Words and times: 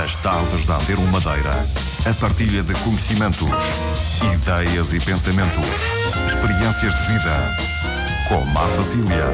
Nas 0.00 0.14
tardes 0.22 0.64
da 0.64 0.78
Antena 0.78 1.02
Madeira, 1.12 1.52
a 2.08 2.14
partilha 2.14 2.62
de 2.62 2.72
conhecimentos, 2.72 3.50
ideias 4.34 4.94
e 4.94 4.98
pensamentos, 4.98 5.66
experiências 6.26 6.94
de 6.94 7.02
vida. 7.02 7.56
Com 8.26 8.42
Marta 8.46 8.82
Cília. 8.82 9.26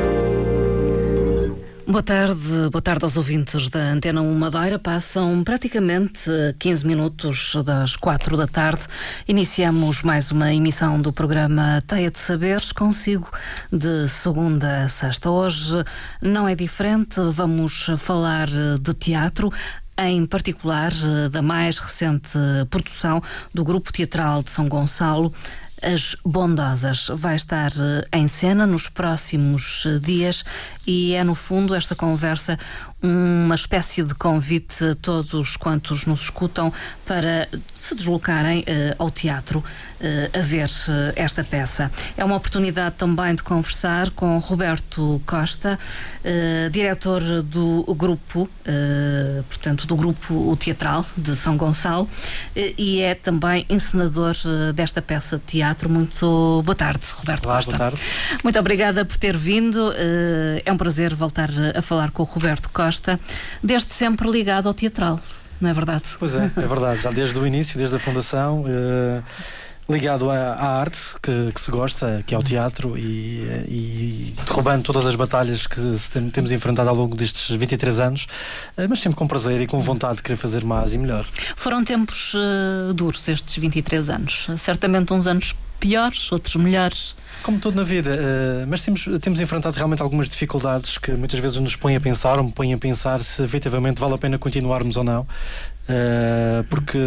Boa 1.86 2.02
tarde, 2.02 2.68
boa 2.72 2.82
tarde 2.82 3.04
aos 3.04 3.16
ouvintes 3.16 3.68
da 3.68 3.92
Antena 3.92 4.20
1 4.20 4.34
Madeira. 4.36 4.76
Passam 4.76 5.44
praticamente 5.44 6.28
15 6.58 6.84
minutos 6.84 7.54
das 7.64 7.94
4 7.94 8.36
da 8.36 8.48
tarde. 8.48 8.82
Iniciamos 9.28 10.02
mais 10.02 10.32
uma 10.32 10.52
emissão 10.52 11.00
do 11.00 11.12
programa 11.12 11.80
Teia 11.86 12.10
de 12.10 12.18
Saberes, 12.18 12.72
consigo 12.72 13.30
de 13.70 14.08
segunda 14.08 14.82
a 14.82 14.88
sexta. 14.88 15.30
Hoje 15.30 15.76
não 16.20 16.48
é 16.48 16.56
diferente, 16.56 17.20
vamos 17.30 17.88
falar 17.98 18.48
de 18.48 18.94
teatro 18.94 19.52
em 19.98 20.26
particular 20.26 20.92
da 21.30 21.42
mais 21.42 21.78
recente 21.78 22.38
produção 22.70 23.22
do 23.54 23.64
Grupo 23.64 23.92
Teatral 23.92 24.42
de 24.42 24.50
São 24.50 24.66
Gonçalo, 24.68 25.32
as 25.82 26.16
Bondosas. 26.24 27.08
Vai 27.14 27.36
estar 27.36 27.70
em 28.12 28.28
cena 28.28 28.66
nos 28.66 28.88
próximos 28.88 29.84
dias 30.02 30.44
e 30.86 31.14
é, 31.14 31.24
no 31.24 31.34
fundo, 31.34 31.74
esta 31.74 31.94
conversa 31.94 32.58
uma 33.02 33.54
espécie 33.54 34.02
de 34.02 34.14
convite 34.14 34.84
a 34.84 34.94
todos 34.94 35.56
quantos 35.56 36.06
nos 36.06 36.22
escutam 36.22 36.72
para 37.04 37.48
se 37.74 37.94
deslocarem 37.94 38.60
uh, 38.60 38.64
ao 38.98 39.10
teatro 39.10 39.58
uh, 39.58 40.38
a 40.38 40.42
ver 40.42 40.66
uh, 40.66 41.12
esta 41.14 41.44
peça. 41.44 41.90
É 42.16 42.24
uma 42.24 42.36
oportunidade 42.36 42.96
também 42.96 43.34
de 43.34 43.42
conversar 43.42 44.10
com 44.10 44.38
Roberto 44.38 45.20
Costa, 45.26 45.78
diretor 46.72 47.42
do 47.42 47.84
grupo, 47.94 48.48
portanto, 49.48 49.86
do 49.86 49.94
grupo 49.94 50.56
Teatral 50.56 51.04
de 51.16 51.36
São 51.36 51.56
Gonçalo, 51.56 52.08
e 52.54 53.00
é 53.00 53.14
também 53.14 53.64
encenador 53.68 54.34
desta 54.74 55.00
peça 55.00 55.36
de 55.36 55.44
teatro. 55.44 55.88
Muito 55.88 56.62
boa 56.64 56.74
tarde, 56.74 57.00
Roberto 57.14 57.46
Olá, 57.46 57.56
Costa. 57.56 57.76
Boa 57.76 57.90
tarde. 57.90 58.00
Muito 58.42 58.58
obrigada 58.58 59.04
por 59.04 59.16
ter 59.16 59.36
vindo. 59.36 59.92
é 60.64 60.72
um 60.72 60.76
prazer 60.76 61.14
voltar 61.14 61.50
a 61.74 61.82
falar 61.82 62.10
com 62.10 62.22
o 62.22 62.26
Roberto 62.26 62.68
Costa, 62.70 62.85
desde 63.62 63.92
sempre 63.92 64.30
ligado 64.30 64.68
ao 64.68 64.74
teatral, 64.74 65.20
não 65.60 65.70
é 65.70 65.72
verdade? 65.74 66.04
Pois 66.18 66.34
é, 66.34 66.50
é 66.56 66.66
verdade. 66.66 67.02
Já 67.02 67.10
desde 67.10 67.38
o 67.38 67.46
início, 67.46 67.78
desde 67.78 67.96
a 67.96 67.98
fundação, 67.98 68.64
eh, 68.66 69.22
ligado 69.88 70.30
à, 70.30 70.36
à 70.36 70.80
arte 70.80 70.98
que, 71.22 71.52
que 71.52 71.60
se 71.60 71.70
gosta, 71.70 72.22
que 72.26 72.34
é 72.34 72.38
o 72.38 72.42
teatro, 72.42 72.98
e, 72.98 73.42
e 73.68 74.34
derrubando 74.44 74.82
todas 74.82 75.06
as 75.06 75.14
batalhas 75.14 75.66
que 75.66 75.80
se 75.98 76.20
temos 76.30 76.50
enfrentado 76.50 76.88
ao 76.88 76.94
longo 76.94 77.16
destes 77.16 77.54
23 77.54 78.00
anos, 78.00 78.26
eh, 78.76 78.86
mas 78.88 79.00
sempre 79.00 79.16
com 79.16 79.26
prazer 79.26 79.60
e 79.60 79.66
com 79.66 79.80
vontade 79.80 80.16
de 80.16 80.22
querer 80.22 80.36
fazer 80.36 80.64
mais 80.64 80.92
e 80.94 80.98
melhor. 80.98 81.26
Foram 81.54 81.84
tempos 81.84 82.32
eh, 82.34 82.92
duros 82.92 83.26
estes 83.28 83.56
23 83.56 84.10
anos. 84.10 84.46
Certamente 84.56 85.12
uns 85.12 85.26
anos 85.26 85.54
piores, 85.78 86.30
outros 86.32 86.56
melhores. 86.56 87.16
Como 87.42 87.58
tudo 87.58 87.76
na 87.76 87.84
vida, 87.84 88.10
eh, 88.10 88.66
mas 88.66 88.82
temos, 88.82 89.06
temos 89.20 89.40
enfrentado 89.40 89.76
realmente 89.76 90.02
algumas 90.02 90.28
dificuldades 90.28 90.98
que 90.98 91.12
muitas 91.12 91.38
vezes 91.38 91.58
nos 91.60 91.76
põem 91.76 91.94
a 91.94 92.00
pensar, 92.00 92.38
ou 92.38 92.44
me 92.44 92.52
põem 92.52 92.74
a 92.74 92.78
pensar 92.78 93.22
se 93.22 93.42
efetivamente 93.42 94.00
vale 94.00 94.14
a 94.14 94.18
pena 94.18 94.38
continuarmos 94.38 94.96
ou 94.96 95.04
não. 95.04 95.26
Eh, 95.88 96.64
porque 96.68 96.98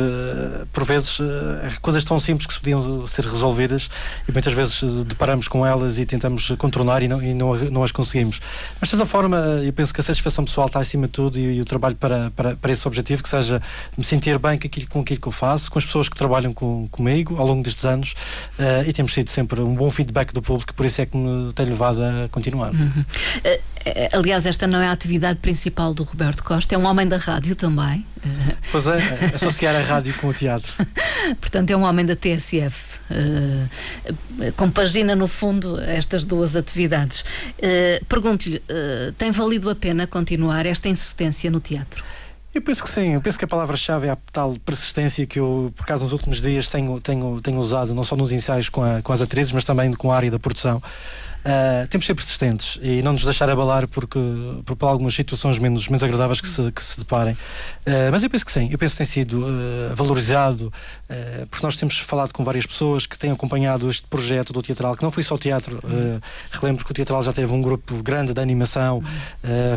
por 0.72 0.86
vezes 0.86 1.20
eh, 1.20 1.72
coisas 1.82 2.04
tão 2.04 2.18
simples 2.18 2.48
que 2.48 2.54
se 2.54 2.60
podiam 2.60 3.06
ser 3.06 3.26
resolvidas 3.26 3.90
e 4.28 4.32
muitas 4.32 4.54
vezes 4.54 4.82
eh, 4.82 5.04
deparamos 5.06 5.50
com 5.50 5.66
elas 5.66 6.00
e 6.00 6.06
tentamos 6.06 6.50
contornar 6.58 7.04
e 7.04 7.08
não, 7.08 7.22
e 7.22 7.34
não, 7.34 7.56
não 7.56 7.84
as 7.84 7.92
conseguimos. 7.92 8.40
Mas 8.80 8.90
de 8.90 8.96
certa 8.96 9.06
forma, 9.06 9.38
eu 9.64 9.74
penso 9.74 9.94
que 9.94 10.00
a 10.00 10.04
satisfação 10.04 10.46
pessoal 10.46 10.68
está 10.68 10.80
acima 10.80 11.08
de 11.08 11.14
tudo 11.14 11.38
e, 11.38 11.58
e 11.58 11.62
o 11.62 11.66
trabalho 11.66 11.96
para, 11.96 12.32
para, 12.32 12.56
para 12.56 12.72
esse 12.72 12.88
objetivo, 12.88 13.22
que 13.22 13.30
seja 13.30 13.62
me 13.98 14.04
sentir 14.04 14.38
bem 14.40 14.58
com 14.58 14.68
aquilo, 14.68 14.88
com 14.88 15.00
aquilo 15.02 15.20
que 15.20 15.28
eu 15.28 15.32
faço, 15.32 15.70
com 15.70 15.78
as 15.78 15.86
pessoas 15.86 16.08
que 16.08 16.16
trabalham 16.16 16.54
com, 16.54 16.88
comigo 16.90 17.36
ao 17.38 17.46
longo 17.46 17.64
destes 17.64 17.86
anos 17.86 18.16
eh, 18.58 18.86
e 18.88 18.94
temos 18.94 19.14
tido 19.14 19.30
sempre 19.30 19.60
um 19.62 19.76
bom 19.76 19.90
feedback 19.92 20.34
do 20.34 20.42
público, 20.42 20.74
por 20.74 20.86
isso 20.86 21.02
é 21.02 21.06
que 21.06 21.18
me 21.18 21.52
tem 21.54 21.66
levado 21.66 22.02
a 22.02 22.30
continuar. 22.30 22.72
Eh, 23.86 24.10
aliás, 24.12 24.46
esta 24.46 24.68
não 24.68 24.80
é 24.80 24.88
a 24.88 24.92
atividade 24.92 25.40
principal 25.40 25.94
do 25.94 26.04
Roberto 26.04 26.44
Costa, 26.44 26.76
é 26.76 26.78
um 26.78 26.86
homem 26.86 27.08
da 27.08 27.18
rádio 27.18 27.56
também. 27.56 28.06
Eh, 28.24 28.56
Pois 28.72 28.86
é, 28.88 28.98
associar 29.34 29.76
a 29.76 29.80
rádio 29.80 30.14
com 30.16 30.28
o 30.28 30.34
teatro. 30.34 30.72
portanto, 31.42 31.72
é 31.72 31.76
um 31.76 31.84
homem 31.84 32.06
da 32.06 32.16
TSF. 32.16 33.00
Eh, 33.10 33.66
eh, 34.42 34.52
compagina, 34.52 35.16
no 35.16 35.28
fundo, 35.28 35.80
estas 35.82 36.24
duas 36.24 36.56
atividades. 36.56 37.26
Eh, 37.58 38.00
Pergunto-lhe, 38.08 38.62
eh, 38.70 39.12
tem 39.18 39.32
valido 39.32 39.70
a 39.72 39.76
pena 39.76 40.06
continuar 40.06 40.68
esta 40.68 40.88
insistência 40.88 41.50
no 41.50 41.60
teatro? 41.60 42.04
Eu 42.54 42.62
penso 42.62 42.84
que 42.84 42.90
sim, 42.90 43.14
eu 43.14 43.22
penso 43.22 43.38
que 43.40 43.46
a 43.46 43.48
palavra-chave 43.48 44.08
é 44.08 44.12
a 44.12 44.18
tal 44.32 44.54
persistência 44.66 45.26
que 45.26 45.40
eu, 45.40 45.72
por 45.76 45.84
acaso, 45.84 46.04
nos 46.04 46.14
últimos 46.14 46.42
dias 46.42 46.68
tenho, 46.68 47.00
tenho, 47.00 47.40
tenho 47.42 47.58
usado, 47.60 47.94
não 47.96 48.04
só 48.04 48.16
nos 48.16 48.32
ensaios 48.32 48.70
com, 48.70 48.84
a- 48.84 49.02
com 49.02 49.14
as 49.14 49.22
atrizes, 49.22 49.52
mas 49.52 49.64
também 49.64 49.92
com 49.94 50.12
a 50.12 50.16
área 50.16 50.30
da 50.32 50.40
produção. 50.40 50.82
Ah, 51.50 51.88
temos 51.90 52.04
de 52.04 52.08
ser 52.08 52.14
persistentes 52.14 52.80
e 52.80 53.02
não 53.02 53.14
nos 53.14 53.24
deixar 53.24 53.50
abalar 53.50 53.88
porque, 53.88 54.20
por, 54.64 54.76
por 54.76 54.86
algumas 54.86 55.16
situações 55.16 55.58
menos, 55.58 55.88
menos 55.88 56.04
agradáveis 56.04 56.40
que 56.40 56.48
se, 56.48 56.72
que 56.72 56.84
se 56.84 57.00
deparem. 57.00 57.36
Ah, 57.88 58.10
mas 58.12 58.22
eu 58.22 58.30
penso 58.30 58.46
que 58.46 58.52
sim, 58.52 58.70
eu 58.72 58.78
penso 58.78 58.94
que 58.94 58.98
tem 59.00 59.08
sido 59.08 59.44
ah, 59.44 59.96
valorizado, 59.96 60.72
porque 61.50 61.66
nós 61.66 61.76
temos 61.76 61.98
falado 61.98 62.32
com 62.34 62.44
várias 62.44 62.68
pessoas 62.68 63.08
que 63.08 63.18
têm 63.18 63.32
acompanhado 63.32 63.90
este 63.90 64.06
projeto 64.08 64.54
do 64.54 64.62
teatral, 64.62 64.96
que 64.96 65.02
não 65.02 65.10
foi 65.10 65.24
só 65.24 65.38
teatro. 65.38 65.80
Relembro 66.52 66.86
que 66.86 66.92
o 66.92 66.94
teatral 66.94 67.24
já 67.24 67.34
teve 67.34 67.52
um 67.52 67.62
grupo 67.62 68.04
grande 68.04 68.34
de 68.34 68.42
animação, 68.42 69.02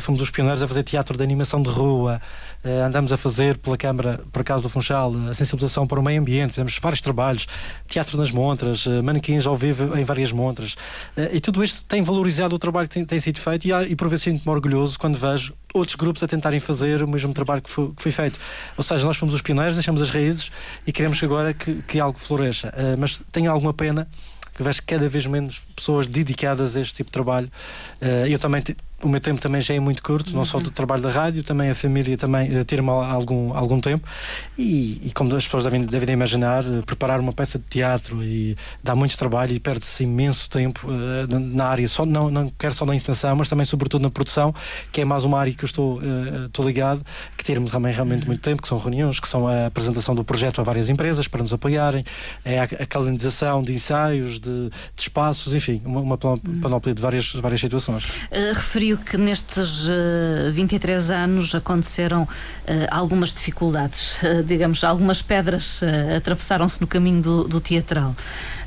fomos 0.01 0.21
os 0.21 0.31
pioneiros 0.31 0.63
a 0.63 0.69
fazer 0.69 0.83
teatro 0.83 1.17
de 1.17 1.25
animação 1.25 1.63
de 1.63 1.71
rua. 1.71 2.21
Uh, 2.65 2.85
andamos 2.87 3.13
a 3.13 3.17
fazer 3.17 3.59
pela 3.59 3.77
Câmara, 3.77 4.21
por 4.31 4.41
acaso 4.41 4.63
do 4.63 4.69
Funchal, 4.69 5.13
a 5.29 5.35
sensibilização 5.35 5.85
para 5.85 5.99
o 5.99 6.03
meio 6.03 6.21
ambiente, 6.21 6.51
fizemos 6.51 6.79
vários 6.81 7.01
trabalhos, 7.01 7.49
teatro 7.89 8.17
nas 8.17 8.31
montras, 8.31 8.87
uh, 8.87 9.03
manequins 9.03 9.47
ao 9.47 9.57
vivo 9.57 9.99
em 9.99 10.05
várias 10.05 10.31
montras. 10.31 10.75
Uh, 11.17 11.29
e 11.33 11.41
tudo 11.41 11.62
isto 11.65 11.85
tem 11.85 12.03
valorizado 12.03 12.55
o 12.55 12.59
trabalho 12.59 12.89
que 12.89 12.95
tem, 12.95 13.05
tem 13.05 13.21
sido 13.21 13.39
feito 13.39 13.67
e, 13.67 13.73
há- 13.73 13.83
e 13.85 13.95
por 13.97 14.09
vezes 14.09 14.25
sinto-me 14.25 14.51
orgulhoso 14.55 14.99
quando 14.99 15.17
vejo 15.19 15.55
outros 15.75 15.95
grupos 15.97 16.23
a 16.23 16.29
tentarem 16.29 16.61
fazer 16.61 17.03
o 17.03 17.09
mesmo 17.09 17.33
trabalho 17.33 17.63
que 17.63 17.71
foi, 17.71 17.89
que 17.95 18.03
foi 18.03 18.13
feito. 18.13 18.39
Ou 18.77 18.85
seja, 18.85 19.05
nós 19.05 19.17
fomos 19.17 19.35
os 19.35 19.43
pioneiros, 19.43 19.75
deixamos 19.77 20.03
as 20.03 20.11
raízes 20.11 20.51
e 20.87 20.93
queremos 20.93 21.23
agora 21.23 21.53
que, 21.55 21.83
que 21.89 21.99
algo 22.01 22.19
floresça. 22.19 22.69
Uh, 22.69 22.99
mas 22.99 23.21
tenho 23.33 23.51
alguma 23.51 23.73
pena 23.73 24.07
que 24.55 24.63
vejo 24.63 24.83
cada 24.87 25.09
vez 25.09 25.25
menos 25.27 25.63
pessoas 25.75 26.07
dedicadas 26.07 26.77
a 26.77 26.81
este 26.83 26.97
tipo 26.97 27.09
de 27.09 27.13
trabalho. 27.13 27.51
Uh, 28.01 28.27
eu 28.29 28.39
também 28.39 28.63
o 29.03 29.09
meu 29.09 29.21
tempo 29.21 29.41
também 29.41 29.61
já 29.61 29.75
é 29.75 29.81
muito 29.81 30.03
curto, 30.03 30.35
não 30.35 30.45
só 30.45 30.59
do 30.61 30.71
trabalho 30.71 31.03
da 31.03 31.11
rádio, 31.11 31.43
também 31.43 31.71
a 31.71 31.75
família 31.75 32.17
também 32.17 32.57
uh, 32.57 32.65
tira-me 32.65 32.89
al- 32.91 33.03
algum, 33.03 33.53
algum 33.55 33.81
tempo. 33.81 34.07
E, 34.59 35.01
e 35.05 35.13
como 35.13 35.35
as 35.35 35.45
pessoas 35.45 35.65
devem, 35.65 35.85
devem 35.85 36.13
imaginar, 36.13 36.65
uh, 36.65 36.83
preparar 36.85 37.19
uma 37.21 37.33
peça 37.33 37.59
de 37.59 37.65
teatro 37.65 38.23
e 38.23 38.57
dá 38.83 38.95
muito 38.95 39.17
trabalho 39.19 39.53
e 39.53 39.61
perde-se 39.61 40.05
imenso 40.05 40.49
tempo 40.49 40.87
uh, 40.89 41.39
na- 41.41 41.67
área, 41.67 41.87
só, 41.89 42.05
não, 42.07 42.31
não 42.31 42.49
quero 42.59 42.75
só 42.75 42.85
na 42.87 42.95
intenção, 42.95 43.35
mas 43.37 43.49
também 43.49 43.65
sobretudo 43.65 44.03
na 44.03 44.11
produção, 44.11 44.55
que 44.93 45.01
é 45.01 45.05
mais 45.05 45.25
uma 45.25 45.39
área 45.39 45.53
que 45.53 45.65
eu 45.65 45.67
estou, 45.67 45.99
uh, 45.99 46.47
estou 46.47 46.65
ligado, 46.65 47.05
que 47.37 47.45
tira-me 47.45 47.69
também 47.71 47.93
realmente 47.93 48.27
muito 48.27 48.41
tempo, 48.41 48.63
que 48.63 48.69
são 48.69 48.79
reuniões, 48.79 49.19
que 49.19 49.29
são 49.29 49.49
a 49.49 49.67
apresentação 49.67 50.15
do 50.15 50.23
projeto 50.23 50.61
a 50.61 50.65
várias 50.65 50.89
empresas 50.91 51.27
para 51.27 51.41
nos 51.41 51.53
apoiarem, 51.53 52.05
é 52.45 52.61
a, 52.61 52.65
a 52.65 52.87
calendarização 52.87 53.63
de 53.63 53.73
ensaios, 53.73 54.39
de, 54.39 54.69
de 54.71 55.03
espaços, 55.03 55.55
enfim, 55.55 55.81
uma, 55.85 56.01
uma 56.01 56.19
panóplia 56.19 56.95
de 56.95 57.03
várias, 57.03 57.33
várias 57.33 57.61
situações. 57.61 58.05
Uh, 58.31 58.53
referiu 58.55 58.92
que 58.99 59.17
nestes 59.17 59.89
uh, 59.89 60.51
23 60.53 61.11
anos 61.11 61.55
aconteceram 61.55 62.23
uh, 62.23 62.29
algumas 62.91 63.33
dificuldades, 63.33 64.23
uh, 64.23 64.43
digamos, 64.43 64.85
algumas 64.85 65.23
pedras 65.23 65.81
atravessaram-se 66.17 66.81
no 66.81 66.87
caminho 66.87 67.23
do, 67.23 67.49
do 67.49 67.61
teatral. 67.61 68.15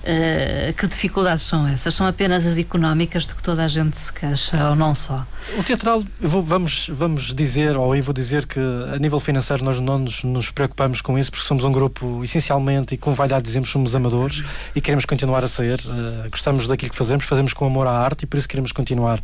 Uh, 0.08 0.72
que 0.74 0.86
dificuldades 0.88 1.44
são 1.44 1.68
essas? 1.68 1.94
São 1.96 2.06
apenas 2.06 2.46
as 2.46 2.60
económicas 2.60 3.26
de 3.26 3.34
que 3.34 3.42
toda 3.42 3.66
a 3.66 3.68
gente 3.68 3.98
se 3.98 4.14
queixa 4.14 4.70
ou 4.70 4.76
não 4.76 4.94
só? 4.94 5.26
O 5.58 5.64
teatral, 5.64 6.04
vou- 6.22 6.44
vamos, 6.44 6.90
vamos 6.94 7.34
dizer, 7.34 7.76
ou 7.76 7.96
eu 7.96 8.04
vou 8.04 8.14
dizer 8.14 8.46
que 8.46 8.60
a 8.94 9.00
nível 9.00 9.20
financeiro 9.20 9.64
nós 9.66 9.80
não 9.80 9.98
nos, 9.98 10.24
nos 10.24 10.52
preocupamos 10.52 11.02
com 11.02 11.18
isso, 11.18 11.32
porque 11.32 11.46
somos 11.48 11.64
um 11.64 11.72
grupo 11.72 12.24
essencialmente, 12.24 12.94
e 12.94 12.98
com 12.98 13.14
vaidade 13.16 13.44
dizemos, 13.44 13.70
somos 13.70 13.96
amadores 13.96 14.44
e 14.76 14.82
queremos 14.82 15.06
continuar 15.06 15.44
a 15.44 15.48
ser. 15.48 15.80
Eh, 15.80 16.30
gostamos 16.30 16.68
daquilo 16.68 16.92
que 16.92 16.98
fazemos, 16.98 17.26
fazemos 17.26 17.52
com 17.54 17.66
amor 17.66 17.88
à 17.88 17.92
arte 17.94 18.24
e 18.24 18.26
por 18.28 18.38
isso 18.38 18.48
queremos 18.48 18.72
continuar. 18.72 19.20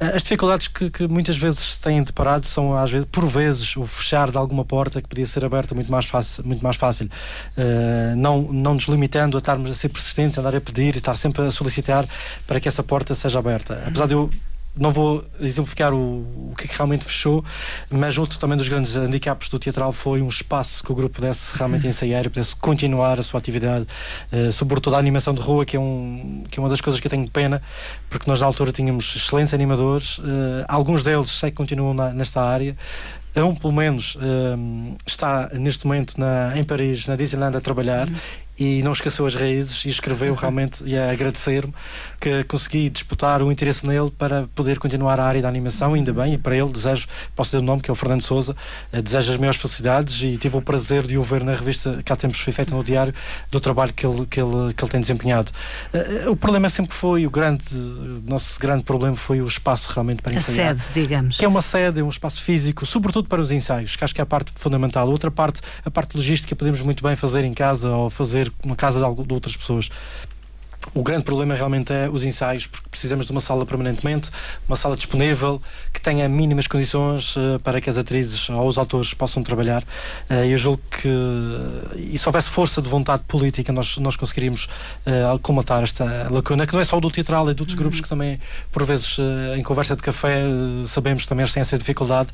Eh, 0.00 0.12
as 0.16 0.22
dificuldades 0.22 0.66
que, 0.68 0.88
que 0.88 1.06
muitas 1.08 1.36
vezes 1.36 1.76
têm 1.76 2.02
deparado 2.02 2.46
são, 2.46 2.74
às 2.74 2.90
vezes, 2.90 3.06
por 3.12 3.26
vezes, 3.26 3.76
o 3.76 3.84
fechar 3.86 4.30
de 4.30 4.38
alguma 4.38 4.64
porta 4.64 5.02
que 5.02 5.08
podia 5.08 5.26
ser 5.26 5.44
aberta 5.44 5.74
muito 5.74 5.92
mais 5.92 6.06
fácil. 6.06 6.42
Muito 6.46 6.62
mais 6.62 6.76
fácil. 6.76 7.10
Eh, 7.54 8.14
não, 8.16 8.40
não 8.50 8.72
nos 8.74 8.84
limitando 8.84 9.36
a 9.36 9.38
estarmos 9.38 9.70
a 9.70 9.74
ser 9.74 9.90
persistentes, 9.90 10.21
andar 10.38 10.54
a 10.54 10.60
pedir 10.60 10.94
e 10.94 10.98
estar 10.98 11.14
sempre 11.14 11.42
a 11.42 11.50
solicitar 11.50 12.06
para 12.46 12.60
que 12.60 12.68
essa 12.68 12.82
porta 12.82 13.14
seja 13.14 13.38
aberta. 13.38 13.82
Apesar 13.86 14.06
de 14.06 14.14
eu 14.14 14.30
não 14.74 14.90
vou 14.90 15.22
exemplificar 15.38 15.92
o, 15.92 16.50
o 16.50 16.54
que, 16.56 16.64
é 16.64 16.68
que 16.68 16.74
realmente 16.74 17.04
fechou, 17.04 17.44
mas 17.90 18.16
outro 18.16 18.38
também 18.38 18.56
dos 18.56 18.68
grandes 18.68 18.96
handicaps 18.96 19.48
do 19.48 19.58
teatral 19.58 19.92
foi 19.92 20.22
um 20.22 20.28
espaço 20.28 20.82
que 20.82 20.90
o 20.90 20.94
grupo 20.94 21.16
pudesse 21.16 21.56
realmente 21.56 21.86
ensaiar 21.86 22.24
e 22.24 22.30
pudesse 22.30 22.56
continuar 22.56 23.18
a 23.18 23.22
sua 23.22 23.38
atividade, 23.38 23.86
uh, 24.32 24.50
sobretudo 24.50 24.96
a 24.96 24.98
animação 24.98 25.34
de 25.34 25.40
rua, 25.40 25.66
que 25.66 25.76
é, 25.76 25.80
um, 25.80 26.44
que 26.50 26.58
é 26.58 26.62
uma 26.62 26.70
das 26.70 26.80
coisas 26.80 27.00
que 27.00 27.06
eu 27.06 27.10
tenho 27.10 27.28
pena, 27.30 27.60
porque 28.08 28.28
nós 28.28 28.40
na 28.40 28.46
altura 28.46 28.72
tínhamos 28.72 29.14
excelentes 29.14 29.52
animadores, 29.52 30.18
uh, 30.18 30.64
alguns 30.68 31.02
deles 31.02 31.28
sei 31.30 31.50
que 31.50 31.56
continuam 31.56 31.92
na, 31.92 32.10
nesta 32.10 32.40
área, 32.40 32.74
um 33.34 33.54
pelo 33.54 33.72
menos 33.72 34.16
um, 34.20 34.94
está 35.06 35.48
neste 35.54 35.86
momento 35.86 36.20
na, 36.20 36.52
em 36.54 36.64
Paris, 36.64 37.06
na 37.06 37.16
Disneyland, 37.16 37.56
a 37.56 37.60
trabalhar 37.62 38.06
uhum 38.06 38.14
e 38.62 38.82
não 38.82 38.92
esqueceu 38.92 39.26
as 39.26 39.34
raízes 39.34 39.84
e 39.84 39.88
escreveu 39.88 40.34
realmente 40.36 40.84
e 40.84 40.96
a 40.96 41.10
agradecer-me 41.10 41.74
que 42.20 42.44
consegui 42.44 42.88
disputar 42.88 43.42
o 43.42 43.50
interesse 43.50 43.84
nele 43.84 44.10
para 44.10 44.46
poder 44.54 44.78
continuar 44.78 45.18
a 45.18 45.24
área 45.24 45.42
da 45.42 45.48
animação, 45.48 45.94
ainda 45.94 46.12
bem, 46.12 46.34
e 46.34 46.38
para 46.38 46.56
ele 46.56 46.70
desejo, 46.70 47.08
posso 47.34 47.50
dizer 47.50 47.58
o 47.58 47.62
nome, 47.62 47.82
que 47.82 47.90
é 47.90 47.92
o 47.92 47.96
Fernando 47.96 48.22
Souza, 48.22 48.54
eh, 48.92 49.02
desejo 49.02 49.32
as 49.32 49.38
maiores 49.38 49.60
felicidades 49.60 50.22
e 50.22 50.36
tive 50.36 50.56
o 50.56 50.62
prazer 50.62 51.04
de 51.04 51.18
o 51.18 51.22
ver 51.22 51.42
na 51.42 51.52
revista 51.52 52.00
que 52.04 52.12
há 52.12 52.16
tempos 52.16 52.38
foi 52.38 52.52
feita 52.52 52.72
no 52.74 52.84
diário 52.84 53.12
do 53.50 53.58
trabalho 53.58 53.92
que 53.92 54.06
ele, 54.06 54.24
que 54.26 54.40
ele, 54.40 54.72
que 54.72 54.84
ele 54.84 54.90
tem 54.90 55.00
desempenhado. 55.00 55.50
Eh, 55.92 56.28
o 56.28 56.36
problema 56.36 56.68
sempre 56.70 56.94
foi, 56.94 57.26
o 57.26 57.30
grande, 57.30 57.64
nosso 58.24 58.60
grande 58.60 58.84
problema 58.84 59.16
foi 59.16 59.40
o 59.40 59.46
espaço 59.46 59.90
realmente 59.92 60.22
para 60.22 60.34
ensaiar. 60.34 60.74
A 60.74 60.78
sede, 60.78 60.82
digamos. 60.94 61.36
Que 61.36 61.44
é 61.44 61.48
uma 61.48 61.62
sede, 61.62 61.98
é 61.98 62.04
um 62.04 62.08
espaço 62.08 62.40
físico, 62.42 62.86
sobretudo 62.86 63.28
para 63.28 63.42
os 63.42 63.50
ensaios, 63.50 63.96
que 63.96 64.04
acho 64.04 64.14
que 64.14 64.20
é 64.20 64.24
a 64.24 64.26
parte 64.26 64.52
fundamental. 64.54 65.08
Outra 65.08 65.30
parte, 65.30 65.60
a 65.84 65.90
parte 65.90 66.16
logística, 66.16 66.54
podemos 66.54 66.80
muito 66.82 67.02
bem 67.02 67.16
fazer 67.16 67.44
em 67.44 67.52
casa 67.52 67.90
ou 67.90 68.08
fazer 68.08 68.51
na 68.64 68.76
casa 68.76 68.98
de, 68.98 69.24
de 69.24 69.34
outras 69.34 69.56
pessoas. 69.56 69.90
O 70.94 71.02
grande 71.02 71.24
problema 71.24 71.54
realmente 71.54 71.92
é 71.92 72.08
os 72.10 72.22
ensaios, 72.22 72.66
porque 72.66 72.88
precisamos 72.90 73.26
de 73.26 73.32
uma 73.32 73.40
sala 73.40 73.64
permanentemente, 73.64 74.30
uma 74.68 74.76
sala 74.76 74.96
disponível, 74.96 75.60
que 75.92 76.00
tenha 76.00 76.28
mínimas 76.28 76.66
condições 76.66 77.36
uh, 77.36 77.58
para 77.62 77.80
que 77.80 77.88
as 77.88 77.96
atrizes 77.96 78.50
ou 78.50 78.66
os 78.66 78.76
autores 78.76 79.14
possam 79.14 79.42
trabalhar. 79.42 79.82
Uh, 80.28 80.44
eu 80.50 80.58
julgo 80.58 80.82
que, 80.90 81.08
e 81.96 82.18
se 82.18 82.28
houvesse 82.28 82.50
força 82.50 82.82
de 82.82 82.88
vontade 82.88 83.22
política, 83.26 83.72
nós, 83.72 83.96
nós 83.96 84.16
conseguiríamos 84.16 84.68
uh, 85.06 85.38
colmatar 85.38 85.82
esta 85.82 86.28
lacuna, 86.30 86.66
que 86.66 86.72
não 86.72 86.80
é 86.80 86.84
só 86.84 87.00
do 87.00 87.10
teatral, 87.10 87.48
é 87.48 87.54
de 87.54 87.62
outros 87.62 87.76
uhum. 87.76 87.84
grupos 87.84 88.00
que 88.00 88.08
também, 88.08 88.38
por 88.70 88.84
vezes, 88.84 89.16
em 89.56 89.62
conversa 89.62 89.96
de 89.96 90.02
café, 90.02 90.42
sabemos 90.86 91.26
também 91.26 91.46
têm 91.46 91.60
essa 91.60 91.78
dificuldade. 91.78 92.28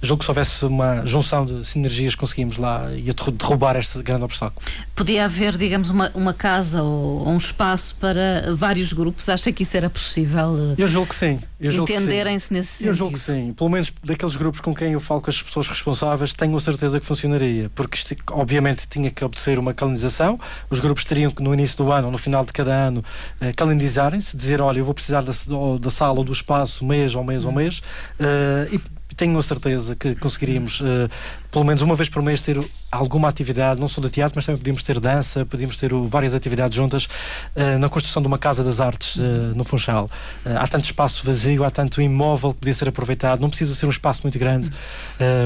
Julgo 0.00 0.20
que 0.20 0.24
se 0.24 0.30
houvesse 0.30 0.64
uma 0.64 1.04
junção 1.04 1.44
de 1.44 1.64
sinergias, 1.64 2.14
conseguimos 2.14 2.56
lá 2.56 2.90
e 2.94 3.12
derrubar 3.32 3.76
este 3.76 4.02
grande 4.02 4.24
obstáculo. 4.24 4.60
Podia 4.94 5.24
haver, 5.24 5.56
digamos, 5.56 5.90
uma, 5.90 6.10
uma 6.14 6.34
casa 6.34 6.82
ou 6.82 7.28
um 7.28 7.36
espaço 7.36 7.87
para 7.92 8.54
vários 8.54 8.92
grupos? 8.92 9.28
Acha 9.28 9.52
que 9.52 9.62
isso 9.62 9.76
era 9.76 9.88
possível? 9.90 10.74
Eu 10.76 10.88
julgo 10.88 11.08
que 11.08 11.14
sim. 11.14 11.38
Entenderem-se 11.60 12.52
nesse 12.52 12.72
sentido? 12.72 12.88
Eu 12.88 12.94
julgo 12.94 13.14
que 13.14 13.20
sim. 13.20 13.52
Pelo 13.52 13.70
menos 13.70 13.92
daqueles 14.02 14.36
grupos 14.36 14.60
com 14.60 14.74
quem 14.74 14.92
eu 14.92 15.00
falo 15.00 15.20
com 15.20 15.30
as 15.30 15.42
pessoas 15.42 15.68
responsáveis, 15.68 16.32
tenho 16.32 16.56
a 16.56 16.60
certeza 16.60 17.00
que 17.00 17.06
funcionaria. 17.06 17.70
Porque 17.74 17.96
isto, 17.96 18.14
obviamente, 18.32 18.86
tinha 18.88 19.10
que 19.10 19.24
obedecer 19.24 19.58
uma 19.58 19.74
calendarização. 19.74 20.38
Os 20.70 20.80
grupos 20.80 21.04
teriam 21.04 21.30
que, 21.30 21.42
no 21.42 21.52
início 21.52 21.76
do 21.78 21.92
ano 21.92 22.06
ou 22.06 22.12
no 22.12 22.18
final 22.18 22.44
de 22.44 22.52
cada 22.52 22.72
ano, 22.72 23.04
eh, 23.40 23.52
calendarizarem-se, 23.52 24.36
dizer: 24.36 24.60
olha, 24.60 24.78
eu 24.78 24.84
vou 24.84 24.94
precisar 24.94 25.22
da, 25.22 25.32
da 25.80 25.90
sala 25.90 26.18
ou 26.18 26.24
do 26.24 26.32
espaço 26.32 26.84
mês 26.84 27.14
ou 27.14 27.24
mês 27.24 27.44
ou 27.44 27.52
mês. 27.52 27.78
Uh, 28.18 28.74
e 28.74 28.98
tenho 29.18 29.36
a 29.36 29.42
certeza 29.42 29.96
que 29.96 30.14
conseguiríamos, 30.14 30.80
uh, 30.80 31.10
pelo 31.50 31.64
menos 31.64 31.82
uma 31.82 31.96
vez 31.96 32.08
por 32.08 32.22
mês, 32.22 32.40
ter 32.40 32.58
alguma 32.90 33.28
atividade, 33.28 33.80
não 33.80 33.88
só 33.88 34.00
de 34.00 34.10
teatro, 34.10 34.32
mas 34.36 34.46
também 34.46 34.58
podíamos 34.58 34.82
ter 34.82 34.98
dança, 35.00 35.44
podíamos 35.44 35.76
ter 35.76 35.92
várias 35.92 36.34
atividades 36.34 36.76
juntas 36.76 37.04
uh, 37.04 37.78
na 37.78 37.88
construção 37.88 38.22
de 38.22 38.28
uma 38.28 38.38
Casa 38.38 38.64
das 38.64 38.80
Artes 38.80 39.16
uh, 39.16 39.20
no 39.54 39.64
Funchal. 39.64 40.10
há 40.44 40.66
tanto 40.66 40.84
espaço 40.84 41.24
vazio, 41.24 41.64
há 41.64 41.70
tanto 41.70 42.00
imóvel 42.00 42.52
que 42.52 42.60
podia 42.60 42.74
ser 42.74 42.88
aproveitado, 42.88 43.40
não 43.40 43.48
precisa 43.48 43.74
ser 43.74 43.86
um 43.86 43.90
espaço 43.90 44.22
muito 44.22 44.38
grande. 44.38 44.70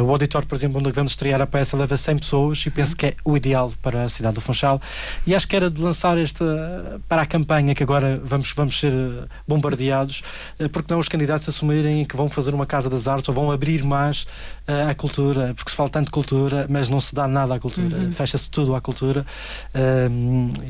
o 0.04 0.10
auditório, 0.10 0.46
por 0.46 0.54
exemplo, 0.54 0.78
onde 0.78 0.90
vamos 0.92 1.12
estrear 1.12 1.40
a 1.40 1.46
peça, 1.46 1.76
leva 1.76 1.96
100 1.96 2.18
pessoas 2.18 2.64
e 2.66 2.70
penso 2.70 2.96
que 2.96 3.06
é 3.06 3.14
o 3.24 3.36
ideal 3.36 3.72
para 3.82 4.04
a 4.04 4.08
cidade 4.08 4.34
do 4.34 4.40
Funchal. 4.40 4.80
E 5.26 5.34
acho 5.34 5.48
que 5.48 5.56
era 5.56 5.70
de 5.70 5.80
lançar 5.80 6.16
esta 6.18 7.00
para 7.08 7.22
a 7.22 7.26
campanha 7.26 7.74
que 7.74 7.82
agora 7.82 8.20
vamos, 8.24 8.52
vamos 8.52 8.78
ser 8.78 8.92
bombardeados, 9.46 10.22
porque 10.72 10.92
não 10.92 11.00
os 11.00 11.08
candidatos 11.08 11.48
assumirem 11.48 12.04
que 12.04 12.16
vão 12.16 12.28
fazer 12.28 12.54
uma 12.54 12.66
Casa 12.66 12.88
das 12.88 13.08
Artes 13.08 13.28
ou 13.28 13.34
vão 13.34 13.50
abrir 13.50 13.82
mais 13.84 14.22
uh, 14.68 14.90
à 14.90 14.94
cultura, 14.94 15.52
porque 15.54 15.70
se 15.70 15.76
fala 15.76 15.88
tanto 15.92 16.10
cultura, 16.10 16.66
mas 16.68 16.88
não 16.88 16.98
se 16.98 17.14
dá 17.14 17.28
nada 17.28 17.54
à 17.54 17.60
cultura, 17.60 17.96
uhum. 17.96 18.10
fecha-se 18.10 18.50
tudo 18.50 18.74
à 18.74 18.80
cultura. 18.80 19.24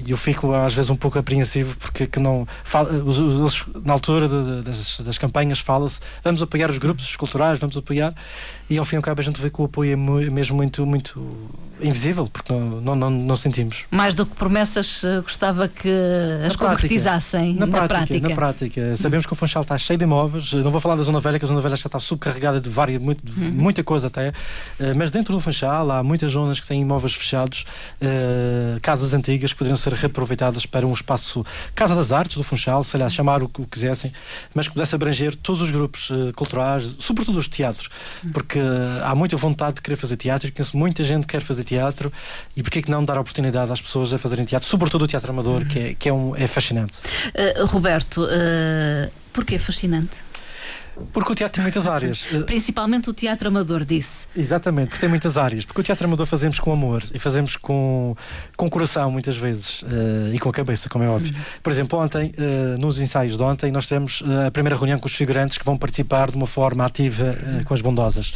E 0.04 0.10
eu 0.10 0.16
fico 0.16 0.52
às 0.52 0.74
vezes 0.74 0.90
um 0.90 0.96
pouco 0.96 1.19
apreensivo 1.19 1.76
porque 1.76 2.06
que 2.06 2.20
não 2.20 2.46
na 3.84 3.92
altura 3.92 4.28
das, 4.62 5.00
das 5.00 5.19
campanhas 5.19 5.60
fala-se 5.60 6.00
vamos 6.22 6.42
apoiar 6.42 6.70
os 6.70 6.78
grupos 6.78 7.14
culturais, 7.16 7.58
vamos 7.58 7.76
apoiar, 7.76 8.14
e 8.68 8.78
ao 8.78 8.84
fim 8.84 8.96
e 8.96 8.98
ao 8.98 9.02
cabo 9.02 9.20
a 9.20 9.24
gente 9.24 9.40
vê 9.40 9.50
que 9.50 9.60
o 9.60 9.64
apoio 9.64 9.92
é 9.92 9.96
mesmo 9.96 10.56
muito, 10.56 10.86
muito 10.86 11.20
invisível, 11.82 12.26
porque 12.26 12.52
não, 12.52 12.94
não, 12.96 13.10
não, 13.10 13.36
sentimos. 13.36 13.84
Mais 13.90 14.14
do 14.14 14.24
que 14.24 14.34
promessas, 14.34 15.02
eh, 15.04 15.20
gostava 15.20 15.68
que 15.68 15.90
as 16.46 16.56
na 16.56 16.68
concretizassem 16.68 17.54
na, 17.54 17.66
na, 17.66 17.72
prática, 17.72 17.88
prática. 17.88 18.28
Na 18.28 18.34
prática. 18.34 18.96
Sabemos 18.96 19.26
que 19.26 19.32
o 19.32 19.36
Funchal 19.36 19.62
está 19.62 19.76
cheio 19.76 19.98
de 19.98 20.04
imóveis, 20.04 20.52
não 20.52 20.70
vou 20.70 20.80
falar 20.80 20.96
da 20.96 21.02
Zona 21.02 21.20
Velha, 21.20 21.38
que 21.38 21.44
a 21.44 21.48
Zona 21.48 21.60
Velha 21.60 21.76
já 21.76 21.86
está 21.86 21.98
subcarregada 21.98 22.60
de 22.60 22.70
várias, 22.70 23.02
muito, 23.02 23.24
de 23.24 23.44
uhum. 23.44 23.52
muita 23.52 23.82
coisa 23.82 24.06
até, 24.06 24.32
eh, 24.78 24.94
mas 24.94 25.10
dentro 25.10 25.34
do 25.34 25.40
Funchal 25.40 25.90
há 25.90 26.02
muitas 26.02 26.32
zonas 26.32 26.60
que 26.60 26.66
têm 26.66 26.80
imóveis 26.80 27.14
fechados, 27.14 27.64
uh, 28.00 28.80
casas 28.80 29.14
antigas 29.14 29.52
que 29.52 29.58
poderiam 29.58 29.76
ser 29.76 29.92
reaproveitadas 29.92 30.66
para 30.66 30.86
um 30.86 30.92
espaço 30.92 31.44
Casa 31.74 31.94
das 31.94 32.12
Artes 32.12 32.36
do 32.36 32.42
Funchal, 32.42 32.84
sei 32.84 33.00
lá, 33.00 33.08
chamar 33.08 33.42
o 33.42 33.48
que 33.48 33.64
quisessem, 33.66 34.12
mas 34.54 34.68
que 34.68 34.74
pudesse 34.74 34.94
abranger 34.94 35.34
todos 35.36 35.60
os 35.60 35.70
grupos 35.70 36.10
culturais, 36.36 36.96
sobretudo 36.98 37.38
os 37.38 37.48
teatros, 37.48 37.88
uhum. 38.22 38.32
porque 38.32 38.58
há 39.04 39.14
muita 39.14 39.36
vontade 39.36 39.76
de 39.76 39.82
querer 39.82 39.96
fazer 39.96 40.16
teatro 40.16 40.48
e 40.48 40.50
conheço 40.50 40.76
muita 40.76 41.02
gente 41.04 41.26
que 41.26 41.32
quer 41.32 41.42
fazer 41.42 41.64
teatro 41.64 42.12
e 42.56 42.62
porquê 42.62 42.82
que 42.82 42.90
não 42.90 43.04
dar 43.04 43.16
a 43.16 43.20
oportunidade 43.20 43.72
às 43.72 43.80
pessoas 43.80 44.12
a 44.12 44.18
fazerem 44.18 44.44
teatro, 44.44 44.68
sobretudo 44.68 45.04
o 45.04 45.08
teatro 45.08 45.30
amador, 45.30 45.62
uhum. 45.62 45.68
que, 45.68 45.78
é, 45.78 45.94
que 45.94 46.08
é, 46.08 46.12
um, 46.12 46.34
é 46.36 46.46
fascinante. 46.46 46.98
Uh, 47.28 47.66
Roberto, 47.66 48.24
uh, 48.24 49.10
porquê 49.32 49.58
fascinante? 49.58 50.18
Porque 51.12 51.32
o 51.32 51.34
teatro 51.34 51.54
tem 51.54 51.62
muitas 51.62 51.86
áreas. 51.86 52.26
Principalmente 52.46 53.08
o 53.08 53.12
teatro 53.12 53.48
amador, 53.48 53.84
disse. 53.84 54.28
Exatamente, 54.36 54.88
porque 54.88 55.00
tem 55.00 55.08
muitas 55.08 55.38
áreas. 55.38 55.64
Porque 55.64 55.80
o 55.80 55.84
teatro 55.84 56.06
amador 56.06 56.26
fazemos 56.26 56.60
com 56.60 56.72
amor 56.72 57.02
e 57.14 57.18
fazemos 57.18 57.56
com, 57.56 58.14
com 58.56 58.68
coração, 58.68 59.10
muitas 59.10 59.36
vezes, 59.36 59.82
uh, 59.82 59.86
e 60.32 60.38
com 60.38 60.48
a 60.48 60.52
cabeça, 60.52 60.88
como 60.88 61.04
é 61.04 61.08
óbvio. 61.08 61.34
Uhum. 61.34 61.40
Por 61.62 61.72
exemplo, 61.72 61.98
ontem, 61.98 62.32
uh, 62.36 62.78
nos 62.78 63.00
ensaios 63.00 63.36
de 63.36 63.42
ontem, 63.42 63.72
nós 63.72 63.86
temos 63.86 64.20
uh, 64.20 64.46
a 64.46 64.50
primeira 64.50 64.76
reunião 64.76 64.98
com 64.98 65.06
os 65.06 65.14
figurantes 65.14 65.56
que 65.56 65.64
vão 65.64 65.76
participar 65.76 66.30
de 66.30 66.36
uma 66.36 66.46
forma 66.46 66.84
ativa 66.84 67.36
com 67.64 67.74
as 67.74 67.80
bondosas. 67.80 68.34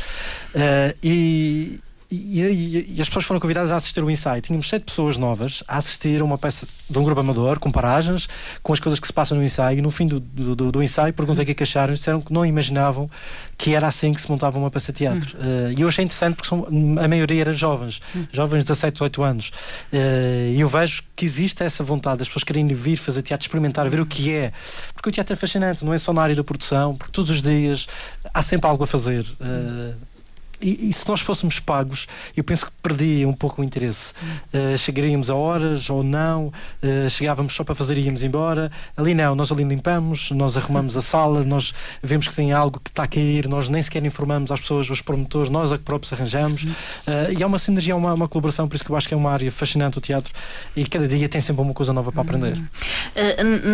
e, 1.02 1.78
e, 2.10 2.40
e, 2.40 2.94
e, 2.96 3.00
as 3.00 3.08
pessoas 3.08 3.24
foram 3.24 3.40
convidadas 3.40 3.72
a 3.72 3.76
assistir 3.76 4.02
o 4.02 4.10
ensaio. 4.10 4.40
Tínhamos 4.40 4.68
sete 4.68 4.84
pessoas 4.84 5.16
novas 5.16 5.64
a 5.66 5.78
assistir 5.78 6.20
a 6.20 6.24
uma 6.24 6.38
peça 6.38 6.66
de 6.88 6.98
um 6.98 7.02
grupo 7.02 7.20
amador, 7.20 7.58
com 7.58 7.70
paragens, 7.72 8.28
com 8.62 8.72
as 8.72 8.78
coisas 8.78 9.00
que 9.00 9.06
se 9.06 9.12
passam 9.12 9.36
no 9.36 9.42
ensaio. 9.42 9.78
E 9.78 9.82
no 9.82 9.90
fim 9.90 10.06
do, 10.06 10.20
do, 10.20 10.70
do, 10.70 10.82
ensaio, 10.82 11.12
perguntei 11.12 11.42
o 11.42 11.46
que 11.46 11.52
é 11.52 11.54
que 11.54 11.62
acharam. 11.64 11.92
E 11.92 11.96
disseram 11.96 12.20
que 12.20 12.32
não 12.32 12.46
imaginavam 12.46 13.10
que 13.58 13.74
era 13.74 13.88
assim 13.88 14.12
que 14.12 14.20
se 14.20 14.30
montava 14.30 14.56
uma 14.56 14.70
peça 14.70 14.92
de 14.92 14.98
teatro. 14.98 15.36
Uhum. 15.36 15.70
Uh, 15.70 15.72
e 15.78 15.80
eu 15.80 15.88
achei 15.88 16.04
interessante 16.04 16.36
porque 16.36 16.48
são, 16.48 16.66
a 17.02 17.08
maioria 17.08 17.40
eram 17.40 17.52
jovens, 17.52 18.00
uhum. 18.14 18.26
jovens 18.30 18.60
de 18.60 18.66
17, 18.66 18.92
18 18.92 19.22
anos. 19.22 19.48
Uh, 19.92 20.54
e 20.54 20.60
eu 20.60 20.68
vejo 20.68 21.02
que 21.16 21.24
existe 21.24 21.64
essa 21.64 21.82
vontade 21.82 22.18
das 22.18 22.28
pessoas 22.28 22.44
querem 22.44 22.66
vir 22.68 22.96
fazer 22.96 23.22
teatro, 23.22 23.44
experimentar, 23.44 23.88
ver 23.90 24.00
o 24.00 24.06
que 24.06 24.32
é. 24.32 24.52
Porque 24.94 25.08
o 25.08 25.12
teatro 25.12 25.32
é 25.32 25.36
fascinante, 25.36 25.84
não 25.84 25.92
é 25.92 25.98
só 25.98 26.12
na 26.12 26.22
área 26.22 26.36
da 26.36 26.44
produção, 26.44 26.94
porque 26.94 27.10
todos 27.10 27.30
os 27.30 27.42
dias 27.42 27.88
há 28.32 28.42
sempre 28.42 28.68
algo 28.70 28.84
a 28.84 28.86
fazer. 28.86 29.24
Uh, 29.40 30.15
e, 30.60 30.88
e, 30.88 30.92
se 30.92 31.06
nós 31.08 31.20
fôssemos 31.20 31.58
pagos, 31.58 32.06
eu 32.36 32.42
penso 32.42 32.66
que 32.66 32.72
perdia 32.82 33.28
um 33.28 33.32
pouco 33.32 33.60
o 33.60 33.64
interesse. 33.64 34.12
Uh, 34.52 34.76
chegaríamos 34.76 35.28
a 35.28 35.34
horas 35.34 35.90
ou 35.90 36.02
não, 36.02 36.46
uh, 36.46 37.10
chegávamos 37.10 37.54
só 37.54 37.62
para 37.62 37.74
fazer 37.74 37.98
e 37.98 38.02
íamos 38.02 38.22
embora. 38.22 38.70
Ali 38.96 39.14
não, 39.14 39.34
nós 39.34 39.52
ali 39.52 39.64
limpamos, 39.64 40.30
nós 40.30 40.56
arrumamos 40.56 40.96
a 40.96 41.02
sala, 41.02 41.44
nós 41.44 41.74
vemos 42.02 42.28
que 42.28 42.34
tem 42.34 42.52
algo 42.52 42.80
que 42.80 42.90
está 42.90 43.04
a 43.04 43.06
cair, 43.06 43.48
nós 43.48 43.68
nem 43.68 43.82
sequer 43.82 44.04
informamos 44.04 44.50
às 44.50 44.60
pessoas, 44.60 44.88
os 44.88 45.00
promotores, 45.00 45.50
nós 45.50 45.72
é 45.72 45.78
que 45.78 45.84
próprios 45.84 46.12
arranjamos. 46.12 46.64
Uh, 46.64 47.32
e 47.36 47.42
há 47.42 47.46
uma 47.46 47.58
sinergia, 47.58 47.94
uma, 47.94 48.14
uma 48.14 48.28
colaboração, 48.28 48.66
por 48.66 48.76
isso 48.76 48.84
que 48.84 48.90
eu 48.90 48.96
acho 48.96 49.08
que 49.08 49.14
é 49.14 49.16
uma 49.16 49.30
área 49.30 49.50
fascinante 49.52 49.98
o 49.98 50.00
teatro 50.00 50.32
e 50.74 50.86
cada 50.86 51.06
dia 51.06 51.28
tem 51.28 51.40
sempre 51.40 51.62
uma 51.62 51.74
coisa 51.74 51.92
nova 51.92 52.10
para 52.10 52.22
aprender. 52.22 52.58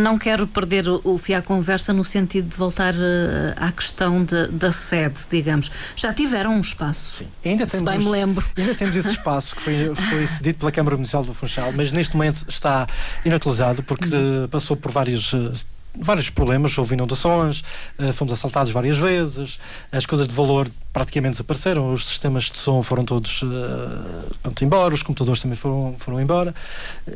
não 0.03 0.19
quero 0.19 0.47
perder 0.47 0.89
o, 0.89 1.01
o 1.05 1.19
fio 1.19 1.39
à 1.39 1.43
conversa 1.43 1.93
no 1.93 2.05
sentido 2.05 2.49
de 2.49 2.57
voltar 2.57 2.95
à 3.57 3.71
questão 3.73 4.25
de, 4.25 4.49
da 4.49 4.73
sede, 4.73 5.21
digamos. 5.31 5.71
Já 5.97 6.13
tiveram 6.13 6.55
uns 6.55 6.72
espaço. 6.73 7.19
Sim. 7.19 7.27
Ainda 7.45 7.67
temos, 7.67 7.91
bem 7.91 7.99
me 7.99 8.11
lembro. 8.11 8.45
Ainda 8.57 8.75
temos 8.75 8.97
esse 8.97 9.11
espaço 9.11 9.55
que 9.55 9.63
foi, 9.63 9.95
foi 9.95 10.27
cedido 10.27 10.59
pela 10.59 10.73
Câmara 10.73 10.97
Municipal 10.97 11.25
do 11.25 11.35
Funchal, 11.35 11.73
mas 11.73 11.93
neste 11.93 12.15
momento 12.15 12.45
está 12.49 12.87
inutilizado 13.25 13.83
porque 13.83 14.15
uhum. 14.15 14.49
passou 14.49 14.77
por 14.77 14.91
vários 14.91 15.33
eh, 15.35 15.53
vários 15.99 16.31
problemas, 16.31 16.77
houve 16.79 16.95
inundações, 16.95 17.63
eh, 17.99 18.13
fomos 18.13 18.33
assaltados 18.33 18.73
várias 18.73 18.97
vezes, 18.97 19.59
as 19.91 20.07
coisas 20.07 20.27
de 20.27 20.35
valor 20.35 20.69
praticamente 20.93 21.33
desapareceram, 21.33 21.93
os 21.93 22.07
sistemas 22.07 22.45
de 22.45 22.59
som 22.59 22.83
foram 22.83 23.05
todos 23.05 23.43
uh, 23.43 23.49
embora, 24.63 24.95
os 24.95 25.03
computadores 25.03 25.43
também 25.43 25.57
foram, 25.57 25.95
foram 25.99 26.21
embora. 26.21 26.55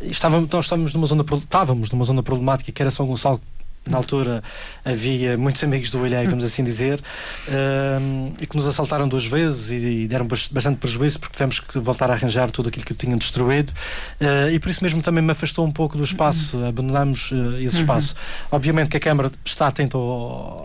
Estávamos, 0.03 0.51
nós 0.51 0.65
estávamos 0.67 0.93
numa 0.93 1.07
zona, 1.07 1.25
estávamos 1.37 1.91
numa 1.91 2.05
zona 2.05 2.23
problemática 2.23 2.71
que 2.73 2.83
era 2.83 2.91
São 2.91 3.07
Gonçalo 3.07 3.41
Na 3.87 3.99
altura 3.99 4.43
havia 4.85 5.37
muitos 5.37 5.63
amigos 5.63 5.91
do 5.91 6.05
Ilhéu, 6.05 6.29
vamos 6.29 6.45
assim 6.45 6.65
dizer, 6.65 7.01
uh, 7.49 8.33
e 8.41 8.47
que 8.47 8.57
nos 8.57 8.67
assaltaram 8.67 9.07
duas 9.09 9.25
vezes 9.25 9.71
e, 9.71 10.03
e, 10.03 10.09
deram 10.09 10.27
bastante 10.27 10.79
prejuízo 10.79 11.21
porque 11.21 11.35
tivemos 11.35 11.61
que 11.61 11.79
voltar 11.79 12.11
a 12.11 12.15
arranjar 12.15 12.51
tudo 12.51 12.69
aquilo 12.69 12.85
que 12.85 12.95
tinham 12.95 13.17
destruído. 13.17 13.71
Uh, 14.21 14.51
e 14.51 14.59
por 14.59 14.69
isso 14.69 14.83
mesmo 14.83 15.01
também 15.03 15.23
me 15.23 15.31
afastou 15.31 15.65
um 15.65 15.71
pouco 15.71 15.97
do 15.97 16.03
espaço, 16.03 16.65
abandonamos 16.65 17.31
uh, 17.31 17.59
esse 17.59 17.79
espaço. 17.79 18.15
Uhum. 18.15 18.57
Obviamente 18.57 18.91
que 18.91 18.97
a 18.97 19.01
Câmara 19.01 19.31
está 19.45 19.69
atenta 19.69 19.97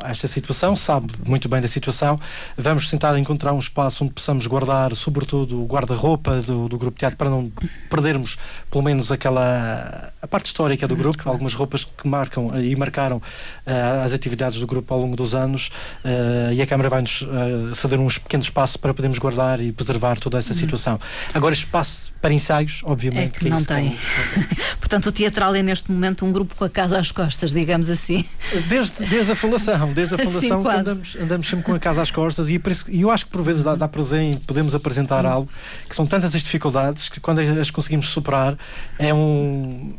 a 0.04 0.10
esta 0.10 0.28
situação, 0.28 0.76
sabe 0.76 1.12
muito 1.26 1.48
bem 1.48 1.62
da 1.62 1.68
situação. 1.68 2.20
Vamos 2.58 2.90
tentar 2.90 3.18
encontrar 3.20 3.54
um 3.54 3.60
espaço 3.60 4.04
onde 4.04 4.14
possamos 4.14 4.48
guardar, 4.48 4.96
sobretudo, 4.96 5.62
o 5.62 5.66
guarda-roupa 5.66 6.42
do, 6.42 6.68
do 6.68 6.78
grupo 6.78 6.98
teatro 6.98 7.18
para 7.18 7.30
não 7.30 7.52
perdermos 7.90 8.38
pelo 8.70 8.84
menos 8.84 9.12
aquela 9.12 10.12
a 10.22 10.28
parte 10.28 10.48
histórica 10.48 10.88
do 10.88 10.96
grupo, 10.96 11.18
claro. 11.18 11.32
algumas 11.32 11.54
roupas 11.54 11.84
que 11.84 12.08
marcam 12.08 12.52
e 12.62 12.76
marcaram 12.76 13.11
uh, 13.18 14.04
as 14.04 14.14
atividades 14.14 14.60
do 14.60 14.68
grupo 14.68 14.94
ao 14.94 15.00
longo 15.00 15.16
dos 15.16 15.34
anos 15.34 15.70
uh, 16.04 16.54
e 16.54 16.62
a 16.62 16.68
Câmara 16.68 16.90
vai-nos 16.90 17.22
uh, 17.22 17.74
ceder 17.74 18.00
um 18.00 18.08
pequeno 18.08 18.44
espaço 18.44 18.80
para 18.80 18.94
podermos 18.94 19.20
guardar 19.20 19.60
e 19.60 19.72
preservar 19.72 20.20
toda 20.20 20.38
essa 20.38 20.54
uhum. 20.54 20.60
situação. 20.60 21.00
Agora, 21.34 21.54
espaço 21.54 22.12
para 22.22 22.34
ensaios, 22.34 22.82
obviamente. 22.84 23.38
É 23.38 23.40
que, 23.40 23.40
que 23.40 23.50
não 23.50 23.64
tem. 23.64 23.98
Portanto, 24.80 25.08
o 25.08 25.12
teatral 25.12 25.56
é 25.56 25.64
neste 25.64 25.92
momento 25.92 26.24
um 26.26 26.32
grupo 26.32 26.56
com 26.56 26.64
a 26.64 26.70
casa 26.70 27.00
às 27.00 27.12
costas, 27.12 27.52
digamos 27.52 27.90
assim. 27.90 28.24
Desde, 28.68 29.06
desde 29.06 29.32
a 29.32 29.36
fundação, 29.36 29.92
desde 29.92 30.16
a 30.16 30.18
fundação 30.20 30.64
Sim, 30.64 30.70
andamos, 30.70 31.18
andamos 31.20 31.48
sempre 31.48 31.66
com 31.66 31.74
a 31.74 31.80
casa 31.80 32.02
às 32.02 32.12
costas 32.12 32.50
e, 32.50 32.62
e 32.90 33.02
eu 33.02 33.10
acho 33.10 33.26
que 33.26 33.32
por 33.32 33.42
vezes 33.42 33.64
dá, 33.64 33.76
dá 33.76 33.88
prazer 33.88 34.22
em 34.22 34.38
podemos 34.38 34.76
apresentar 34.76 35.26
uhum. 35.26 35.32
algo 35.32 35.50
que 35.90 35.96
são 35.96 36.06
tantas 36.06 36.36
as 36.36 36.44
dificuldades 36.44 37.10
que 37.10 37.20
quando 37.20 37.40
as 37.40 37.72
conseguimos 37.72 38.10
superar 38.10 38.58
é 39.00 39.14
um 39.14 39.94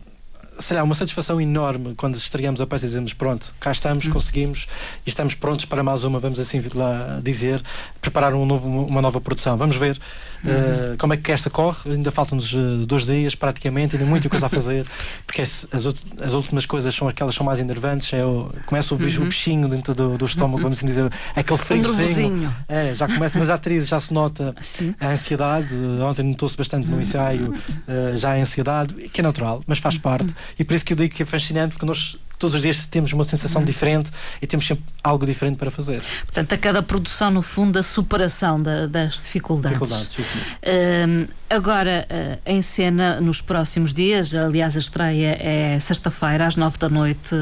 será 0.58 0.82
uma 0.82 0.94
satisfação 0.94 1.40
enorme 1.40 1.94
quando 1.96 2.14
estreamos 2.14 2.60
a 2.60 2.66
peça 2.66 2.84
e 2.84 2.88
dizemos 2.88 3.12
pronto, 3.12 3.54
cá 3.58 3.72
estamos, 3.72 4.06
uhum. 4.06 4.12
conseguimos 4.12 4.66
e 5.06 5.08
estamos 5.08 5.34
prontos 5.34 5.64
para 5.64 5.82
mais 5.82 6.04
uma, 6.04 6.20
vamos 6.20 6.38
assim 6.38 6.62
lá 6.74 7.20
dizer, 7.22 7.62
preparar 8.00 8.34
um 8.34 8.44
novo, 8.44 8.68
uma 8.68 9.02
nova 9.02 9.20
produção. 9.20 9.56
Vamos 9.56 9.76
ver 9.76 9.98
uh, 10.44 10.96
como 10.98 11.14
é 11.14 11.16
que 11.16 11.32
esta 11.32 11.50
corre. 11.50 11.92
Ainda 11.92 12.10
faltam-nos 12.10 12.52
uh, 12.52 12.86
dois 12.86 13.06
dias 13.06 13.34
praticamente, 13.34 13.96
ainda 13.96 14.08
muita 14.08 14.28
coisa 14.28 14.46
a 14.46 14.48
fazer, 14.48 14.84
porque 15.26 15.42
as, 15.42 15.66
as 15.72 16.32
últimas 16.32 16.66
coisas 16.66 16.94
são 16.94 17.08
aquelas 17.08 17.34
que 17.34 17.38
são 17.38 17.46
mais 17.46 17.58
enervantes. 17.58 18.12
É 18.12 18.24
o, 18.24 18.50
começa 18.66 18.94
o, 18.94 18.98
bicho, 18.98 19.20
uhum. 19.20 19.26
o 19.26 19.28
bichinho 19.28 19.68
dentro 19.68 19.94
do, 19.94 20.18
do 20.18 20.26
estômago, 20.26 20.56
uhum. 20.56 20.62
vamos 20.64 20.78
assim 20.78 20.86
dizer, 20.86 21.10
aquele 21.34 21.58
friozinho. 21.58 22.54
É, 22.68 22.94
já 22.94 23.06
começa, 23.06 23.38
nas 23.38 23.50
atrizes 23.50 23.88
já 23.88 23.98
se 23.98 24.12
nota 24.12 24.54
Sim. 24.60 24.94
a 25.00 25.08
ansiedade. 25.08 25.74
Ontem 26.02 26.22
notou-se 26.22 26.56
bastante 26.56 26.86
no 26.88 27.00
ensaio 27.00 27.52
uh, 27.52 28.16
já 28.16 28.32
a 28.32 28.36
ansiedade, 28.36 28.94
que 29.08 29.20
é 29.20 29.24
natural, 29.24 29.62
mas 29.66 29.78
faz 29.78 29.98
parte. 29.98 30.32
E 30.58 30.64
por 30.64 30.74
isso 30.74 30.84
que 30.84 30.92
eu 30.92 30.96
digo 30.96 31.14
que 31.14 31.22
é 31.22 31.26
fascinante, 31.26 31.74
porque 31.74 31.86
nós 31.86 32.18
todos 32.42 32.56
os 32.56 32.62
dias 32.62 32.86
temos 32.86 33.12
uma 33.12 33.22
sensação 33.22 33.60
uhum. 33.60 33.66
diferente 33.66 34.10
e 34.40 34.46
temos 34.48 34.66
sempre 34.66 34.84
algo 35.02 35.24
diferente 35.24 35.56
para 35.56 35.70
fazer. 35.70 36.02
Portanto, 36.24 36.52
a 36.52 36.58
cada 36.58 36.82
produção, 36.82 37.30
no 37.30 37.40
fundo, 37.40 37.78
a 37.78 37.84
superação 37.84 38.60
da, 38.60 38.86
das 38.86 39.22
dificuldades. 39.22 39.78
dificuldades 39.78 40.18
uh, 40.18 41.32
agora, 41.48 42.04
uh, 42.10 42.40
em 42.44 42.60
cena, 42.60 43.20
nos 43.20 43.40
próximos 43.40 43.94
dias, 43.94 44.34
aliás, 44.34 44.76
a 44.76 44.80
estreia 44.80 45.38
é 45.40 45.78
sexta-feira, 45.78 46.44
às 46.48 46.56
nove 46.56 46.78
da 46.78 46.88
noite, 46.88 47.36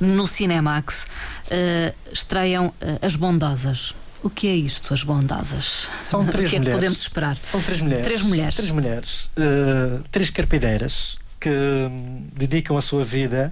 no 0.00 0.26
Cinemax, 0.26 1.04
uh, 1.04 1.94
estreiam 2.12 2.74
As 3.00 3.14
Bondosas. 3.14 3.94
O 4.22 4.28
que 4.28 4.48
é 4.48 4.54
isto, 4.54 4.92
as 4.92 5.02
bondosas? 5.02 5.88
São 5.98 6.26
três 6.26 6.48
o 6.48 6.50
que 6.50 6.58
mulheres. 6.58 6.66
É 6.68 6.70
que 6.70 6.70
podemos 6.70 7.00
esperar? 7.00 7.38
São 7.50 7.62
três 7.62 7.80
mulheres. 7.80 8.04
Três 8.04 8.22
mulheres. 8.22 8.54
Três 8.54 8.70
mulheres. 8.70 9.30
Uh, 9.34 10.04
três 10.10 10.28
carpideiras 10.28 11.19
que 11.40 11.48
hum, 11.48 12.26
dedicam 12.34 12.76
a 12.76 12.82
sua 12.82 13.02
vida 13.02 13.50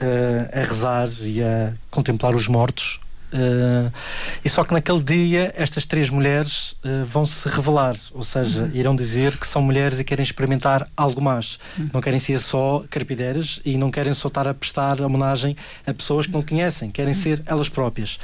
uh, 0.00 0.60
a 0.60 0.64
rezar 0.64 1.08
e 1.22 1.42
a 1.42 1.72
contemplar 1.90 2.34
os 2.34 2.48
mortos. 2.48 3.00
Uh, 3.32 3.90
e 4.44 4.48
só 4.48 4.62
que 4.62 4.74
naquele 4.74 5.02
dia 5.02 5.54
estas 5.56 5.86
três 5.86 6.10
mulheres 6.10 6.72
uh, 6.84 7.04
vão 7.06 7.24
se 7.24 7.48
revelar, 7.48 7.96
ou 8.12 8.22
seja, 8.22 8.64
uhum. 8.64 8.70
irão 8.74 8.94
dizer 8.94 9.38
que 9.38 9.46
são 9.46 9.62
mulheres 9.62 9.98
e 9.98 10.04
querem 10.04 10.22
experimentar 10.22 10.86
algo 10.94 11.20
mais. 11.20 11.58
Uhum. 11.78 11.88
Não 11.94 12.00
querem 12.00 12.20
ser 12.20 12.38
só 12.38 12.84
carpideiras 12.90 13.60
e 13.64 13.78
não 13.78 13.90
querem 13.90 14.12
só 14.12 14.28
estar 14.28 14.46
a 14.46 14.52
prestar 14.52 15.00
homenagem 15.00 15.56
a 15.86 15.94
pessoas 15.94 16.26
que 16.26 16.32
não 16.32 16.42
conhecem, 16.42 16.90
querem 16.90 17.14
uhum. 17.14 17.20
ser 17.20 17.42
elas 17.46 17.68
próprias. 17.68 18.18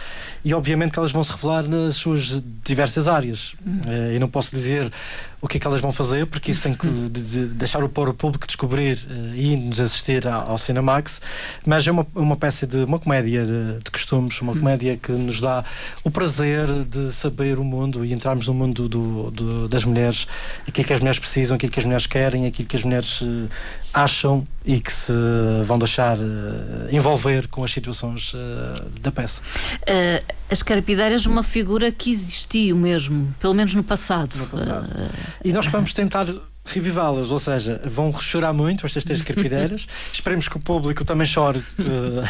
E 0.45 0.53
obviamente 0.53 0.93
que 0.93 0.99
elas 0.99 1.11
vão 1.11 1.25
se 1.25 1.33
revelar 1.33 1.67
nas 1.67 1.97
suas 1.97 2.43
diversas 2.63 3.09
áreas. 3.09 3.55
Uh, 3.65 4.15
e 4.15 4.19
não 4.19 4.29
posso 4.29 4.55
dizer 4.55 4.93
o 5.41 5.49
que 5.49 5.57
é 5.57 5.61
que 5.61 5.67
elas 5.67 5.81
vão 5.81 5.93
fazer, 5.93 6.27
porque 6.27 6.51
isso 6.51 6.63
tem 6.63 6.75
que 6.75 6.87
de, 6.87 7.09
de 7.09 7.47
deixar 7.55 7.83
o 7.83 7.89
para 7.89 8.11
o 8.11 8.15
público 8.15 8.47
descobrir 8.47 8.99
e 9.35 9.57
nos 9.57 9.81
assistir 9.81 10.27
ao, 10.27 10.51
ao 10.51 10.59
Cinemax. 10.59 11.21
Mas 11.65 11.87
é 11.87 11.91
uma, 11.91 12.07
uma 12.15 12.37
peça 12.37 12.67
de 12.67 12.79
uma 12.79 12.99
comédia 12.99 13.45
de, 13.45 13.79
de 13.83 13.91
costumes, 13.91 14.41
uma 14.41 14.53
comédia 14.53 14.98
que 14.99 15.13
nos 15.13 15.41
dá 15.41 15.65
o 16.05 16.11
prazer 16.11 16.67
de 16.85 17.13
saber 17.13 17.59
o 17.59 17.65
mundo 17.65 18.05
e 18.05 18.13
entrarmos 18.13 18.47
no 18.47 18.55
mundo 18.55 18.89
do, 18.89 19.31
do, 19.31 19.69
das 19.69 19.85
mulheres, 19.85 20.27
aquilo 20.67 20.87
que 20.87 20.93
as 20.93 21.01
mulheres 21.01 21.19
precisam, 21.19 21.57
aquilo 21.57 21.73
que 21.73 21.79
as 21.79 21.85
mulheres 21.85 22.07
querem, 22.07 22.47
aquilo 22.47 22.69
que 22.69 22.77
as 22.77 22.83
mulheres 22.83 23.21
uh, 23.21 23.49
acham 23.93 24.47
e 24.65 24.81
que 24.81 24.93
se 24.93 25.13
vão 25.65 25.79
deixar 25.79 26.17
uh, 26.19 26.23
envolver 26.91 27.49
com 27.49 27.65
as 27.65 27.71
situações 27.71 28.35
da 29.01 29.11
peça. 29.11 29.41
as 30.51 30.63
Carpideiras, 30.63 31.27
uma 31.27 31.43
figura 31.43 31.91
que 31.91 32.11
existiu 32.11 32.77
mesmo, 32.77 33.35
pelo 33.41 33.55
menos 33.55 33.75
no 33.75 33.83
passado. 33.83 34.37
No 34.37 34.47
passado. 34.47 34.89
E 35.45 35.53
nós 35.53 35.67
vamos 35.67 35.95
tentar 35.95 36.27
revivá-las, 36.73 37.31
ou 37.31 37.39
seja, 37.39 37.81
vão 37.85 38.13
chorar 38.21 38.53
muito 38.53 38.85
estas 38.87 39.05
três 39.05 39.23
carpideiras. 39.23 39.87
Esperemos 40.13 40.49
que 40.49 40.57
o 40.57 40.61
público 40.61 41.05
também 41.05 41.27
chore 41.27 41.59
uh, 41.59 41.65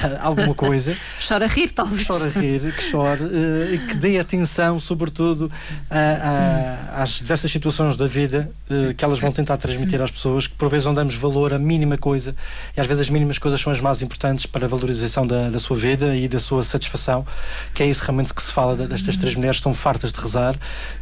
alguma 0.21 0.55
coisa. 0.55 0.97
Chora 1.27 1.45
a 1.45 1.49
rir, 1.49 1.71
talvez. 1.71 2.07
Chora 2.07 2.27
a 2.27 2.29
rir, 2.29 2.61
que 2.73 2.83
chore 2.83 3.25
uh, 3.25 3.75
e 3.75 3.79
que 3.79 3.95
dê 3.97 4.19
atenção, 4.19 4.79
sobretudo, 4.79 5.51
a, 5.91 6.99
a, 6.99 7.03
às 7.03 7.11
diversas 7.19 7.51
situações 7.51 7.97
da 7.97 8.07
vida 8.07 8.51
uh, 8.71 8.95
que 8.95 9.05
elas 9.05 9.19
vão 9.19 9.33
tentar 9.33 9.57
transmitir 9.57 10.01
às 10.01 10.11
pessoas, 10.11 10.47
que 10.47 10.55
por 10.55 10.69
vezes 10.69 10.87
não 10.87 10.95
damos 10.95 11.15
valor 11.15 11.53
à 11.53 11.59
mínima 11.59 11.99
coisa 11.99 12.35
e 12.77 12.81
às 12.81 12.87
vezes 12.87 13.03
as 13.03 13.11
mínimas 13.11 13.39
coisas 13.39 13.61
são 13.61 13.73
as 13.73 13.81
mais 13.81 14.03
importantes 14.03 14.47
para 14.47 14.67
a 14.67 14.69
valorização 14.69 15.27
da, 15.27 15.51
da 15.51 15.59
sua 15.59 15.77
vida 15.77 16.15
e 16.15 16.29
da 16.29 16.39
sua 16.39 16.63
satisfação, 16.63 17.27
que 17.75 17.83
é 17.83 17.87
isso 17.87 18.03
realmente 18.03 18.33
que 18.33 18.43
se 18.43 18.53
fala 18.53 18.77
destas 18.77 19.17
três 19.17 19.35
mulheres 19.35 19.57
que 19.57 19.61
estão 19.61 19.75
fartas 19.75 20.13
de 20.13 20.21
rezar, 20.21 20.57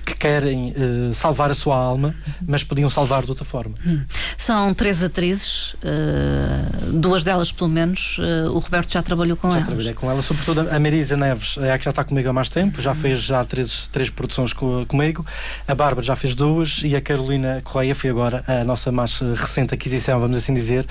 que 0.05 0.15
querem 0.15 0.75
salvar 1.13 1.51
a 1.51 1.55
sua 1.55 1.77
alma, 1.77 2.15
mas 2.47 2.63
podiam 2.63 2.89
salvar 2.89 3.26
de 3.27 3.33
outra 3.33 3.45
forma. 3.45 3.75
Hum. 3.87 4.05
São 4.39 4.73
três 4.73 5.03
atrizes, 5.03 5.75
uh, 5.75 6.93
duas 6.93 7.23
delas 7.23 7.53
pelo 7.53 7.69
menos, 7.69 8.19
uh, 8.19 8.51
o 8.53 8.59
Roberto 8.59 8.93
já 8.93 9.03
trabalhou 9.03 9.37
com 9.37 9.49
já 9.49 9.55
elas. 9.55 9.65
Já 9.65 9.67
trabalhei 9.67 9.95
com 9.95 10.11
elas, 10.11 10.25
sobretudo 10.25 10.61
a 10.71 10.79
Marisa 10.79 11.17
Neves, 11.17 11.59
é 11.59 11.73
a 11.73 11.79
que 11.79 11.85
já 11.85 11.91
está 11.91 12.05
comigo 12.05 12.29
há 12.29 12.33
mais 12.33 12.49
tempo, 12.49 12.81
já 12.81 12.95
fez 12.95 13.21
já 13.21 13.45
três, 13.45 13.89
três 13.89 14.09
produções 14.09 14.53
co 14.53 14.87
comigo, 14.87 15.27
a 15.67 15.75
Bárbara 15.75 16.05
já 16.05 16.17
fez 16.17 16.35
duas 16.35 16.83
e 16.85 16.97
a 16.97 17.01
Carolina 17.01 17.61
Correia 17.63 17.95
foi 17.95 18.11
agora 18.11 18.45
a 18.47 18.65
nossa 18.65 18.91
mais 18.91 19.19
recente 19.19 19.75
aquisição, 19.75 20.19
vamos 20.21 20.37
assim 20.37 20.55
dizer, 20.55 20.87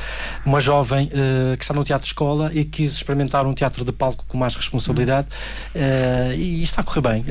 uma 0.45 0.59
jovem 0.59 1.07
uh, 1.07 1.57
que 1.57 1.63
está 1.63 1.73
no 1.73 1.83
teatro 1.83 2.03
de 2.03 2.09
escola 2.09 2.51
e 2.53 2.63
quis 2.65 2.93
experimentar 2.93 3.45
um 3.45 3.53
teatro 3.53 3.83
de 3.83 3.91
palco 3.91 4.25
com 4.27 4.37
mais 4.37 4.55
responsabilidade 4.55 5.27
hum. 5.75 5.79
e 6.35 6.61
está 6.61 6.81
a 6.81 6.83
correr 6.83 7.01
bem. 7.01 7.25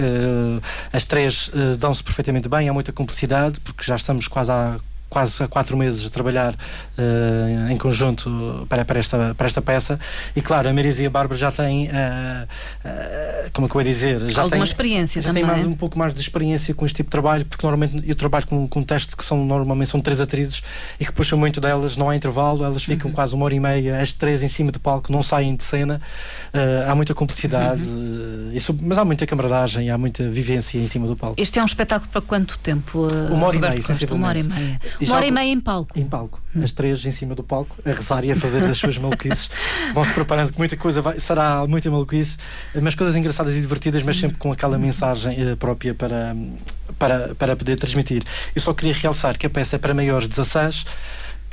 as 0.93 1.05
três 1.05 1.51
dão-se 1.79 2.03
perfeitamente 2.03 2.49
bem, 2.49 2.69
há 2.69 2.73
muita 2.73 2.93
cumplicidade 2.93 3.61
porque 3.61 3.85
já 3.85 3.97
estamos 3.97 4.29
quase 4.29 4.51
há 4.51 4.79
quase 5.15 5.47
quatro 5.47 5.77
meses 5.77 6.05
a 6.05 6.11
trabalhar 6.11 6.55
uh, 6.55 7.71
em 7.71 7.77
conjunto 7.77 8.67
para, 8.69 8.85
para, 8.85 8.99
esta, 8.99 9.33
para 9.33 9.47
esta 9.47 9.63
peça. 9.63 10.01
E 10.35 10.41
claro, 10.41 10.69
a 10.69 10.73
Marisa 10.73 11.05
e 11.05 11.07
a 11.07 11.11
Bárbara 11.11 11.39
já 11.39 11.53
têm, 11.53 11.87
uh, 11.87 11.91
uh, 11.93 13.51
como 13.53 13.69
é 13.69 13.71
que 13.71 13.77
eu 13.77 13.81
ia 13.81 13.85
dizer? 13.85 14.19
Já 14.29 14.43
Alguma 14.43 14.57
têm, 14.57 14.65
experiência 14.65 15.23
já 15.23 15.29
também. 15.29 15.45
têm 15.45 15.53
mais, 15.53 15.65
um 15.65 15.75
pouco 15.75 15.97
mais 15.97 16.13
de 16.13 16.21
experiência 16.21 16.75
com 16.75 16.85
este 16.85 16.97
tipo 16.97 17.11
de 17.11 17.13
trabalho, 17.13 17.47
porque 17.47 17.65
normalmente 17.65 18.03
eu 18.05 18.15
trabalho 18.17 18.45
com, 18.49 18.67
com 18.67 18.81
um 18.81 18.83
texto 18.83 19.17
que 19.17 19.25
são 19.25 19.45
normalmente 19.45 19.89
são 19.89 20.01
três 20.01 20.21
atrizes 20.21 20.65
e 20.99 21.07
que 21.07 21.13
puxam 21.13 21.39
muito 21.39 21.61
delas, 21.61 21.97
não 21.97 22.11
há 22.11 22.17
intervalo, 22.17 22.65
elas 22.65 22.83
ficam 22.83 23.09
uhum. 23.09 23.15
quase 23.15 23.37
uma 23.37 23.45
hora 23.45 23.55
e 23.55 23.61
meia, 23.61 24.01
as 24.01 24.13
três 24.13 24.43
em 24.43 24.49
cima 24.49 24.73
do 24.73 24.81
palco, 24.81 25.13
não 25.13 25.23
saem 25.23 25.55
de 25.55 25.63
cena. 25.63 26.01
há 26.89 26.95
muita 26.97 27.15
complicidade, 27.15 27.85
uhum. 27.85 28.51
isso, 28.53 28.77
mas 28.83 28.99
há 28.99 29.05
muita 29.05 29.25
camaradagem, 29.27 29.91
há 29.91 29.97
muita 29.97 30.29
vivência 30.29 30.77
em 30.77 30.89
cima 30.89 31.07
do 31.07 31.15
palco. 31.15 31.41
Este 31.41 31.61
é 31.61 31.63
um 31.63 31.67
espetáculo 31.67 32.11
para 32.11 32.21
quanto 32.21 32.59
tempo? 32.59 33.07
uma 33.31 33.47
hora 33.47 33.57
e 33.57 33.61
meia. 33.61 33.75
Uma 34.11 34.29
hora 34.29 34.39
e 34.39 34.43
meia. 34.43 34.81
Uma 35.11 35.17
hora 35.17 35.27
e 35.27 35.31
meia 35.31 35.53
em 35.53 35.61
palco. 35.61 35.99
Em 35.99 36.07
palco. 36.07 36.43
Hum. 36.55 36.63
As 36.63 36.73
três 36.73 37.05
em 37.05 37.11
cima 37.11 37.35
do 37.35 37.43
palco, 37.43 37.77
a 37.85 37.91
rezar 37.91 38.25
e 38.25 38.33
a 38.33 38.37
fazer 38.37 38.63
as 38.65 38.79
suas 38.79 38.99
maluquices. 38.99 39.51
Vão-se 39.93 40.13
preparando 40.13 40.53
que 40.53 40.59
muita 40.59 40.77
coisa 40.77 41.03
vai, 41.03 41.19
será 41.19 41.67
muita 41.67 41.91
maluquice, 41.91 42.39
mas 42.81 42.95
coisas 42.95 43.17
engraçadas 43.17 43.55
e 43.55 43.61
divertidas, 43.61 44.03
mas 44.03 44.19
sempre 44.19 44.37
com 44.37 44.53
aquela 44.53 44.79
mensagem 44.79 45.53
uh, 45.53 45.57
própria 45.57 45.95
para, 45.95 46.37
para, 46.99 47.35
para 47.35 47.57
poder 47.57 47.77
transmitir. 47.77 48.23
Eu 48.55 48.61
só 48.61 48.73
queria 48.73 48.95
realçar 48.95 49.37
que 49.39 49.47
a 49.47 49.51
peça 49.51 49.77
é 49.77 49.79
para 49.79 49.95
maiores 49.95 50.29
de 50.29 50.37
16 50.37 50.85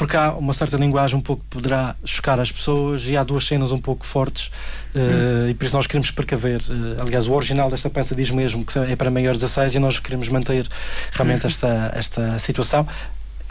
porque 0.01 0.17
há 0.17 0.34
uma 0.34 0.51
certa 0.51 0.77
linguagem 0.77 1.15
um 1.15 1.22
pouco 1.22 1.43
que 1.43 1.50
poderá 1.50 1.96
chocar 2.03 2.39
as 2.39 2.51
pessoas 2.51 3.08
e 3.08 3.15
há 3.15 3.24
duas 3.24 3.46
cenas 3.46 3.72
um 3.72 3.77
pouco 3.77 4.03
fortes 4.03 4.48
uh, 4.96 5.48
e 5.48 5.53
por 5.53 5.65
isso 5.65 5.75
nós 5.75 5.86
queremos 5.86 6.10
precaver. 6.10 6.60
Uh, 6.62 7.00
aliás, 7.00 7.27
o 7.27 7.34
original 7.34 7.70
desta 7.70 7.88
peça 7.88 8.15
diz 8.15 8.31
mesmo 8.31 8.65
que 8.65 8.79
é 8.79 8.96
para 8.96 9.12
maiores 9.12 9.38
de 9.38 9.46
16 9.46 9.75
e 9.75 9.79
nós 9.79 10.00
queremos 10.00 10.27
manter 10.27 10.67
realmente 11.12 11.46
esta, 11.46 11.91
esta 11.93 12.39
situação 12.39 12.88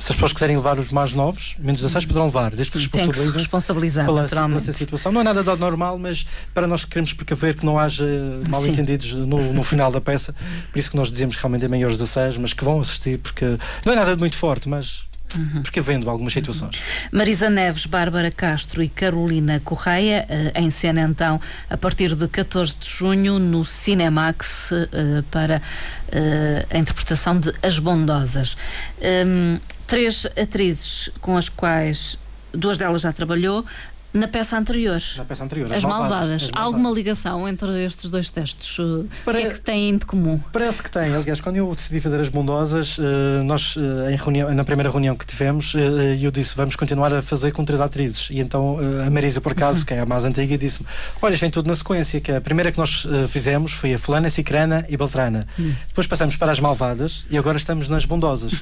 se 0.00 0.11
as 0.11 0.16
pessoas 0.16 0.33
quiserem 0.33 0.57
levar 0.57 0.78
os 0.78 0.90
mais 0.90 1.12
novos, 1.12 1.54
menos 1.59 1.80
16, 1.80 2.07
poderão 2.07 2.26
levar, 2.26 2.50
desde 2.50 2.78
Sim, 2.78 2.88
que 2.88 3.12
se 3.12 3.30
responsabilizar, 3.30 4.07
pela, 4.07 4.26
pela 4.26 4.61
situação. 4.61 5.12
Não 5.12 5.21
é 5.21 5.25
nada 5.25 5.45
de 5.45 5.61
normal, 5.61 5.99
mas 5.99 6.26
para 6.54 6.66
nós 6.66 6.85
queremos 6.87 7.12
precaver 7.12 7.54
que 7.54 7.66
não 7.66 7.78
haja 7.78 8.04
mal 8.49 8.66
entendidos 8.66 9.12
no, 9.12 9.52
no, 9.52 9.62
final 9.62 9.92
da 9.92 10.00
peça. 10.00 10.35
Por 10.73 10.78
isso 10.78 10.90
que 10.90 10.97
nós 10.97 11.11
dizemos 11.11 11.37
que 11.37 11.42
realmente 11.42 11.66
é 11.66 11.69
maiores 11.69 11.99
16, 11.99 12.38
mas 12.38 12.52
que 12.54 12.64
vão 12.64 12.80
assistir, 12.80 13.19
porque 13.19 13.59
não 13.85 13.92
é 13.92 13.97
nada 13.97 14.14
de 14.14 14.21
muito 14.21 14.37
forte, 14.37 14.69
mas 14.69 15.11
Uhum. 15.37 15.62
porque 15.62 15.80
vendo 15.80 16.11
algumas 16.11 16.33
situações. 16.33 16.76
Marisa 17.12 17.49
Neves, 17.49 17.87
Bárbara 17.87 18.33
Castro 18.33 18.83
e 18.83 18.88
Carolina 18.88 19.61
Correia, 19.64 20.26
eh, 20.28 20.52
em 20.57 20.71
cena 20.71 21.02
então 21.02 21.40
a 21.69 21.76
partir 21.76 22.16
de 22.16 22.26
14 22.26 22.75
de 22.80 22.90
junho 22.90 23.38
no 23.38 23.64
Cinemax 23.64 24.73
eh, 24.73 25.23
para 25.30 25.62
eh, 26.11 26.66
a 26.69 26.78
interpretação 26.78 27.38
de 27.38 27.52
As 27.62 27.78
Bondosas. 27.78 28.57
Um, 29.00 29.61
três 29.90 30.25
atrizes 30.40 31.11
com 31.20 31.37
as 31.37 31.49
quais 31.49 32.16
duas 32.52 32.78
delas 32.78 33.00
já 33.00 33.12
trabalhou, 33.12 33.64
na 34.12 34.26
peça 34.26 34.59
anterior. 34.59 35.00
Na 35.17 35.25
peça 35.25 35.45
anterior. 35.45 35.71
As, 35.71 35.79
as 35.79 35.85
malvadas. 35.85 36.11
malvadas. 36.11 36.43
As 36.43 36.49
Há 36.49 36.52
malvadas. 36.52 36.75
alguma 36.75 36.90
ligação 36.90 37.49
entre 37.49 37.85
estes 37.85 38.11
dois 38.11 38.29
textos? 38.29 38.76
Para... 39.25 39.38
O 39.38 39.40
que 39.40 39.47
é 39.47 39.50
que 39.50 39.61
têm 39.61 39.97
de 39.97 40.05
comum? 40.05 40.40
Parece 40.52 40.83
que 40.83 40.90
tem. 40.90 41.14
Aliás, 41.14 41.40
quando 41.40 41.57
eu 41.57 41.73
decidi 41.75 42.00
fazer 42.00 42.21
as 42.21 42.29
bondosas, 42.29 42.99
eh, 42.99 43.43
nós, 43.43 43.76
eh, 43.76 44.12
em 44.12 44.17
reunião, 44.17 44.52
na 44.52 44.64
primeira 44.64 44.90
reunião 44.90 45.14
que 45.14 45.25
tivemos, 45.25 45.75
eu 46.21 46.31
disse: 46.31 46.57
vamos 46.57 46.75
continuar 46.75 47.14
a 47.14 47.23
fazer 47.23 47.52
com 47.52 47.64
três 47.64 47.81
atrizes. 47.81 48.29
E 48.31 48.40
então 48.40 48.79
a 49.07 49.11
Marisa, 49.11 49.40
por 49.40 49.52
acaso, 49.52 49.85
que 49.87 49.95
é 49.95 50.00
a 50.00 50.07
mais 50.07 50.25
antiga, 50.25 50.59
disse-me: 50.59 50.87
olha, 51.23 51.37
vem 51.37 51.50
tudo 51.50 51.69
na 51.69 51.75
sequência. 51.75 52.21
Que 52.21 52.33
a 52.33 52.40
primeira 52.40 52.73
que 52.73 52.79
nós 52.79 53.07
fizemos 53.29 53.73
foi 53.73 53.95
a 53.95 53.99
Fulana, 53.99 54.29
Cicrana 54.29 54.85
e 54.88 54.97
Beltrana. 54.97 55.47
Hum. 55.59 55.73
Depois 55.87 56.07
passamos 56.07 56.37
para 56.37 56.50
as 56.50 56.59
malvadas 56.59 57.25
e 57.31 57.38
agora 57.38 57.57
estamos 57.57 57.88
nas 57.88 58.05
bondosas. 58.05 58.52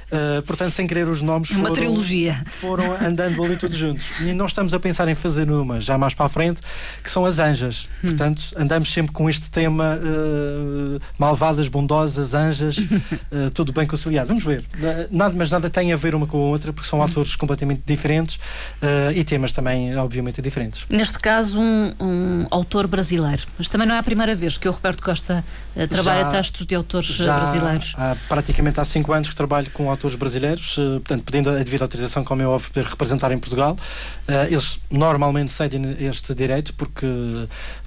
portanto, 0.46 0.72
sem 0.72 0.86
querer 0.86 1.08
os 1.08 1.22
nomes. 1.22 1.50
Uma 1.50 1.68
foram, 1.68 1.74
trilogia. 1.74 2.42
Foram 2.46 2.96
andando 3.04 3.42
ali 3.42 3.56
todos 3.56 3.76
juntos. 3.76 4.04
E 4.20 4.32
nós 4.32 4.50
estamos 4.50 4.74
a 4.74 4.80
pensar 4.80 4.97
pensar 4.98 5.08
em 5.08 5.14
fazer 5.14 5.50
uma 5.50 5.80
já 5.80 5.96
mais 5.96 6.14
para 6.14 6.26
a 6.26 6.28
frente, 6.28 6.60
que 7.02 7.10
são 7.10 7.24
as 7.24 7.38
anjas. 7.38 7.88
Hum. 8.02 8.08
Portanto, 8.08 8.42
andamos 8.56 8.92
sempre 8.92 9.12
com 9.12 9.30
este 9.30 9.48
tema 9.50 9.96
uh, 9.96 11.00
malvadas, 11.16 11.68
bondosas, 11.68 12.34
anjas, 12.34 12.78
uh, 12.78 13.50
tudo 13.54 13.72
bem 13.72 13.86
conciliado. 13.86 14.28
Vamos 14.28 14.42
ver. 14.42 14.64
Nada, 15.10 15.34
mas 15.36 15.50
nada 15.50 15.70
tem 15.70 15.92
a 15.92 15.96
ver 15.96 16.14
uma 16.14 16.26
com 16.26 16.38
a 16.38 16.48
outra, 16.48 16.72
porque 16.72 16.88
são 16.88 16.98
hum. 16.98 17.02
atores 17.02 17.36
completamente 17.36 17.82
diferentes 17.86 18.36
uh, 18.36 19.12
e 19.14 19.22
temas 19.22 19.52
também, 19.52 19.96
obviamente, 19.96 20.42
diferentes. 20.42 20.84
Neste 20.90 21.18
caso, 21.18 21.60
um, 21.60 21.94
um, 22.00 22.46
autor 22.50 22.86
brasileiro. 22.86 23.46
Mas 23.56 23.68
também 23.68 23.86
não 23.86 23.94
é 23.94 23.98
a 23.98 24.02
primeira 24.02 24.34
vez 24.34 24.58
que 24.58 24.68
o 24.68 24.72
Roberto 24.72 25.02
Costa 25.02 25.44
trabalha 25.88 26.22
já, 26.22 26.28
textos 26.28 26.66
de 26.66 26.74
autores 26.74 27.16
brasileiros. 27.18 27.94
Há, 27.96 28.16
praticamente 28.28 28.80
há 28.80 28.84
cinco 28.84 29.12
anos 29.12 29.28
que 29.28 29.36
trabalho 29.36 29.70
com 29.70 29.90
autores 29.90 30.16
brasileiros, 30.16 30.74
portanto, 30.74 31.22
pedindo 31.24 31.50
a 31.50 31.58
devida 31.62 31.84
autorização, 31.84 32.24
como 32.24 32.42
é 32.42 32.46
óbvio, 32.46 32.70
para 32.72 32.82
representar 32.82 33.30
em 33.32 33.38
Portugal. 33.38 33.76
eles 34.50 34.80
normalmente 34.90 35.52
cedem 35.52 35.96
este 36.00 36.34
direito 36.34 36.74
porque, 36.74 37.06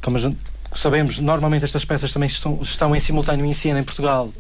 como 0.02 0.18
gente 0.18 0.38
sabemos, 0.74 1.20
normalmente 1.20 1.66
estas 1.66 1.84
peças 1.84 2.12
também 2.12 2.28
estão, 2.28 2.60
estão 2.62 2.96
em 2.96 3.00
simultâneo 3.00 3.46
em 3.46 3.54
cena 3.54 3.80
em 3.80 3.84
Portugal, 3.84 4.32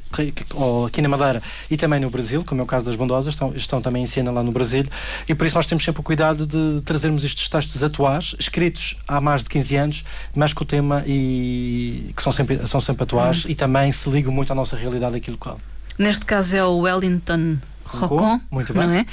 ou 0.53 0.85
aqui 0.85 1.01
na 1.01 1.09
Madeira, 1.09 1.41
e 1.69 1.77
também 1.77 1.99
no 1.99 2.09
Brasil, 2.09 2.43
como 2.45 2.61
é 2.61 2.63
o 2.63 2.67
caso 2.67 2.85
das 2.85 2.95
Bondosas, 2.95 3.33
estão, 3.33 3.53
estão 3.55 3.81
também 3.81 4.03
em 4.03 4.05
cena 4.05 4.31
lá 4.31 4.41
no 4.43 4.51
Brasil, 4.51 4.85
e 5.27 5.35
por 5.35 5.45
isso 5.45 5.57
nós 5.57 5.65
temos 5.65 5.83
sempre 5.83 5.99
o 6.01 6.03
cuidado 6.03 6.47
de 6.47 6.81
trazermos 6.81 7.23
estes 7.23 7.49
textos 7.49 7.83
atuais, 7.83 8.35
escritos 8.39 8.97
há 9.07 9.19
mais 9.19 9.43
de 9.43 9.49
15 9.49 9.75
anos, 9.75 10.03
mas 10.33 10.53
com 10.53 10.63
o 10.63 10.67
tema 10.67 11.03
e 11.05 12.11
que 12.15 12.21
são 12.21 12.31
sempre, 12.31 12.65
são 12.65 12.79
sempre 12.79 13.03
atuais 13.03 13.43
uhum. 13.43 13.51
e 13.51 13.55
também 13.55 13.91
se 13.91 14.09
ligam 14.09 14.31
muito 14.31 14.51
à 14.51 14.55
nossa 14.55 14.75
realidade 14.77 15.15
aqui 15.15 15.29
local. 15.29 15.59
Neste 15.97 16.25
caso 16.25 16.55
é 16.55 16.63
o 16.63 16.79
Wellington 16.79 17.57
Rocon, 17.91 18.39
muito 18.49 18.73
bem. 18.73 18.87
não 18.87 18.93
é? 18.93 19.01
uh, 19.01 19.05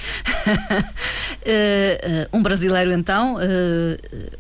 uh, 2.33 2.37
um 2.39 2.43
brasileiro 2.43 2.93
então, 2.93 3.37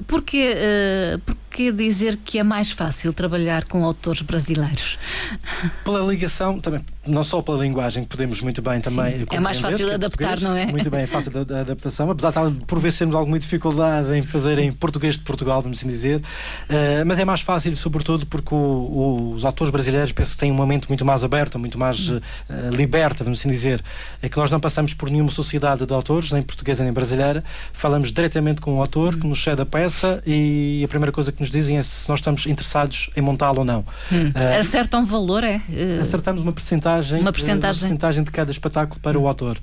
porque, 0.07 0.54
uh, 0.54 1.37
porquê 1.59 1.73
dizer 1.73 2.17
que 2.25 2.38
é 2.38 2.45
mais 2.45 2.71
fácil 2.71 3.12
trabalhar 3.12 3.65
com 3.65 3.85
autores 3.85 4.23
brasileiros? 4.23 4.97
Pela 5.83 6.00
ligação, 6.00 6.61
também, 6.61 6.81
não 7.05 7.25
só 7.25 7.43
pela 7.43 7.59
linguagem, 7.59 8.05
que 8.05 8.09
podemos 8.11 8.41
muito 8.41 8.62
bem 8.62 8.81
também. 8.81 9.27
é 9.29 9.41
mais 9.41 9.59
fácil 9.59 9.91
é 9.91 9.95
adaptar, 9.95 10.41
não 10.41 10.55
é? 10.55 10.67
Muito 10.67 10.88
bem, 10.88 11.00
é 11.00 11.07
fácil 11.07 11.33
a 11.37 11.61
adaptação, 11.61 12.09
apesar 12.12 12.31
de 12.31 12.65
por 12.65 12.79
vezes 12.79 12.99
termos 12.99 13.17
alguma 13.17 13.41
dificuldade 13.41 14.17
em 14.17 14.23
fazer 14.23 14.59
em 14.61 14.73
português 14.73 15.17
de 15.17 15.25
Portugal, 15.25 15.61
vamos 15.61 15.79
assim 15.79 15.88
dizer, 15.88 16.21
uh, 16.21 17.05
mas 17.05 17.19
é 17.19 17.25
mais 17.25 17.41
fácil, 17.41 17.75
sobretudo, 17.75 18.25
porque 18.27 18.55
o, 18.55 18.57
o, 18.57 19.33
os 19.33 19.45
autores 19.45 19.73
brasileiros 19.73 20.12
penso 20.12 20.33
que 20.33 20.38
têm 20.38 20.53
uma 20.53 20.67
mente 20.67 20.87
muito 20.88 21.05
mais 21.05 21.25
aberta, 21.25 21.59
muito 21.59 21.77
mais 21.77 22.09
uh, 22.09 22.21
liberta, 22.71 23.25
vamos 23.25 23.41
assim 23.41 23.49
dizer. 23.49 23.83
É 24.23 24.29
que 24.29 24.37
nós 24.37 24.49
não 24.49 24.61
passamos 24.61 24.94
por 24.94 25.11
nenhuma 25.11 25.31
sociedade 25.31 25.85
de 25.85 25.92
autores, 25.92 26.31
nem 26.31 26.40
portuguesa 26.40 26.85
nem 26.85 26.92
brasileira, 26.92 27.42
falamos 27.73 28.12
diretamente 28.12 28.61
com 28.61 28.77
o 28.77 28.81
autor 28.81 29.16
que 29.16 29.27
nos 29.27 29.42
cede 29.42 29.61
a 29.61 29.66
peça 29.66 30.23
e 30.25 30.83
a 30.85 30.88
primeira 30.88 31.11
coisa 31.11 31.33
que 31.33 31.40
nos 31.40 31.48
dizem 31.51 31.79
é 31.79 31.83
se 31.83 32.09
nós 32.09 32.19
estamos 32.19 32.47
interessados 32.47 33.11
em 33.17 33.21
montá-lo 33.21 33.61
ou 33.61 33.65
não. 33.65 33.85
Hum. 34.13 34.33
Uh, 34.35 34.61
Acertam 34.61 35.05
valor, 35.05 35.45
é? 35.45 35.61
Acertamos 36.01 36.43
uma 36.43 36.53
percentagem, 36.53 37.21
uma 37.21 37.33
percentagem. 37.33 37.83
Uma 37.83 37.89
percentagem 37.89 38.25
de 38.25 38.31
cada 38.31 38.51
espetáculo 38.51 39.01
para 39.01 39.19
hum. 39.19 39.23
o 39.23 39.29
autor, 39.29 39.59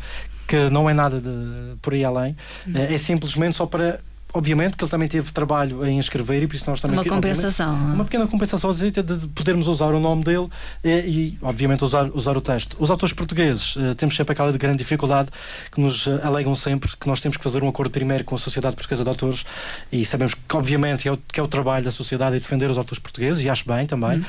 que 0.47 0.69
não 0.69 0.89
é 0.89 0.93
nada 0.93 1.19
de 1.19 1.75
por 1.81 1.93
aí 1.93 2.03
além, 2.03 2.35
hum. 2.67 2.73
é 2.75 2.97
simplesmente 2.97 3.55
só 3.57 3.65
para 3.65 3.99
obviamente 4.35 4.75
que 4.75 4.83
ele 4.83 4.91
também 4.91 5.07
teve 5.07 5.31
trabalho 5.31 5.85
em 5.85 5.97
escrever 5.97 6.43
e 6.43 6.47
por 6.47 6.55
isso 6.55 6.69
nós 6.69 6.81
também... 6.81 6.97
Uma 6.97 7.05
compensação. 7.05 7.73
Uma 7.73 8.03
pequena 8.03 8.27
compensação 8.27 8.71
de 8.71 9.27
podermos 9.29 9.67
usar 9.67 9.93
o 9.93 9.99
nome 9.99 10.23
dele 10.23 10.49
e, 10.83 10.89
e 10.89 11.37
obviamente, 11.41 11.83
usar, 11.83 12.09
usar 12.13 12.35
o 12.35 12.41
texto. 12.41 12.75
Os 12.79 12.91
autores 12.91 13.13
portugueses 13.13 13.75
uh, 13.77 13.95
temos 13.95 14.15
sempre 14.15 14.33
aquela 14.33 14.51
de 14.51 14.57
grande 14.57 14.79
dificuldade 14.79 15.29
que 15.71 15.79
nos 15.79 16.05
uh, 16.07 16.19
alegam 16.23 16.53
sempre 16.53 16.91
que 16.97 17.07
nós 17.07 17.21
temos 17.21 17.37
que 17.37 17.43
fazer 17.43 17.63
um 17.63 17.69
acordo 17.69 17.91
primeiro 17.91 18.23
com 18.25 18.35
a 18.35 18.37
Sociedade 18.37 18.75
Portuguesa 18.75 19.03
de 19.03 19.09
Autores 19.09 19.45
e 19.91 20.05
sabemos 20.05 20.33
que, 20.33 20.55
obviamente, 20.55 21.07
é 21.07 21.11
o, 21.11 21.17
que 21.17 21.39
é 21.39 21.43
o 21.43 21.47
trabalho 21.47 21.85
da 21.85 21.91
sociedade 21.91 22.35
e 22.35 22.39
defender 22.39 22.69
os 22.69 22.77
autores 22.77 22.99
portugueses 22.99 23.43
e 23.43 23.49
acho 23.49 23.65
bem 23.65 23.85
também, 23.85 24.19
uh, 24.19 24.25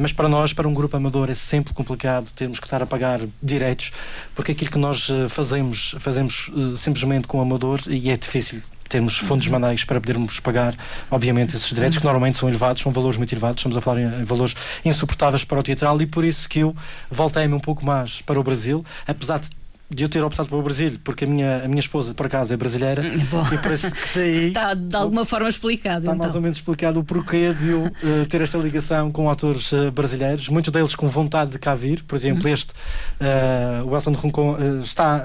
mas 0.00 0.12
para 0.12 0.28
nós, 0.28 0.52
para 0.52 0.66
um 0.66 0.74
grupo 0.74 0.96
amador, 0.96 1.30
é 1.30 1.34
sempre 1.34 1.72
complicado, 1.72 2.30
temos 2.34 2.58
que 2.58 2.66
estar 2.66 2.82
a 2.82 2.86
pagar 2.86 3.20
direitos, 3.40 3.92
porque 4.34 4.52
aquilo 4.52 4.70
que 4.70 4.78
nós 4.78 5.08
fazemos, 5.28 5.94
fazemos 5.98 6.50
simplesmente 6.76 7.28
com 7.28 7.38
o 7.38 7.40
amador 7.40 7.80
e 7.86 8.10
é 8.10 8.16
difícil 8.16 8.60
termos 8.88 9.18
fundos 9.18 9.48
manuais 9.48 9.84
para 9.84 10.00
podermos 10.00 10.40
pagar, 10.40 10.74
obviamente, 11.10 11.56
esses 11.56 11.68
direitos 11.68 11.98
que 11.98 12.04
normalmente 12.04 12.36
são 12.36 12.48
elevados, 12.48 12.82
são 12.82 12.92
valores 12.92 13.16
muito 13.16 13.32
elevados, 13.32 13.60
estamos 13.60 13.76
a 13.76 13.80
falar 13.80 14.00
em, 14.00 14.20
em 14.20 14.24
valores 14.24 14.54
insuportáveis 14.84 15.44
para 15.44 15.58
o 15.58 15.62
teatral 15.62 16.00
e 16.00 16.06
por 16.06 16.24
isso 16.24 16.48
que 16.48 16.60
eu 16.60 16.74
voltei-me 17.10 17.54
um 17.54 17.60
pouco 17.60 17.84
mais 17.84 18.20
para 18.22 18.38
o 18.38 18.42
Brasil, 18.42 18.84
apesar 19.06 19.38
de 19.38 19.50
de 19.88 20.02
eu 20.02 20.08
ter 20.08 20.22
optado 20.22 20.48
pelo 20.48 20.62
Brasil, 20.62 20.98
porque 21.04 21.24
a 21.24 21.28
minha, 21.28 21.64
a 21.64 21.68
minha 21.68 21.78
esposa, 21.78 22.12
por 22.12 22.26
acaso, 22.26 22.52
é 22.52 22.56
brasileira. 22.56 23.02
Hum, 23.02 23.18
bom. 23.30 23.46
E 23.52 23.58
parece 23.58 23.90
que 23.90 24.18
daí. 24.18 24.46
Está 24.48 24.74
de 24.74 24.96
alguma 24.96 25.24
forma 25.24 25.48
explicado. 25.48 26.00
Está 26.00 26.12
então. 26.12 26.18
mais 26.18 26.34
ou 26.34 26.40
menos 26.40 26.58
explicado 26.58 26.98
o 26.98 27.04
porquê 27.04 27.54
de 27.54 27.68
eu 27.70 27.84
uh, 27.84 28.26
ter 28.28 28.40
esta 28.40 28.58
ligação 28.58 29.12
com 29.12 29.28
autores 29.28 29.70
uh, 29.72 29.90
brasileiros, 29.92 30.48
muitos 30.48 30.72
deles 30.72 30.94
com 30.94 31.06
vontade 31.06 31.50
de 31.50 31.58
cá 31.58 31.74
vir. 31.74 32.02
Por 32.02 32.16
exemplo, 32.16 32.46
uhum. 32.46 32.52
este, 32.52 32.72
uh, 33.20 33.86
o 33.86 33.94
Elton 33.94 34.12
Roncon, 34.12 34.56
está 34.82 35.24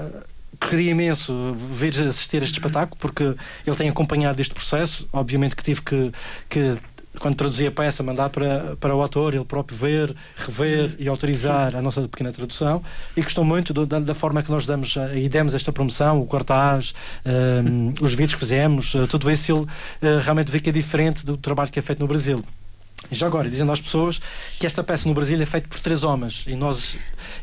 queria 0.68 0.90
imenso 0.90 1.54
ver 1.54 1.88
assistir 1.88 2.42
a 2.42 2.44
este 2.44 2.54
espetáculo 2.54 2.96
porque 2.98 3.34
ele 3.66 3.76
tem 3.76 3.88
acompanhado 3.88 4.40
este 4.40 4.54
processo. 4.54 5.08
Obviamente 5.12 5.56
que 5.56 5.62
tive 5.62 5.82
que, 5.82 6.12
que 6.48 6.78
quando 7.18 7.36
traduzia 7.36 7.68
a 7.68 7.70
peça, 7.70 8.02
mandar 8.02 8.30
para, 8.30 8.76
para 8.76 8.94
o 8.94 9.02
ator, 9.02 9.34
ele 9.34 9.44
próprio 9.44 9.76
ver, 9.76 10.14
rever 10.36 10.96
e 10.98 11.08
autorizar 11.08 11.72
Sim. 11.72 11.78
a 11.78 11.82
nossa 11.82 12.02
pequena 12.08 12.32
tradução. 12.32 12.82
E 13.16 13.22
gostou 13.22 13.44
muito 13.44 13.72
do, 13.74 13.84
da, 13.86 13.98
da, 13.98 14.14
forma 14.14 14.42
que 14.42 14.50
nós 14.50 14.66
damos 14.66 14.96
e 15.14 15.28
demos 15.28 15.54
esta 15.54 15.72
promoção, 15.72 16.20
o 16.20 16.26
cartaz, 16.26 16.94
um, 17.26 17.92
os 18.02 18.12
vídeos 18.12 18.34
que 18.34 18.40
fizemos, 18.40 18.94
uh, 18.94 19.06
tudo 19.06 19.30
isso 19.30 19.52
ele 19.52 19.60
uh, 20.16 20.20
realmente 20.20 20.50
vê 20.50 20.60
que 20.60 20.70
é 20.70 20.72
diferente 20.72 21.24
do 21.24 21.36
trabalho 21.36 21.70
que 21.70 21.78
é 21.78 21.82
feito 21.82 22.00
no 22.00 22.06
Brasil. 22.06 22.42
E 23.10 23.14
já 23.14 23.26
agora, 23.26 23.48
dizendo 23.48 23.72
às 23.72 23.80
pessoas 23.80 24.20
que 24.58 24.66
esta 24.66 24.82
peça 24.82 25.08
no 25.08 25.14
Brasil 25.14 25.40
é 25.40 25.46
feita 25.46 25.68
por 25.68 25.80
três 25.80 26.02
homens 26.02 26.44
e 26.46 26.54
nós, 26.54 26.96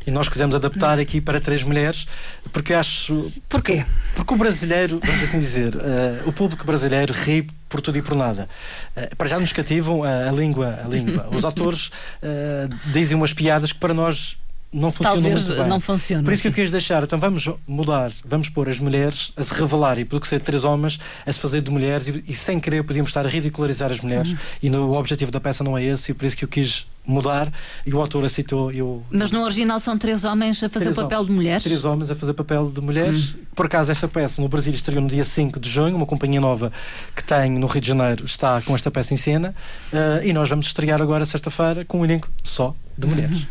e 0.06 0.10
nós 0.10 0.28
quisemos 0.28 0.54
adaptar 0.54 0.98
aqui 0.98 1.20
para 1.20 1.40
três 1.40 1.62
mulheres, 1.62 2.06
porque 2.52 2.74
acho. 2.74 3.30
Porquê? 3.48 3.84
Porque 4.14 4.34
o 4.34 4.36
brasileiro, 4.36 5.00
vamos 5.04 5.22
assim 5.22 5.38
dizer, 5.38 5.76
uh, 5.76 6.28
o 6.28 6.32
público 6.32 6.64
brasileiro 6.64 7.12
ri 7.12 7.46
por 7.68 7.80
tudo 7.80 7.98
e 7.98 8.02
por 8.02 8.16
nada. 8.16 8.48
Uh, 8.96 9.16
para 9.16 9.28
já 9.28 9.38
nos 9.38 9.52
cativam 9.52 10.02
a, 10.02 10.28
a 10.28 10.32
língua. 10.32 10.80
A 10.84 10.88
língua. 10.88 11.28
Os 11.30 11.44
atores 11.46 11.88
uh, 12.22 12.90
dizem 12.92 13.16
umas 13.16 13.32
piadas 13.32 13.72
que 13.72 13.78
para 13.78 13.94
nós 13.94 14.36
não 14.72 14.90
funciona 14.92 15.20
Talvez 15.20 15.46
muito 15.46 15.60
bem. 15.60 15.68
não 15.68 15.80
funciona. 15.80 16.22
Por 16.22 16.32
isso 16.32 16.42
que 16.42 16.48
eu 16.48 16.52
quis 16.52 16.70
deixar. 16.70 17.02
Então 17.02 17.18
vamos 17.18 17.48
mudar, 17.66 18.12
vamos 18.24 18.48
pôr 18.48 18.68
as 18.68 18.78
mulheres 18.78 19.32
a 19.36 19.42
se 19.42 19.52
revelarem, 19.52 20.04
porque 20.04 20.26
ser 20.28 20.40
três 20.40 20.62
homens, 20.62 21.00
a 21.26 21.32
se 21.32 21.40
fazer 21.40 21.60
de 21.60 21.70
mulheres 21.70 22.08
e, 22.08 22.24
e 22.28 22.32
sem 22.32 22.60
querer 22.60 22.84
podíamos 22.84 23.10
estar 23.10 23.26
a 23.26 23.28
ridicularizar 23.28 23.90
as 23.90 24.00
mulheres. 24.00 24.30
Uhum. 24.30 24.38
E 24.62 24.70
no, 24.70 24.86
o 24.86 24.96
objetivo 24.96 25.32
da 25.32 25.40
peça 25.40 25.64
não 25.64 25.76
é 25.76 25.84
esse, 25.84 26.12
e 26.12 26.14
por 26.14 26.24
isso 26.24 26.36
que 26.36 26.44
eu 26.44 26.48
quis 26.48 26.86
mudar 27.04 27.52
e 27.84 27.92
o 27.92 28.00
autor 28.00 28.24
aceitou. 28.24 28.70
Eu, 28.70 29.02
Mas 29.10 29.32
no 29.32 29.42
original 29.42 29.80
são 29.80 29.98
três 29.98 30.24
homens 30.24 30.62
a 30.62 30.68
fazer 30.68 30.90
o 30.90 30.94
papel 30.94 31.18
homens, 31.18 31.26
de 31.26 31.32
mulheres? 31.32 31.64
Três 31.64 31.84
homens 31.84 32.10
a 32.10 32.14
fazer 32.14 32.34
papel 32.34 32.70
de 32.70 32.80
mulheres. 32.80 33.34
Uhum. 33.34 33.40
Por 33.54 33.66
acaso, 33.66 33.90
esta 33.90 34.06
peça 34.06 34.40
no 34.40 34.48
Brasil 34.48 34.72
estreou 34.72 35.02
no 35.02 35.08
dia 35.08 35.24
5 35.24 35.58
de 35.58 35.68
junho, 35.68 35.96
uma 35.96 36.06
companhia 36.06 36.40
nova 36.40 36.72
que 37.16 37.24
tem 37.24 37.50
no 37.50 37.66
Rio 37.66 37.80
de 37.80 37.88
Janeiro 37.88 38.24
está 38.24 38.60
com 38.62 38.74
esta 38.74 38.90
peça 38.90 39.12
em 39.14 39.16
cena 39.16 39.54
uh, 39.92 40.24
e 40.24 40.32
nós 40.32 40.48
vamos 40.48 40.66
estrear 40.66 41.02
agora, 41.02 41.24
sexta-feira, 41.24 41.84
com 41.84 42.00
um 42.00 42.04
elenco 42.04 42.28
só 42.44 42.74
de 43.00 43.06
mulheres. 43.06 43.38
Uhum. 43.38 43.46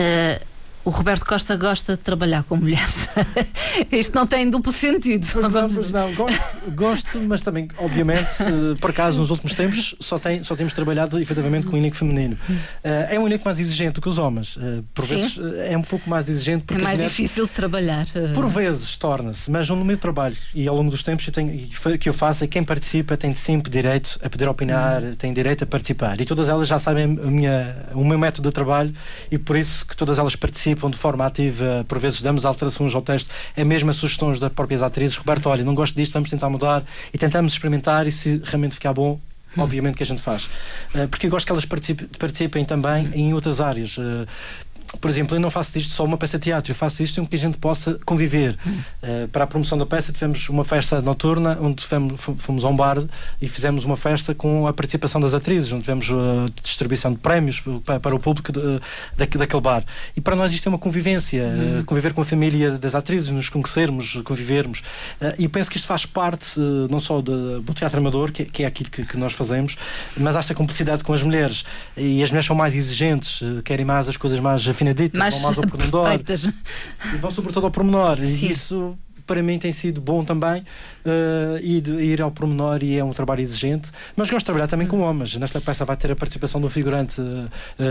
Uh 0.00 0.50
o 0.90 0.92
Roberto 0.92 1.24
Costa 1.24 1.56
gosta 1.56 1.96
de 1.96 2.02
trabalhar 2.02 2.42
com 2.42 2.56
mulheres. 2.56 3.08
Isto 3.92 4.12
não 4.12 4.26
tem 4.26 4.50
duplo 4.50 4.72
sentido. 4.72 5.24
Pois 5.32 5.52
não, 5.52 5.70
pois 5.70 5.90
não. 5.92 6.14
Gosto, 6.14 6.70
gosto, 6.74 7.18
mas 7.28 7.42
também, 7.42 7.68
obviamente, 7.78 8.28
por 8.80 8.90
acaso, 8.90 9.20
nos 9.20 9.30
últimos 9.30 9.54
tempos 9.54 9.94
só, 10.00 10.18
tem, 10.18 10.42
só 10.42 10.56
temos 10.56 10.72
trabalhado 10.72 11.20
efetivamente 11.20 11.68
com 11.68 11.76
o 11.76 11.78
único 11.78 11.94
feminino. 11.96 12.36
Uh, 12.48 12.58
é 13.08 13.20
um 13.20 13.22
único 13.22 13.44
mais 13.44 13.60
exigente 13.60 13.92
do 13.92 14.00
que 14.00 14.08
os 14.08 14.18
homens. 14.18 14.56
Uh, 14.56 14.84
por 14.92 15.04
Sim. 15.04 15.14
vezes 15.14 15.38
é 15.64 15.78
um 15.78 15.82
pouco 15.82 16.10
mais 16.10 16.28
exigente. 16.28 16.64
Porque 16.64 16.82
é 16.82 16.84
mais 16.84 16.98
mulheres, 16.98 17.16
difícil 17.16 17.46
de 17.46 17.52
trabalhar. 17.52 18.06
Por 18.34 18.48
vezes 18.48 18.96
torna-se, 18.96 19.48
mas 19.48 19.68
no 19.68 19.84
meu 19.84 19.96
trabalho 19.96 20.36
e 20.52 20.66
ao 20.66 20.74
longo 20.74 20.90
dos 20.90 21.04
tempos 21.04 21.24
eu 21.24 21.32
tenho, 21.32 21.68
que 22.00 22.08
eu 22.08 22.12
faço 22.12 22.42
é 22.42 22.48
quem 22.48 22.64
participa 22.64 23.16
tem 23.16 23.32
sempre 23.32 23.70
direito 23.70 24.18
a 24.24 24.28
poder 24.28 24.48
opinar, 24.48 25.00
uhum. 25.02 25.14
tem 25.14 25.32
direito 25.32 25.62
a 25.62 25.66
participar. 25.68 26.20
E 26.20 26.24
todas 26.24 26.48
elas 26.48 26.66
já 26.66 26.80
sabem 26.80 27.04
a 27.04 27.30
minha, 27.30 27.76
o 27.94 28.04
meu 28.04 28.18
método 28.18 28.48
de 28.48 28.52
trabalho 28.52 28.92
e 29.30 29.38
por 29.38 29.54
isso 29.54 29.86
que 29.86 29.96
todas 29.96 30.18
elas 30.18 30.34
participam 30.34 30.79
de 30.88 30.96
forma 30.96 31.26
ativa. 31.26 31.84
Por 31.86 31.98
vezes 31.98 32.22
damos 32.22 32.44
alterações 32.44 32.94
ao 32.94 33.02
texto, 33.02 33.30
é 33.56 33.64
mesmo 33.64 33.90
as 33.90 33.96
sugestões 33.96 34.38
das 34.38 34.52
próprias 34.52 34.82
atrizes. 34.82 35.16
Roberto, 35.16 35.48
olha, 35.48 35.64
não 35.64 35.74
gosto 35.74 35.94
disto, 35.94 36.12
vamos 36.12 36.30
tentar 36.30 36.48
mudar 36.48 36.84
e 37.12 37.18
tentamos 37.18 37.52
experimentar 37.52 38.06
e 38.06 38.12
se 38.12 38.40
realmente 38.44 38.74
ficar 38.74 38.92
bom, 38.92 39.18
obviamente 39.56 39.96
que 39.96 40.02
a 40.02 40.06
gente 40.06 40.22
faz. 40.22 40.44
Uh, 40.94 41.08
porque 41.10 41.26
eu 41.26 41.30
gosto 41.30 41.44
que 41.46 41.52
elas 41.52 41.64
participem, 41.64 42.08
participem 42.18 42.64
também 42.64 43.10
em 43.12 43.34
outras 43.34 43.60
áreas. 43.60 43.98
Uh, 44.94 44.98
por 44.98 45.10
exemplo, 45.10 45.36
eu 45.36 45.40
não 45.40 45.50
faço 45.50 45.72
disto 45.72 45.92
só 45.92 46.04
uma 46.04 46.16
peça 46.16 46.38
de 46.38 46.44
teatro, 46.44 46.70
eu 46.70 46.74
faço 46.74 47.02
isto 47.02 47.20
em 47.20 47.24
que 47.24 47.36
a 47.36 47.38
gente 47.38 47.58
possa 47.58 47.98
conviver. 48.04 48.56
Uh, 49.02 49.28
para 49.28 49.44
a 49.44 49.46
promoção 49.46 49.76
da 49.78 49.86
peça, 49.86 50.12
tivemos 50.12 50.48
uma 50.48 50.64
festa 50.64 51.00
noturna 51.00 51.58
onde 51.60 51.84
fomos, 51.84 52.20
fomos 52.20 52.64
a 52.64 52.68
um 52.68 52.76
bar 52.76 52.98
e 53.40 53.48
fizemos 53.48 53.84
uma 53.84 53.96
festa 53.96 54.34
com 54.34 54.66
a 54.66 54.72
participação 54.72 55.20
das 55.20 55.34
atrizes, 55.34 55.72
onde 55.72 55.82
tivemos 55.82 56.10
a 56.10 56.46
distribuição 56.62 57.12
de 57.12 57.18
prémios 57.18 57.62
para, 57.84 58.00
para 58.00 58.14
o 58.14 58.18
público 58.18 58.52
de, 58.52 58.60
de, 58.60 59.38
daquele 59.38 59.60
bar. 59.60 59.84
E 60.16 60.20
para 60.20 60.36
nós 60.36 60.52
isto 60.52 60.66
é 60.66 60.70
uma 60.70 60.78
convivência, 60.78 61.44
uh, 61.44 61.84
conviver 61.84 62.12
com 62.12 62.20
a 62.20 62.24
família 62.24 62.72
das 62.72 62.94
atrizes, 62.94 63.30
nos 63.30 63.48
conhecermos, 63.48 64.20
convivermos. 64.24 64.80
Uh, 65.20 65.34
e 65.38 65.44
eu 65.44 65.50
penso 65.50 65.70
que 65.70 65.76
isto 65.76 65.86
faz 65.86 66.06
parte 66.06 66.58
não 66.90 66.98
só 66.98 67.20
de, 67.20 67.60
do 67.60 67.74
teatro 67.74 67.98
amador, 67.98 68.32
que, 68.32 68.44
que 68.44 68.62
é 68.62 68.66
aquilo 68.66 68.90
que, 68.90 69.04
que, 69.04 69.16
nós 69.16 69.32
fazemos, 69.32 69.76
mas 70.16 70.36
esta 70.36 70.54
cumplicidade 70.54 71.04
com 71.04 71.12
as 71.12 71.22
mulheres. 71.22 71.64
E 71.96 72.22
as 72.22 72.30
mulheres 72.30 72.46
são 72.46 72.56
mais 72.56 72.74
exigentes, 72.74 73.40
querem 73.64 73.84
mais 73.84 74.08
as 74.08 74.16
coisas 74.16 74.40
mais 74.40 74.66
afinaditas, 74.80 75.18
mais 75.18 75.34
vão 75.34 75.42
mais 75.42 75.58
ao 75.58 75.64
pormenor. 75.68 76.20
E 77.12 77.16
vão 77.18 77.30
sobretudo 77.30 77.66
ao 77.66 77.70
pormenor. 77.70 78.16
Sim. 78.18 78.46
E 78.46 78.50
isso 78.50 78.98
para 79.26 79.44
mim 79.44 79.60
tem 79.60 79.70
sido 79.70 80.00
bom 80.00 80.24
também 80.24 80.60
uh, 80.60 81.58
ir, 81.62 81.86
ir 82.00 82.20
ao 82.20 82.32
pormenor 82.32 82.82
e 82.82 82.98
é 82.98 83.04
um 83.04 83.12
trabalho 83.12 83.40
exigente, 83.40 83.92
mas 84.16 84.28
gosto 84.28 84.40
de 84.40 84.46
trabalhar 84.46 84.66
também 84.66 84.88
com 84.88 84.98
homens. 85.02 85.36
Nesta 85.36 85.60
peça 85.60 85.84
vai 85.84 85.96
ter 85.96 86.10
a 86.10 86.16
participação 86.16 86.60
do 86.60 86.68
figurante 86.68 87.20
uh, 87.20 87.48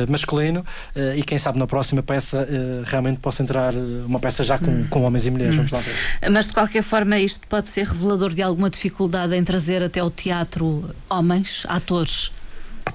masculino 0.10 0.60
uh, 0.60 1.16
e 1.16 1.24
quem 1.24 1.38
sabe 1.38 1.58
na 1.58 1.66
próxima 1.66 2.04
peça 2.04 2.46
realmente 2.86 3.20
possa 3.20 3.42
entrar 3.42 3.74
uma 3.74 4.20
peça 4.20 4.44
já 4.44 4.58
com, 4.58 4.86
com 4.90 5.04
homens 5.04 5.26
e 5.28 5.32
mulheres. 5.32 5.56
Vamos 5.56 5.72
lá 5.72 5.80
ver. 5.80 6.30
Mas 6.30 6.48
de 6.48 6.54
qualquer 6.54 6.84
forma, 6.84 7.18
isto 7.18 7.48
pode 7.48 7.70
ser 7.70 7.88
revelador 7.88 8.34
de 8.34 8.42
alguma 8.42 8.70
dificuldade 8.70 9.34
em 9.34 9.44
trazer 9.44 9.82
até 9.82 10.04
o 10.04 10.10
teatro 10.10 10.94
homens, 11.10 11.64
atores. 11.70 12.32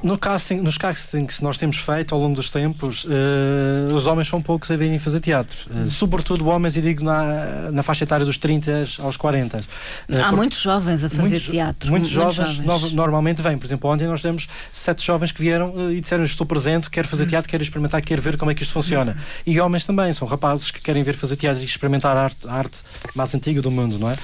No 0.05 0.19
casting, 0.19 0.57
nos 0.57 0.77
castings 0.77 1.39
que 1.39 1.43
nós 1.43 1.57
temos 1.57 1.79
feito 1.79 2.15
ao 2.15 2.21
longo 2.21 2.35
dos 2.35 2.51
tempos, 2.51 3.05
uh, 3.05 3.95
os 3.95 4.07
homens 4.07 4.29
são 4.29 4.43
poucos 4.43 4.71
a 4.71 4.77
virem 4.77 4.99
fazer 4.99 5.19
teatro. 5.19 5.57
Uh, 5.71 5.89
sobretudo 5.89 6.47
homens, 6.47 6.77
e 6.77 6.83
digo 6.83 7.03
na, 7.03 7.71
na 7.73 7.83
faixa 7.83 8.05
etária 8.05 8.27
dos 8.27 8.37
30 8.37 8.85
aos 8.99 9.17
40. 9.17 9.57
Uh, 9.57 9.63
eh, 10.11 10.21
Há 10.21 10.31
muitos 10.31 10.59
jovens 10.59 11.03
a 11.05 11.09
fazer 11.09 11.23
muitos, 11.23 11.43
teatro. 11.45 11.91
Muitos, 11.91 12.13
muitos 12.15 12.35
jovens, 12.35 12.57
jovens. 12.57 12.91
No, 12.93 12.97
normalmente 12.97 13.41
vêm. 13.41 13.57
Por 13.57 13.65
exemplo, 13.65 13.89
ontem 13.89 14.07
nós 14.07 14.21
temos 14.21 14.47
sete 14.71 15.03
jovens 15.03 15.33
que 15.33 15.41
vieram 15.41 15.91
e 15.91 16.03
disseram: 16.03 16.23
Estou 16.23 16.47
presente, 16.47 16.91
quero 16.91 17.09
fazer 17.09 17.25
hum. 17.25 17.29
teatro, 17.29 17.49
quero 17.49 17.63
experimentar, 17.63 18.03
quero 18.03 18.21
ver 18.21 18.37
como 18.37 18.51
é 18.51 18.55
que 18.55 18.63
isto 18.63 18.75
funciona. 18.75 19.17
Hum. 19.19 19.43
E 19.47 19.59
homens 19.59 19.87
também, 19.87 20.13
são 20.13 20.29
rapazes 20.29 20.71
que 20.71 20.83
querem 20.83 21.03
ver 21.03 21.15
fazer 21.15 21.37
teatro 21.37 21.63
e 21.63 21.65
experimentar 21.65 22.15
a 22.15 22.25
arte, 22.25 22.47
a 22.47 22.53
arte 22.53 22.83
mais 23.15 23.35
antiga 23.35 23.63
do 23.63 23.71
mundo, 23.71 23.99
não 23.99 24.11
é? 24.11 24.17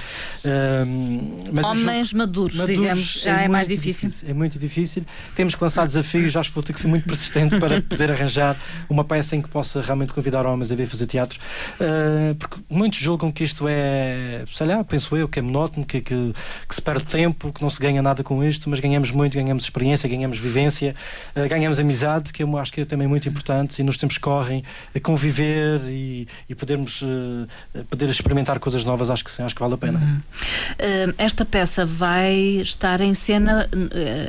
homens 1.63 2.13
maduros, 2.13 2.55
maduros, 2.55 2.79
digamos, 2.79 3.21
já 3.23 3.41
é, 3.41 3.45
é 3.45 3.47
mais 3.47 3.67
difícil. 3.67 4.09
difícil. 4.09 4.29
É 4.29 4.33
muito 4.35 4.59
difícil. 4.59 5.03
Temos 5.33 5.55
que 5.55 5.70
lançar 5.71 5.87
desafios 5.87 6.35
acho 6.35 6.49
que 6.49 6.55
vou 6.55 6.63
ter 6.63 6.73
que 6.73 6.79
ser 6.79 6.87
muito 6.87 7.05
persistente 7.05 7.57
para 7.57 7.81
poder 7.81 8.11
arranjar 8.11 8.57
uma 8.89 9.05
peça 9.05 9.35
em 9.35 9.41
que 9.41 9.47
possa 9.47 9.81
realmente 9.81 10.11
convidar 10.11 10.45
homens 10.45 10.71
a 10.71 10.75
vir 10.75 10.85
fazer 10.85 11.07
teatro. 11.07 11.39
Uh, 11.79 12.35
porque 12.35 12.57
muitos 12.69 12.99
julgam 12.99 13.31
que 13.31 13.43
isto 13.43 13.65
é, 13.67 14.43
sei 14.51 14.67
lá, 14.67 14.83
penso 14.83 15.15
eu, 15.15 15.29
que 15.29 15.39
é 15.39 15.41
monótono, 15.41 15.85
que, 15.85 16.01
que, 16.01 16.33
que, 16.67 16.75
se 16.75 16.81
perde 16.81 17.05
tempo, 17.05 17.53
que 17.53 17.61
não 17.61 17.69
se 17.69 17.79
ganha 17.79 18.01
nada 18.01 18.21
com 18.23 18.43
isto, 18.43 18.69
mas 18.69 18.79
ganhamos 18.79 19.11
muito, 19.11 19.35
ganhamos 19.35 19.63
experiência, 19.63 20.09
ganhamos 20.09 20.37
vivência, 20.37 20.93
uh, 21.35 21.47
ganhamos 21.47 21.79
amizade, 21.79 22.33
que 22.33 22.43
eu 22.43 22.57
acho 22.57 22.73
que 22.73 22.81
é 22.81 22.85
também 22.85 23.07
muito 23.07 23.29
importante 23.29 23.79
e 23.79 23.83
nos 23.83 23.97
tempos 23.97 24.17
correm 24.17 24.63
a 24.93 24.99
conviver 24.99 25.79
e, 25.87 26.27
e 26.49 26.55
podermos 26.55 27.01
uh, 27.01 27.47
poder 27.89 28.09
experimentar 28.09 28.59
coisas 28.59 28.83
novas, 28.83 29.09
acho 29.09 29.23
que 29.23 29.31
sim, 29.31 29.43
acho 29.43 29.55
que 29.55 29.61
vale 29.61 29.75
a 29.75 29.77
pena. 29.77 29.99
Uhum. 29.99 31.13
esta 31.17 31.45
peça 31.45 31.85
vai 31.85 32.33
estar 32.61 32.99
em 32.99 33.13
cena 33.13 33.69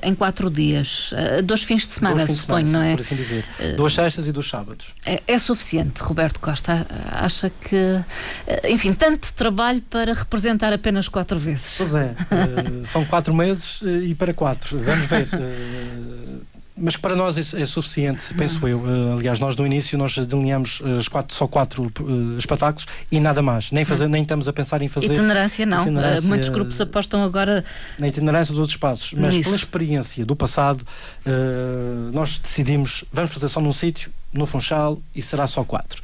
em 0.03 0.15
quatro 0.15 0.51
dias, 0.51 1.13
dois 1.43 1.63
fins 1.63 1.87
de 1.87 1.93
semana 1.93 2.03
semana, 2.03 2.27
suponho, 2.29 2.67
não 2.67 2.83
é? 2.83 2.95
Por 2.95 3.01
assim 3.01 3.15
dizer. 3.15 3.45
Uh, 3.59 3.77
duas 3.77 3.95
sextas 3.95 4.27
e 4.27 4.33
dois 4.33 4.49
sábados. 4.49 4.95
É, 5.05 5.23
é, 5.27 5.39
suficiente, 5.39 6.01
Roberto 6.03 6.41
Costa. 6.41 6.87
Acha 7.11 7.51
que, 7.51 7.77
eh, 8.47 8.71
enfim, 8.71 8.93
tanto 8.93 9.33
trabalho 9.33 9.83
para 9.83 10.13
representar 10.13 10.73
apenas 10.73 11.09
quatro 11.09 11.39
vezes. 11.39 11.77
Pois 11.79 11.95
é, 11.95 12.15
são 12.85 13.05
quatro 13.05 13.35
meses 13.35 13.81
e 13.83 14.15
para 14.15 14.35
quatro. 14.35 14.81
Vamos 14.81 15.07
ver 15.09 15.29
mas 16.77 16.97
que 16.97 17.03
para 17.03 17.15
nós 17.15 17.37
é, 17.37 17.63
é 17.63 17.67
suficiente, 17.67 18.33
penso 18.35 18.67
eu. 18.67 18.79
Uh, 18.79 19.19
aliás, 19.19 19.39
nós 19.39 19.55
no 19.57 19.67
início 19.67 19.99
nós 19.99 20.17
delineamos 20.17 20.81
uh, 20.81 21.11
quatro, 21.11 21.35
só 21.35 21.47
quatro 21.47 21.93
uh, 22.01 22.39
espetáculos 22.39 22.87
e 23.11 23.21
nada 23.21 23.43
mais. 23.43 23.71
Nem, 23.71 23.85
fazer, 23.85 24.09
nem 24.09 24.23
estamos 24.23 24.49
a 24.49 24.53
pensar 24.53 24.81
em 24.81 24.89
fazer. 24.89 25.13
Itinerância, 25.13 25.67
não. 25.67 25.83
Itinerância, 25.83 26.29
muitos 26.29 26.49
grupos 26.49 26.81
apostam 26.81 27.23
agora. 27.23 27.65
Na 27.99 28.09
itinerância 28.09 28.53
dos 28.53 28.59
outros 28.59 28.75
espaços. 28.75 29.13
Mas 29.13 29.35
Isso. 29.35 29.45
pela 29.45 29.57
experiência 29.57 30.25
do 30.25 30.35
passado, 30.35 30.85
nós 32.13 32.39
decidimos, 32.39 33.05
vamos 33.13 33.33
fazer 33.33 33.49
só 33.49 33.61
num 33.61 33.73
sítio, 33.73 34.11
no 34.33 34.47
Funchal, 34.47 34.99
e 35.15 35.21
será 35.21 35.47
só 35.47 35.63
quatro. 35.65 36.03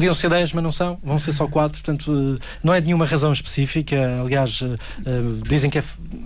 Podiam 0.00 0.14
ser 0.14 0.30
10, 0.30 0.54
mas 0.54 0.64
não 0.64 0.72
são, 0.72 0.98
vão 1.04 1.18
ser 1.18 1.30
só 1.30 1.46
4, 1.46 1.82
portanto, 1.82 2.38
eh, 2.40 2.42
não 2.62 2.72
é 2.72 2.80
de 2.80 2.86
nenhuma 2.86 3.04
razão 3.04 3.30
específica. 3.34 3.96
Aliás, 4.22 4.62
eh, 4.62 4.78
eh, 5.04 5.20
dizem 5.46 5.68
que 5.68 5.78
é, 5.78 5.84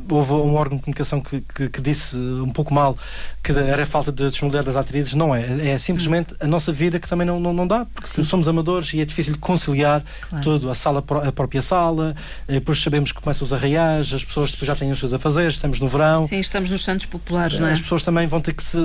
houve 0.08 0.32
um 0.32 0.54
órgão 0.54 0.76
de 0.76 0.84
comunicação 0.84 1.20
que, 1.20 1.40
que, 1.40 1.68
que, 1.68 1.80
disse 1.80 2.16
um 2.16 2.50
pouco 2.50 2.72
mal 2.72 2.96
que 3.42 3.50
era 3.50 3.84
falta 3.84 4.12
de 4.12 4.30
disponibilidade 4.30 4.66
das 4.66 4.76
atrizes. 4.76 5.14
Não 5.14 5.34
é, 5.34 5.70
é 5.70 5.76
simplesmente 5.76 6.36
a 6.38 6.46
nossa 6.46 6.72
vida 6.72 7.00
que 7.00 7.08
também 7.08 7.26
não, 7.26 7.40
não, 7.40 7.52
não 7.52 7.66
dá, 7.66 7.84
porque 7.84 8.08
Sim. 8.08 8.22
somos 8.22 8.46
amadores 8.46 8.94
e 8.94 9.00
é 9.00 9.04
difícil 9.04 9.36
conciliar 9.40 10.04
claro. 10.28 10.44
tudo, 10.44 10.70
a 10.70 10.74
sala, 10.74 11.00
a 11.26 11.32
própria 11.32 11.60
sala, 11.60 12.14
depois 12.46 12.80
sabemos 12.80 13.10
que 13.10 13.20
começam 13.20 13.44
os 13.44 13.52
arraiais, 13.52 14.14
as 14.14 14.24
pessoas 14.24 14.52
depois 14.52 14.68
já 14.68 14.76
têm 14.76 14.92
os 14.92 15.00
seus 15.00 15.12
afazeres, 15.12 15.54
estamos 15.54 15.80
no 15.80 15.88
verão. 15.88 16.22
Sim, 16.22 16.38
estamos 16.38 16.70
nos 16.70 16.84
Santos 16.84 17.06
Populares, 17.06 17.58
não 17.58 17.66
é? 17.66 17.72
As 17.72 17.80
pessoas 17.80 18.04
também 18.04 18.28
vão 18.28 18.40
ter 18.40 18.52
que 18.52 18.62
se 18.62 18.78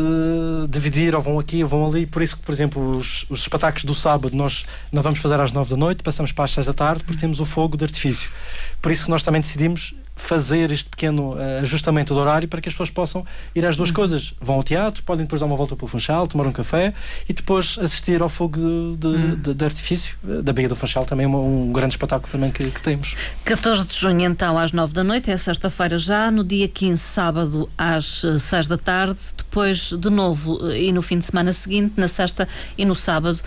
dividir, 0.67 1.13
ou 1.13 1.21
vão 1.21 1.37
aqui, 1.37 1.61
ou 1.61 1.69
vão 1.69 1.85
ali, 1.85 2.07
por 2.07 2.23
isso 2.23 2.37
que, 2.37 2.41
por 2.41 2.51
exemplo, 2.51 2.97
os, 2.97 3.27
os 3.29 3.41
espetáculos 3.41 3.83
do 3.83 3.93
sábado 3.93 4.35
nós 4.35 4.65
não 4.91 5.01
vamos 5.01 5.19
fazer 5.19 5.39
às 5.39 5.51
nove 5.51 5.69
da 5.69 5.77
noite, 5.77 6.03
passamos 6.03 6.31
para 6.31 6.45
as 6.45 6.51
seis 6.51 6.67
da 6.67 6.73
tarde, 6.73 7.03
porque 7.03 7.19
temos 7.19 7.39
o 7.39 7.45
fogo 7.45 7.77
de 7.77 7.85
artifício. 7.85 8.29
Por 8.81 8.91
isso 8.91 9.09
nós 9.09 9.23
também 9.23 9.41
decidimos 9.41 9.95
fazer 10.19 10.71
este 10.71 10.89
pequeno 10.89 11.33
uh, 11.33 11.61
ajustamento 11.61 12.13
do 12.13 12.19
horário 12.19 12.47
para 12.47 12.61
que 12.61 12.67
as 12.67 12.73
pessoas 12.73 12.89
possam 12.89 13.25
ir 13.55 13.65
às 13.65 13.75
duas 13.75 13.89
uhum. 13.89 13.95
coisas. 13.95 14.33
Vão 14.39 14.57
ao 14.57 14.63
teatro, 14.63 15.01
podem 15.03 15.25
depois 15.25 15.39
dar 15.39 15.45
uma 15.45 15.55
volta 15.55 15.75
pelo 15.75 15.87
Funchal, 15.87 16.27
tomar 16.27 16.45
um 16.45 16.51
café 16.51 16.93
e 17.27 17.33
depois 17.33 17.79
assistir 17.81 18.21
ao 18.21 18.29
fogo 18.29 18.57
de, 18.57 18.97
de, 18.97 19.07
uhum. 19.07 19.35
de, 19.35 19.53
de 19.53 19.65
artifício 19.65 20.17
eh, 20.27 20.41
da 20.41 20.53
Baía 20.53 20.67
do 20.67 20.75
Funchal, 20.75 21.05
também 21.05 21.25
um, 21.25 21.69
um 21.69 21.71
grande 21.71 21.93
espetáculo 21.93 22.31
também 22.31 22.51
que, 22.51 22.69
que, 22.69 22.81
temos. 22.81 23.15
14 23.45 23.87
de 23.87 23.95
junho, 23.95 24.21
então, 24.21 24.57
às 24.57 24.71
9 24.71 24.93
da 24.93 25.03
noite, 25.03 25.31
é 25.31 25.37
sexta-feira 25.37 25.97
já, 25.97 26.29
no 26.29 26.43
dia 26.43 26.67
15, 26.67 26.99
sábado, 27.01 27.69
às 27.77 28.23
6 28.39 28.67
da 28.67 28.77
tarde, 28.77 29.19
depois 29.37 29.91
de 29.91 30.09
novo 30.09 30.71
e 30.71 30.91
no 30.91 31.01
fim 31.01 31.17
de 31.17 31.25
semana 31.25 31.53
seguinte, 31.53 31.93
na 31.97 32.07
sexta 32.07 32.47
e 32.77 32.85
no 32.85 32.95
sábado, 32.95 33.39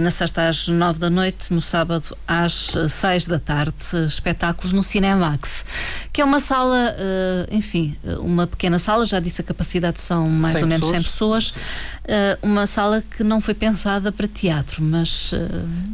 na 0.00 0.10
sexta 0.10 0.48
às 0.48 0.68
9 0.68 0.98
da 0.98 1.08
noite, 1.08 1.52
no 1.52 1.60
sábado 1.60 2.16
às 2.26 2.74
6 2.88 3.26
da 3.26 3.38
tarde, 3.38 3.74
espetáculos 4.06 4.72
no 4.72 4.82
Cinemax 4.82 5.64
que 6.12 6.20
é 6.20 6.24
uma 6.24 6.40
sala, 6.40 6.94
uh, 6.94 7.54
enfim, 7.54 7.96
eh, 8.04 8.16
uma 8.16 8.46
pequena 8.46 8.78
sala, 8.78 9.04
já 9.06 9.20
disse 9.20 9.40
a 9.40 9.44
capacidade 9.44 10.00
são 10.00 10.28
mais 10.28 10.60
ou 10.60 10.68
menos 10.68 10.88
pessoas, 10.88 11.02
100 11.02 11.02
pessoas, 11.02 11.48
uh, 11.50 12.38
uma 12.42 12.66
sala 12.66 13.02
que 13.16 13.22
não 13.22 13.40
foi 13.40 13.54
pensada 13.54 14.10
para 14.12 14.26
teatro, 14.26 14.82
mas, 14.82 15.32
uh, 15.32 15.38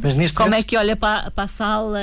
mas 0.01 0.31
como 0.31 0.55
é 0.55 0.63
que 0.63 0.77
olha 0.77 0.95
para, 0.95 1.31
para 1.31 1.43
a 1.43 1.47
sala? 1.47 1.99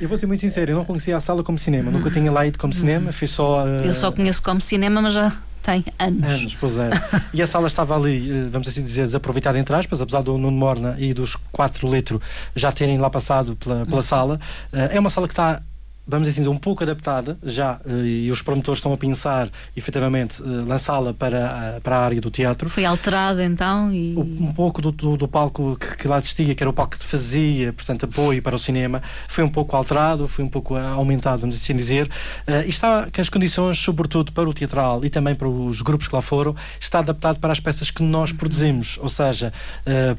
Eu 0.00 0.08
vou 0.08 0.18
ser 0.18 0.26
muito 0.26 0.40
sincero, 0.40 0.72
eu 0.72 0.76
não 0.76 0.84
conhecia 0.84 1.16
a 1.16 1.20
sala 1.20 1.42
como 1.42 1.58
cinema, 1.58 1.90
nunca 1.90 2.10
tinha 2.10 2.30
lá 2.30 2.46
ido 2.46 2.58
como 2.58 2.72
cinema, 2.72 3.12
fui 3.12 3.28
só. 3.28 3.66
Eu 3.66 3.94
só 3.94 4.10
conheço 4.10 4.42
como 4.42 4.60
cinema, 4.60 5.00
mas 5.00 5.14
já 5.14 5.32
tem 5.64 5.84
anos. 5.98 6.30
Anos, 6.30 6.56
pois 6.60 6.76
é. 6.76 6.90
e 7.32 7.40
a 7.40 7.46
sala 7.46 7.66
estava 7.66 7.96
ali, 7.96 8.48
vamos 8.50 8.68
assim 8.68 8.82
dizer, 8.82 9.02
desaproveitada 9.02 9.58
entre 9.58 9.74
aspas, 9.74 10.00
apesar 10.00 10.22
do 10.22 10.36
Nuno 10.36 10.56
Morna 10.56 10.94
e 10.98 11.14
dos 11.14 11.36
4 11.50 11.90
litros 11.90 12.20
já 12.54 12.70
terem 12.70 12.98
lá 12.98 13.08
passado 13.08 13.56
pela, 13.56 13.86
pela 13.86 14.02
sala. 14.02 14.38
É 14.72 15.00
uma 15.00 15.08
sala 15.08 15.26
que 15.26 15.32
está 15.32 15.62
vamos 16.06 16.28
dizer, 16.28 16.46
um 16.48 16.56
pouco 16.56 16.82
adaptada 16.82 17.38
já, 17.42 17.80
uh, 17.84 18.04
e 18.04 18.30
os 18.30 18.42
promotores 18.42 18.78
estão 18.78 18.92
a 18.92 18.96
pensar, 18.96 19.48
efetivamente, 19.76 20.42
uh, 20.42 20.66
lançá-la 20.66 21.14
para, 21.14 21.80
para 21.82 21.96
a 21.96 22.04
área 22.04 22.20
do 22.20 22.30
teatro. 22.30 22.68
Foi 22.68 22.84
alterada 22.84 23.44
então? 23.44 23.92
E... 23.92 24.14
Um, 24.16 24.52
pouco 24.52 24.82
do, 24.82 24.92
do, 24.92 25.16
do 25.16 25.28
palco 25.28 25.76
que, 25.76 25.96
que, 25.96 26.08
lá 26.08 26.18
existia, 26.18 26.54
que 26.54 26.62
era 26.62 26.70
o 26.70 26.72
palco 26.72 26.96
que 26.96 27.04
fazia, 27.04 27.72
portanto, 27.72 28.04
apoio 28.04 28.42
para 28.42 28.54
o 28.54 28.58
cinema, 28.58 29.02
foi 29.28 29.44
um 29.44 29.48
pouco 29.48 29.74
alterado, 29.76 30.28
foi 30.28 30.44
um 30.44 30.48
pouco 30.48 30.76
aumentado, 30.76 31.40
vamos 31.40 31.56
assim 31.56 31.74
dizer. 31.74 32.08
e 32.64 32.68
está 32.68 33.08
que 33.10 33.20
as 33.20 33.28
condições, 33.28 33.78
sobretudo 33.78 34.32
para 34.32 34.48
o 34.48 34.52
teatral 34.52 35.04
e 35.04 35.10
também 35.10 35.34
para 35.34 35.48
os 35.48 35.80
grupos 35.82 36.06
que 36.06 36.14
lá 36.14 36.22
foram, 36.22 36.54
está 36.78 36.98
adaptado 36.98 37.38
para 37.38 37.52
as 37.52 37.60
peças 37.60 37.90
que 37.90 38.02
nós 38.02 38.32
produzimos, 38.32 38.98
ou 39.00 39.08
seja, 39.08 39.52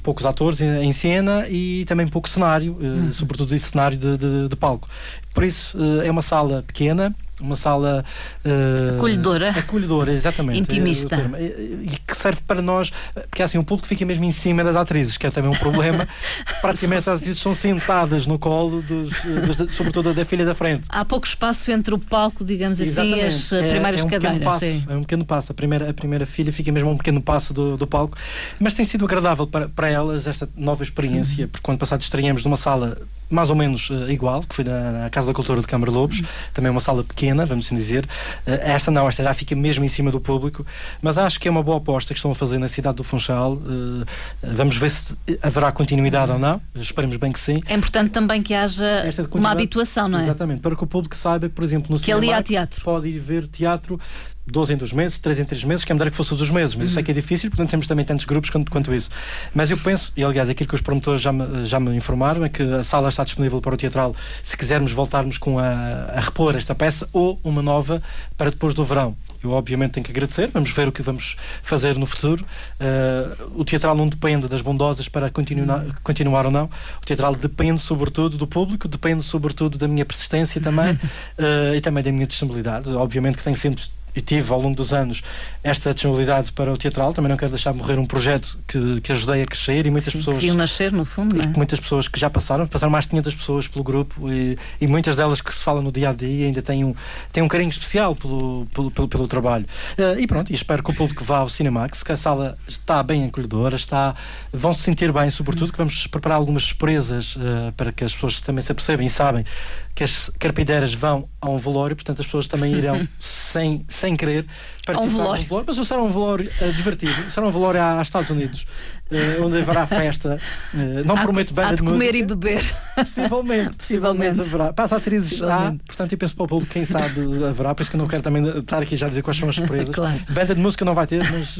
poucos 0.03 0.25
atores 0.25 0.61
em, 0.61 0.83
em 0.83 0.91
cena 0.91 1.47
e 1.47 1.85
também 1.85 2.07
pouco 2.07 2.27
cenário, 2.27 2.77
uhum. 2.79 3.11
sobretudo 3.11 3.53
esse 3.55 3.69
cenário 3.69 3.97
de, 3.97 4.17
de, 4.17 4.49
de 4.49 4.55
palco. 4.55 4.87
Por 5.35 5.43
isso, 5.43 5.77
eh, 5.77 6.07
é 6.07 6.11
uma 6.11 6.21
sala 6.21 6.63
pequena, 6.65 7.13
uma 7.41 7.55
sala 7.55 8.03
uh, 8.45 8.95
acolhedora. 8.95 9.49
Acolhedora, 9.49 10.11
exatamente. 10.11 10.59
Intimista. 10.59 11.15
É 11.35 11.41
e, 11.41 11.89
e, 11.93 11.99
que 12.05 12.15
serve 12.15 12.41
para 12.47 12.61
nós, 12.61 12.91
porque 13.29 13.43
assim, 13.43 13.57
o 13.57 13.63
público 13.63 13.87
fica 13.87 14.05
mesmo 14.05 14.23
em 14.23 14.31
cima 14.31 14.63
das 14.63 14.75
atrizes, 14.75 15.17
que 15.17 15.27
é 15.27 15.31
também 15.31 15.49
um 15.49 15.55
problema. 15.55 16.07
Praticamente 16.61 17.09
as 17.09 17.19
atrizes 17.19 17.41
são 17.41 17.53
sentadas 17.53 18.25
no 18.25 18.39
colo, 18.39 18.81
dos, 18.81 19.09
dos, 19.09 19.73
sobretudo 19.73 20.13
da 20.13 20.25
filha 20.25 20.45
da 20.45 20.55
frente. 20.55 20.87
Há 20.89 21.03
pouco 21.03 21.27
espaço 21.27 21.71
entre 21.71 21.93
o 21.93 21.99
palco, 21.99 22.43
digamos 22.43 22.79
assim, 22.79 23.15
e 23.15 23.21
as 23.21 23.51
é, 23.51 23.69
primeiras 23.69 24.01
é 24.01 24.03
um 24.03 24.07
cadeiras. 24.07 24.43
Passo, 24.43 24.65
é 24.65 24.95
um 24.95 25.01
pequeno 25.01 25.25
passo. 25.25 25.51
A 25.51 25.55
primeira, 25.55 25.89
a 25.89 25.93
primeira 25.93 26.25
filha 26.25 26.51
fica 26.51 26.71
mesmo 26.71 26.89
a 26.89 26.93
um 26.93 26.97
pequeno 26.97 27.21
passo 27.21 27.53
do, 27.53 27.77
do 27.77 27.87
palco. 27.87 28.17
Mas 28.59 28.73
tem 28.73 28.85
sido 28.85 29.05
agradável 29.05 29.47
para, 29.47 29.67
para 29.69 29.89
elas 29.89 30.27
esta 30.27 30.47
nova 30.55 30.83
experiência, 30.83 31.45
uhum. 31.45 31.49
porque 31.49 31.63
quando 31.63 31.77
passado 31.77 32.01
estreamos 32.01 32.43
numa 32.43 32.57
sala 32.57 32.97
mais 33.29 33.49
ou 33.49 33.55
menos 33.55 33.89
uh, 33.89 34.09
igual, 34.09 34.41
que 34.43 34.53
foi 34.53 34.63
na, 34.63 34.91
na, 34.91 35.09
Casa 35.09 35.27
da 35.27 35.33
Cultura 35.33 35.59
de 35.59 35.67
Câmara 35.67 35.91
Lobos, 35.91 36.19
uhum. 36.19 36.25
também 36.53 36.71
uma 36.71 36.79
sala 36.79 37.03
pequena, 37.03 37.24
vamos 37.33 37.65
assim 37.65 37.75
dizer. 37.75 38.05
Uh, 38.45 38.51
esta 38.61 38.91
não, 38.91 39.07
esta 39.07 39.23
já 39.23 39.33
fica 39.33 39.55
mesmo 39.55 39.83
em 39.83 39.87
cima 39.87 40.11
do 40.11 40.19
público, 40.19 40.65
mas 41.01 41.17
acho 41.17 41.39
que 41.39 41.47
é 41.47 41.51
uma 41.51 41.63
boa 41.63 41.77
aposta 41.77 42.13
que 42.13 42.17
estão 42.17 42.31
a 42.31 42.35
fazer 42.35 42.57
na 42.57 42.67
cidade 42.67 42.97
do 42.97 43.03
Funchal. 43.03 43.53
Uh, 43.53 44.05
vamos 44.43 44.77
ver 44.77 44.89
se 44.89 45.17
haverá 45.41 45.71
continuidade 45.71 46.31
uhum. 46.31 46.37
ou 46.37 46.39
não, 46.39 46.61
esperemos 46.75 47.17
bem 47.17 47.31
que 47.31 47.39
sim. 47.39 47.61
É 47.67 47.75
importante 47.75 48.11
também 48.11 48.41
que 48.43 48.53
haja 48.53 49.03
uma 49.31 49.51
habituação, 49.51 50.07
não 50.07 50.19
é? 50.19 50.23
Exatamente, 50.23 50.61
para 50.61 50.75
que 50.75 50.83
o 50.83 50.87
público 50.87 51.15
saiba 51.15 51.47
que, 51.47 51.55
por 51.55 51.63
exemplo, 51.63 51.95
no 51.95 52.01
que 52.01 52.11
ali 52.11 52.31
há 52.31 52.41
teatro. 52.41 52.83
pode 52.83 53.07
ir 53.07 53.19
ver 53.19 53.47
teatro 53.47 53.99
12 54.47 54.73
em 54.73 54.77
2 54.77 54.93
meses, 54.93 55.19
3 55.19 55.39
em 55.39 55.45
3 55.45 55.63
meses, 55.63 55.83
que 55.83 55.91
é 55.91 55.95
melhor 55.95 56.09
que 56.09 56.15
fosse 56.15 56.35
dos 56.35 56.49
meses, 56.49 56.75
mas 56.75 56.85
uhum. 56.85 56.89
isso 56.91 56.99
é 56.99 57.03
que 57.03 57.11
é 57.11 57.13
difícil, 57.13 57.49
portanto 57.49 57.69
temos 57.69 57.87
também 57.87 58.05
tantos 58.05 58.25
grupos 58.25 58.49
quanto, 58.49 58.71
quanto 58.71 58.93
isso. 58.93 59.09
Mas 59.53 59.71
eu 59.71 59.77
penso, 59.77 60.13
e 60.15 60.23
aliás 60.23 60.49
aquilo 60.49 60.69
que 60.69 60.75
os 60.75 60.81
promotores 60.81 61.21
já 61.21 61.31
me, 61.31 61.65
já 61.65 61.79
me 61.79 61.95
informaram, 61.95 62.45
é 62.45 62.49
que 62.49 62.61
a 62.61 62.83
sala 62.83 63.09
está 63.09 63.23
disponível 63.23 63.59
para 63.59 63.73
o 63.73 63.77
teatral 63.77 64.15
se 64.43 64.55
quisermos 64.55 64.91
voltarmos 64.91 65.37
com 65.37 65.57
a, 65.57 65.65
a 66.13 66.19
repor 66.19 66.55
esta 66.55 66.75
peça 66.75 67.07
ou 67.11 67.39
uma 67.43 67.61
nova 67.61 68.01
para 68.37 68.49
depois 68.49 68.73
do 68.73 68.83
verão. 68.83 69.15
Eu, 69.45 69.51
obviamente, 69.51 69.91
tenho 69.91 70.03
que 70.03 70.11
agradecer. 70.11 70.49
Vamos 70.51 70.71
ver 70.71 70.87
o 70.87 70.91
que 70.91 71.03
vamos 71.03 71.35
fazer 71.61 71.97
no 71.97 72.07
futuro. 72.07 72.43
Uh, 72.79 73.61
o 73.61 73.63
teatral 73.63 73.95
não 73.95 74.07
depende 74.07 74.47
das 74.47 74.61
bondosas 74.61 75.07
para 75.07 75.29
continuar, 75.29 75.85
continuar 76.03 76.45
ou 76.47 76.51
não. 76.51 76.65
O 77.01 77.05
teatral 77.05 77.35
depende, 77.35 77.79
sobretudo, 77.79 78.37
do 78.37 78.47
público, 78.47 78.87
depende, 78.87 79.23
sobretudo, 79.23 79.77
da 79.77 79.87
minha 79.87 80.03
persistência 80.03 80.59
também 80.59 80.93
uh, 81.37 81.75
e 81.75 81.81
também 81.81 82.03
da 82.03 82.11
minha 82.11 82.25
disponibilidade. 82.25 82.93
Obviamente 82.95 83.37
que 83.37 83.43
tenho 83.43 83.55
sempre 83.55 83.83
e 84.15 84.21
tive 84.21 84.51
ao 84.51 84.61
longo 84.61 84.75
dos 84.75 84.93
anos 84.93 85.21
esta 85.63 85.93
disponibilidade 85.93 86.51
para 86.51 86.71
o 86.71 86.77
teatral. 86.77 87.11
Também 87.13 87.29
não 87.29 87.37
quero 87.37 87.51
deixar 87.51 87.73
morrer 87.73 87.99
um 87.99 88.05
projeto 88.05 88.59
que, 88.67 89.01
que 89.01 89.11
ajudei 89.11 89.41
a 89.41 89.45
crescer 89.45 89.85
e 89.85 89.89
muitas 89.89 90.11
Sim, 90.11 90.19
pessoas. 90.19 90.39
Que 90.39 90.51
nascer, 90.51 90.91
no 90.91 91.05
fundo. 91.05 91.35
E 91.41 91.47
muitas 91.57 91.79
pessoas 91.79 92.07
que 92.07 92.19
já 92.19 92.29
passaram, 92.29 92.67
passaram 92.67 92.91
mais 92.91 93.05
de 93.05 93.09
500 93.09 93.35
pessoas 93.35 93.67
pelo 93.67 93.83
grupo 93.83 94.31
e, 94.31 94.57
e 94.79 94.87
muitas 94.87 95.15
delas 95.15 95.41
que 95.41 95.53
se 95.53 95.63
falam 95.63 95.81
no 95.81 95.91
dia 95.91 96.09
a 96.09 96.13
dia 96.13 96.45
ainda 96.45 96.61
têm 96.61 96.83
um, 96.83 96.95
têm 97.31 97.43
um 97.43 97.47
carinho 97.47 97.69
especial 97.69 98.15
pelo, 98.15 98.67
pelo, 98.73 98.91
pelo, 98.91 99.07
pelo 99.07 99.27
trabalho. 99.27 99.65
Uh, 99.97 100.19
e 100.19 100.27
pronto, 100.27 100.51
e 100.51 100.55
espero 100.55 100.83
que 100.83 100.91
o 100.91 100.93
público 100.93 101.23
vá 101.23 101.39
ao 101.39 101.49
Cinemax, 101.49 102.03
que 102.03 102.11
a 102.11 102.17
sala 102.17 102.57
está 102.67 103.01
bem 103.03 103.25
acolhedora, 103.25 103.75
está, 103.75 104.15
vão 104.51 104.73
se 104.73 104.81
sentir 104.81 105.11
bem, 105.11 105.29
sobretudo, 105.29 105.71
que 105.71 105.77
vamos 105.77 106.07
preparar 106.07 106.37
algumas 106.37 106.63
surpresas 106.63 107.35
uh, 107.35 107.71
para 107.75 107.91
que 107.91 108.03
as 108.03 108.13
pessoas 108.13 108.39
também 108.39 108.61
se 108.61 108.71
apercebem 108.71 109.07
e 109.07 109.09
sabem 109.09 109.45
que 109.93 110.03
as 110.03 110.29
carpideiras 110.37 110.93
vão 110.93 111.27
a 111.39 111.49
um 111.49 111.57
velório, 111.57 111.95
portanto 111.95 112.19
as 112.19 112.25
pessoas 112.25 112.47
também 112.47 112.73
irão 112.73 113.07
sem, 113.17 113.85
sem 113.87 114.04
querer 114.13 114.45
participar 114.85 115.13
um 115.13 115.17
velório. 115.17 115.45
velório. 115.45 115.65
Mas 115.65 115.87
será 115.87 116.03
um 116.03 116.11
velório 116.11 116.51
uh, 116.61 116.73
divertido, 116.73 117.31
será 117.31 117.47
um 117.47 117.51
velório 117.51 117.81
aos 117.81 118.07
Estados 118.07 118.29
Unidos, 118.29 118.67
uh, 119.09 119.45
onde 119.45 119.59
haverá 119.59 119.87
festa. 119.87 120.37
Uh, 120.73 121.07
não 121.07 121.15
há, 121.15 121.21
prometo 121.21 121.53
banda 121.53 121.69
há 121.69 121.71
de, 121.71 121.77
de 121.77 121.83
comer 121.83 122.13
música. 122.13 122.17
e 122.17 122.23
beber. 122.23 122.75
Possivelmente, 122.95 123.77
possivelmente 123.77 124.41
haverá. 124.41 124.73
Para 124.73 124.83
as 124.83 124.91
atrizes 124.91 125.41
há, 125.41 125.73
portanto 125.87 126.11
eu 126.11 126.17
penso 126.17 126.35
para 126.35 126.43
o 126.43 126.47
público, 126.47 126.73
quem 126.73 126.83
sabe 126.83 127.21
haverá, 127.47 127.73
por 127.73 127.81
isso 127.81 127.89
que 127.89 127.95
eu 127.95 128.01
não 128.01 128.07
quero 128.07 128.21
também 128.21 128.45
estar 128.59 128.81
aqui 128.81 128.97
já 128.97 129.05
a 129.05 129.09
dizer 129.09 129.21
quais 129.21 129.39
são 129.39 129.47
as 129.47 129.55
surpresas. 129.55 129.89
claro. 129.95 130.19
Banda 130.29 130.53
de 130.53 130.61
música 130.61 130.83
não 130.83 130.93
vai 130.93 131.07
ter, 131.07 131.23
mas 131.31 131.57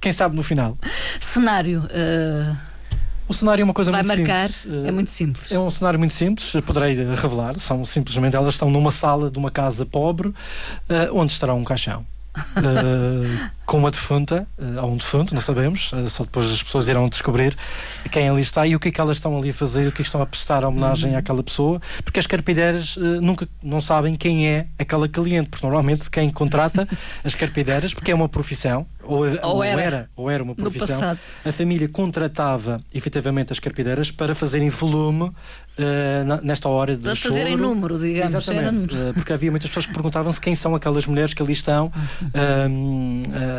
quem 0.00 0.10
sabe 0.10 0.34
no 0.34 0.42
final. 0.42 0.76
Cenário. 1.20 1.84
O 3.28 3.34
cenário 3.34 3.62
é 3.62 3.64
uma 3.64 3.74
coisa 3.74 3.90
Vai 3.90 4.02
muito 4.02 4.18
marcar, 4.18 4.48
simples. 4.48 4.84
é 4.86 4.90
muito 4.90 5.10
simples. 5.10 5.52
É 5.52 5.58
um 5.58 5.70
cenário 5.70 5.98
muito 5.98 6.14
simples, 6.14 6.52
poderei 6.64 6.94
revelar. 6.94 7.58
São 7.58 7.84
simplesmente 7.84 8.34
elas 8.34 8.54
estão 8.54 8.70
numa 8.70 8.90
sala 8.90 9.30
de 9.30 9.38
uma 9.38 9.50
casa 9.50 9.84
pobre, 9.84 10.32
onde 11.12 11.32
estará 11.32 11.52
um 11.52 11.62
caixão. 11.64 12.06
Uh, 12.56 13.50
com 13.68 13.76
uma 13.76 13.90
defunta, 13.90 14.48
uh, 14.58 14.82
ou 14.82 14.92
um 14.92 14.96
defunto, 14.96 15.34
não 15.34 15.42
sabemos, 15.42 15.92
uh, 15.92 16.08
só 16.08 16.24
depois 16.24 16.50
as 16.50 16.62
pessoas 16.62 16.88
irão 16.88 17.06
descobrir 17.06 17.54
quem 18.10 18.26
ali 18.26 18.40
está 18.40 18.66
e 18.66 18.74
o 18.74 18.80
que 18.80 18.88
é 18.88 18.90
que 18.90 18.98
elas 18.98 19.18
estão 19.18 19.36
ali 19.36 19.50
a 19.50 19.52
fazer, 19.52 19.86
o 19.86 19.92
que 19.92 20.00
é 20.00 20.02
que 20.02 20.08
estão 20.08 20.22
a 20.22 20.26
prestar 20.26 20.64
a 20.64 20.68
homenagem 20.68 21.12
uhum. 21.12 21.18
àquela 21.18 21.42
pessoa, 21.42 21.78
porque 22.02 22.18
as 22.18 22.26
carpideiras 22.26 22.96
uh, 22.96 23.20
nunca 23.20 23.46
não 23.62 23.78
sabem 23.82 24.16
quem 24.16 24.48
é 24.48 24.68
aquela 24.78 25.06
cliente, 25.06 25.50
porque 25.50 25.66
normalmente 25.66 26.10
quem 26.10 26.30
contrata 26.30 26.88
as 27.22 27.34
carpideiras, 27.34 27.92
porque 27.92 28.10
é 28.10 28.14
uma 28.14 28.26
profissão, 28.26 28.86
ou, 29.04 29.26
ou, 29.26 29.56
ou 29.56 29.64
era, 29.64 29.82
era, 29.82 30.10
ou 30.16 30.30
era 30.30 30.42
uma 30.42 30.54
profissão, 30.54 31.16
a 31.44 31.52
família 31.52 31.90
contratava 31.90 32.78
efetivamente 32.92 33.52
as 33.52 33.58
carpideiras 33.58 34.10
para 34.10 34.34
fazerem 34.34 34.70
volume 34.70 35.30
nesta 36.42 36.68
hora 36.68 36.96
de 36.96 37.04
para 37.04 37.16
fazerem 37.16 37.56
número, 37.56 37.98
digamos. 37.98 38.34
Exatamente, 38.34 38.94
porque 39.14 39.32
havia 39.32 39.50
muitas 39.50 39.70
pessoas 39.70 39.86
que 39.86 39.92
perguntavam-se 39.92 40.40
quem 40.40 40.54
são 40.54 40.74
aquelas 40.74 41.06
mulheres 41.06 41.32
que 41.32 41.40
ali 41.40 41.52
estão. 41.52 41.90
Uhum 42.34 43.22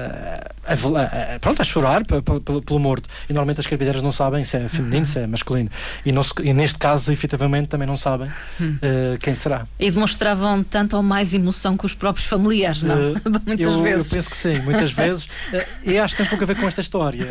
a, 0.66 1.36
a, 1.36 1.40
pronto, 1.40 1.62
a 1.62 1.66
chorar 1.66 2.04
pelo 2.06 2.80
morto. 2.80 3.10
E 3.30 3.34
normalmente 3.34 3.60
as 3.60 3.68
carpideiras 3.68 4.02
não 4.02 4.12
sabem 4.12 4.44
se 4.44 4.58
é 4.58 4.68
feminino, 4.68 5.06
se 5.06 5.20
é 5.20 5.28
masculino. 5.28 5.70
E, 6.06 6.12
não 6.12 6.22
e 6.44 6.54
neste 6.54 6.78
caso, 6.78 7.12
efetivamente, 7.12 7.70
também 7.70 7.88
não 7.88 7.98
sabem 7.98 8.30
uh, 8.30 9.18
quem 9.20 9.34
será. 9.36 9.66
E 9.80 9.90
demonstravam 9.90 10.64
tanto 10.64 10.96
ou 10.96 11.04
mais 11.04 11.34
emoção 11.34 11.78
que 11.78 11.86
os 11.86 11.94
próprios 11.94 12.28
familiares, 12.28 12.82
não? 12.84 13.14
Uh, 13.14 13.22
muitas 13.46 13.74
eu, 13.74 13.82
vezes. 13.82 14.12
Eu 14.12 14.18
penso 14.18 14.30
que 14.30 14.38
sim, 14.38 14.60
muitas 14.60 14.92
vezes. 14.92 15.26
Uh, 15.26 15.66
e 15.90 15.98
acho 15.98 16.16
que 16.16 16.22
tem 16.22 16.30
pouco 16.30 16.44
a 16.44 16.48
ver 16.48 16.56
com 16.56 16.68
esta 16.68 16.82
história. 16.82 17.26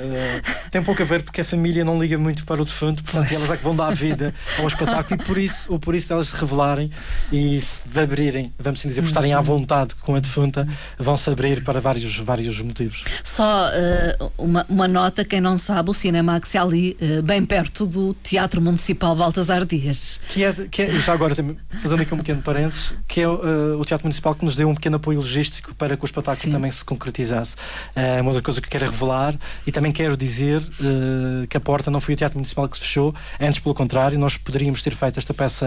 tem 0.70 0.82
pouco 0.82 1.02
a 1.02 1.04
ver 1.04 1.22
porque 1.22 1.40
a 1.40 1.44
família 1.44 1.84
não 1.84 2.00
liga 2.00 2.18
muito 2.18 2.44
para 2.44 2.60
o 2.60 2.64
defunto, 2.64 3.02
portanto, 3.02 3.32
elas 3.32 3.50
é 3.50 3.56
que 3.56 3.64
vão 3.64 3.74
dar 3.74 3.94
vida 3.94 4.34
ao 4.58 4.66
espetáculo 4.66 5.20
e 5.20 5.24
por 5.24 5.38
isso, 5.38 5.72
ou 5.72 5.78
por 5.78 5.94
isso 5.94 6.12
elas 6.12 6.28
se 6.28 6.36
revelarem 6.36 6.90
e 7.32 7.60
se 7.60 7.98
abrirem, 7.98 8.52
vamos 8.58 8.80
assim 8.80 8.88
dizer, 8.88 9.02
por 9.02 9.08
estarem 9.08 9.32
à 9.32 9.40
vontade 9.40 9.94
com 9.96 10.14
a 10.14 10.20
defunta, 10.20 10.66
vão 10.98 11.16
se 11.16 11.30
abrir 11.30 11.62
para 11.62 11.80
vários, 11.80 12.18
vários 12.18 12.57
motivos. 12.62 13.04
Só 13.24 13.68
uh, 13.68 14.32
uma, 14.38 14.66
uma, 14.68 14.88
nota, 14.88 15.24
quem 15.24 15.40
não 15.40 15.56
sabe, 15.58 15.90
o 15.90 15.94
Cinemax 15.94 16.54
é 16.54 16.58
ali, 16.58 16.96
uh, 17.00 17.22
bem 17.22 17.44
perto 17.44 17.86
do 17.86 18.14
Teatro 18.22 18.60
Municipal 18.60 19.14
Baltasar 19.16 19.64
Dias. 19.64 20.20
Que 20.28 20.44
é, 20.44 20.52
que 20.52 20.82
é 20.82 20.90
já 20.90 21.12
agora, 21.12 21.34
fazendo 21.80 22.02
aqui 22.02 22.14
um 22.14 22.18
pequeno 22.18 22.42
parênteses, 22.42 22.94
que 23.06 23.20
é 23.20 23.28
uh, 23.28 23.78
o 23.78 23.84
Teatro 23.84 24.06
Municipal 24.06 24.34
que 24.34 24.44
nos 24.44 24.56
deu 24.56 24.68
um 24.68 24.74
pequeno 24.74 24.96
apoio 24.96 25.18
logístico 25.18 25.74
para 25.74 25.96
que 25.96 26.04
o 26.04 26.06
espetáculo 26.06 26.46
Sim. 26.46 26.52
também 26.52 26.70
se 26.70 26.84
concretizasse. 26.84 27.56
É 27.94 28.20
uma 28.20 28.30
outra 28.30 28.42
coisa 28.42 28.60
que 28.60 28.68
quero 28.68 28.90
revelar 28.90 29.34
e 29.66 29.72
também 29.72 29.92
quero 29.92 30.16
dizer 30.16 30.62
que 31.48 31.56
a 31.56 31.60
porta 31.60 31.90
não 31.90 32.00
foi 32.00 32.14
o 32.14 32.16
Teatro 32.16 32.38
Municipal 32.38 32.68
que 32.68 32.76
se 32.76 32.82
fechou, 32.82 33.14
antes 33.40 33.60
pelo 33.60 33.74
contrário, 33.74 34.18
nós 34.18 34.36
poderíamos 34.36 34.82
ter 34.82 34.94
feito 34.94 35.18
esta 35.18 35.34
peça 35.34 35.66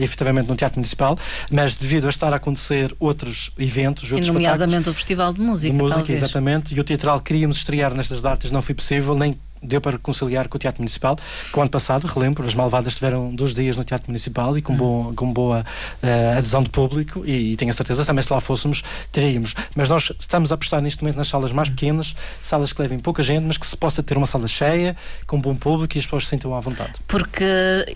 efetivamente 0.00 0.48
no 0.48 0.56
Teatro 0.56 0.78
Municipal, 0.78 1.18
mas 1.50 1.76
devido 1.76 2.06
a 2.06 2.10
estar 2.10 2.32
a 2.32 2.36
acontecer 2.36 2.94
outros 2.98 3.50
eventos, 3.58 4.10
outros 4.10 4.28
e 4.28 4.32
nomeadamente 4.32 4.88
o 4.88 4.94
Festival 4.94 5.32
de 5.32 5.40
Música. 5.40 5.72
De 5.72 5.78
música. 5.78 6.12
Exatamente, 6.30 6.74
e 6.74 6.80
o 6.80 6.84
teatral 6.84 7.20
queríamos 7.20 7.58
estrear 7.58 7.94
nestas 7.94 8.22
datas, 8.22 8.50
não 8.50 8.62
foi 8.62 8.74
possível, 8.74 9.14
nem 9.14 9.38
deu 9.62 9.80
para 9.80 9.98
conciliar 9.98 10.48
com 10.48 10.56
o 10.56 10.58
Teatro 10.58 10.80
Municipal, 10.80 11.16
que 11.16 11.58
o 11.58 11.60
ano 11.60 11.70
passado, 11.70 12.06
relembro, 12.06 12.46
as 12.46 12.54
Malvadas 12.54 12.94
tiveram 12.94 13.34
dois 13.34 13.54
dias 13.54 13.76
no 13.76 13.84
Teatro 13.84 14.08
Municipal 14.08 14.56
e 14.56 14.62
com, 14.62 14.72
hum. 14.72 14.76
boa, 14.76 15.14
com 15.14 15.32
boa 15.32 15.64
uh, 16.02 16.38
adesão 16.38 16.62
de 16.62 16.70
público 16.70 17.22
e, 17.24 17.52
e, 17.52 17.56
tenho 17.56 17.70
a 17.70 17.74
certeza 17.74 18.04
também 18.04 18.22
se 18.22 18.32
lá 18.32 18.40
fôssemos, 18.40 18.82
teríamos. 19.12 19.54
Mas 19.74 19.88
nós 19.88 20.12
estamos 20.18 20.50
a 20.50 20.54
apostar 20.54 20.80
neste 20.80 21.02
momento 21.02 21.16
nas 21.16 21.28
salas 21.28 21.52
mais 21.52 21.68
hum. 21.68 21.72
pequenas, 21.72 22.14
salas 22.40 22.72
que 22.72 22.80
levem 22.80 22.98
pouca 22.98 23.22
gente, 23.22 23.44
mas 23.44 23.56
que 23.56 23.66
se 23.66 23.76
possa 23.76 24.02
ter 24.02 24.16
uma 24.16 24.26
sala 24.26 24.48
cheia, 24.48 24.96
com 25.26 25.40
bom 25.40 25.54
público 25.54 25.96
e 25.96 25.98
as 25.98 26.04
pessoas 26.04 26.24
se 26.24 26.30
sintam 26.30 26.54
à 26.54 26.60
vontade. 26.60 26.92
Porque 27.06 27.44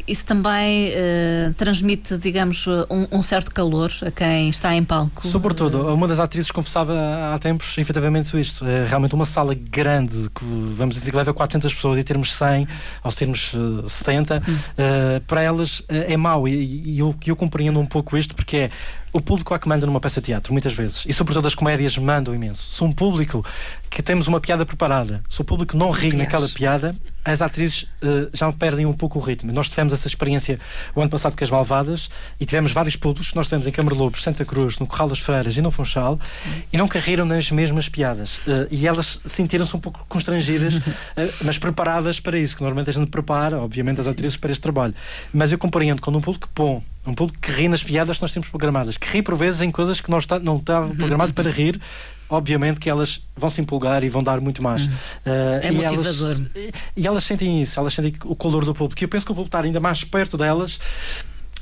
isso 0.07 0.27
também 0.27 0.91
uh, 0.91 1.55
transmite, 1.55 2.19
digamos, 2.19 2.67
um, 2.67 3.07
um, 3.11 3.23
certo 3.23 3.53
calor 3.53 3.91
a 4.03 4.11
quem 4.11 4.49
está 4.49 4.75
em 4.75 4.85
palco. 4.85 5.27
Sobretudo, 5.27 5.95
uma 5.95 6.07
das 6.07 6.21
atrizes 6.21 6.51
confessava 6.51 6.95
há 7.33 7.39
tempos, 7.39 7.77
efetivamente, 7.79 8.39
isto. 8.39 8.65
É 8.67 8.87
realmente 8.87 9.15
uma 9.15 9.27
sala 9.27 9.55
grande, 9.55 10.29
que 10.35 10.45
vamos 10.45 10.97
dizer 10.97 11.11
que 11.11 11.17
leva 11.17 11.33
quatro 11.33 11.54
400 11.55 11.75
pessoas 11.75 11.99
e 11.99 12.05
termos 12.05 12.35
100 12.35 12.67
ou 13.03 13.13
termos 13.13 13.55
uh, 13.55 13.89
70, 13.89 14.39
uh, 14.39 15.21
para 15.27 15.43
elas 15.43 15.81
uh, 15.81 15.85
é 16.09 16.17
mau. 16.17 16.49
E, 16.49 16.95
e 16.95 16.99
eu, 16.99 17.15
eu 17.27 17.37
compreendo 17.37 17.79
um 17.79 17.87
pouco 17.87 18.17
isto 18.17 18.35
porque 18.35 18.57
é 18.57 18.71
o 19.15 19.21
público 19.21 19.55
é 19.55 19.59
que 19.61 19.69
manda 19.69 19.87
numa 19.87 20.01
peça 20.01 20.21
de 20.21 20.27
teatro, 20.27 20.53
muitas 20.53 20.73
vezes. 20.73 21.05
E 21.07 21.13
sobretudo 21.13 21.47
as 21.47 21.55
comédias 21.55 21.97
mandam 21.97 22.35
imenso. 22.35 22.69
Se 22.69 22.83
um 22.83 22.93
público 22.93 23.45
que 23.89 24.03
temos 24.03 24.27
uma 24.27 24.41
piada 24.41 24.67
preparada, 24.67 25.23
se 25.29 25.41
o 25.41 25.45
público 25.45 25.77
não 25.77 25.93
ri 25.93 26.13
naquela 26.13 26.49
piada, 26.49 26.93
as 27.25 27.41
atrizes 27.41 27.85
uh, 28.03 28.29
já 28.33 28.53
perdem 28.53 28.85
um 28.87 28.93
pouco 28.93 29.21
o 29.21 29.23
ritmo. 29.23 29.53
Nós 29.53 29.69
tivemos 29.69 29.93
essa 29.93 30.09
experiência 30.09 30.59
o 30.97 31.01
ano 31.01 31.09
passado 31.09 31.37
com 31.37 31.45
as 31.45 31.49
Malvadas 31.49 32.11
e 32.41 32.45
tivemos 32.45 32.73
vários 32.73 32.97
públicos. 32.97 33.33
Nós 33.35 33.47
tivemos 33.47 33.69
em 33.69 33.71
Câmara 33.71 33.95
Lobos, 33.95 34.21
Santa 34.21 34.45
Cruz, 34.45 34.81
no 34.81 34.87
Corral 34.87 35.09
das 35.09 35.21
Freiras 35.21 35.57
e 35.57 35.63
no 35.63 35.71
Funchal 35.71 36.19
e 36.73 36.77
não 36.77 36.89
carreram 36.89 37.25
nas 37.25 37.53
mesmas 37.53 37.89
piadas. 37.89 38.39
Uh, 38.39 38.67
e 38.69 38.85
elas 38.85 39.21
sentiram-se 39.25 39.77
um 39.77 39.81
pouco 39.81 40.05
constrangidas, 40.09 40.79
uh, 40.79 40.83
mas 41.45 41.57
preparadas 41.57 42.19
para 42.19 42.37
isso, 42.37 42.57
que 42.57 42.63
normalmente 42.63 42.91
a 42.91 42.93
gente 42.93 43.11
prepara, 43.11 43.61
obviamente, 43.61 44.01
as 44.01 44.09
atrizes 44.09 44.37
para 44.37 44.51
este 44.51 44.61
trabalho. 44.61 44.93
Mas 45.33 45.53
eu 45.53 45.59
compreendo 45.59 46.03
quando 46.03 46.19
um 46.19 46.21
público 46.21 46.49
bom 46.53 46.83
um 47.07 47.15
público 47.15 47.39
que 47.41 47.51
ri 47.51 47.69
nas 47.69 47.83
piadas 47.83 48.17
que 48.17 48.23
nós 48.23 48.33
temos 48.33 48.49
programadas, 48.49 48.97
que 48.97 49.09
ri 49.09 49.23
por 49.23 49.37
vezes 49.37 49.61
em 49.61 49.71
coisas 49.71 50.01
que 50.01 50.11
nós 50.11 50.27
não 50.43 50.57
estavam 50.57 50.91
uhum. 50.91 50.97
programadas 50.97 51.35
para 51.35 51.51
rir, 51.51 51.81
obviamente 52.29 52.81
que 52.81 52.89
elas 52.89 53.21
vão 53.37 53.51
se 53.51 53.61
empolgar 53.61 54.03
e 54.05 54.09
vão 54.09 54.23
dar 54.23 54.41
muito 54.41 54.63
mais. 54.63 54.87
Uhum. 54.87 54.93
Uh, 55.27 55.61
é 55.63 55.69
e 55.69 55.73
motivador. 55.73 56.31
Elas, 56.31 56.73
e 56.97 57.07
elas 57.07 57.25
sentem 57.25 57.63
isso, 57.63 57.79
elas 57.79 57.93
sentem 57.93 58.15
o 58.25 58.35
calor 58.35 58.65
do 58.65 58.75
público. 58.75 59.03
E 59.03 59.05
eu 59.05 59.09
penso 59.09 59.27
que 59.27 59.33
o 59.33 59.35
público 59.35 59.49
estar 59.49 59.65
ainda 59.65 59.81
mais 59.81 60.03
perto 60.03 60.37
delas, 60.37 60.81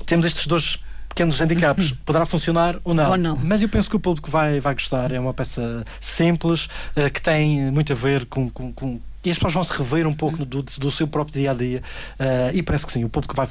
temos 0.06 0.24
estes 0.26 0.46
dois 0.46 0.78
pequenos 1.08 1.40
handicaps. 1.40 1.90
Uhum. 1.90 1.96
Poderá 2.04 2.24
funcionar 2.24 2.78
ou 2.84 2.94
não. 2.94 3.10
ou 3.10 3.18
não. 3.18 3.36
Mas 3.36 3.62
eu 3.62 3.68
penso 3.68 3.90
que 3.90 3.96
o 3.96 4.00
público 4.00 4.30
vai, 4.30 4.60
vai 4.60 4.74
gostar. 4.74 5.12
É 5.12 5.18
uma 5.18 5.34
peça 5.34 5.84
simples, 6.00 6.66
uh, 6.96 7.10
que 7.12 7.20
tem 7.20 7.70
muito 7.70 7.92
a 7.92 7.96
ver 7.96 8.26
com, 8.26 8.48
com, 8.48 8.72
com 8.72 9.00
e 9.24 9.30
as 9.30 9.36
pessoas 9.36 9.54
vão 9.54 9.64
se 9.64 9.72
rever 9.76 10.06
um 10.06 10.14
pouco 10.14 10.44
do, 10.44 10.62
do 10.62 10.90
seu 10.90 11.06
próprio 11.06 11.40
dia 11.40 11.52
a 11.52 11.54
dia 11.54 11.80
uh, 12.18 12.56
e 12.56 12.62
parece 12.62 12.84
que 12.84 12.92
sim, 12.92 13.04
o 13.04 13.08
público 13.08 13.36
vai 13.36 13.46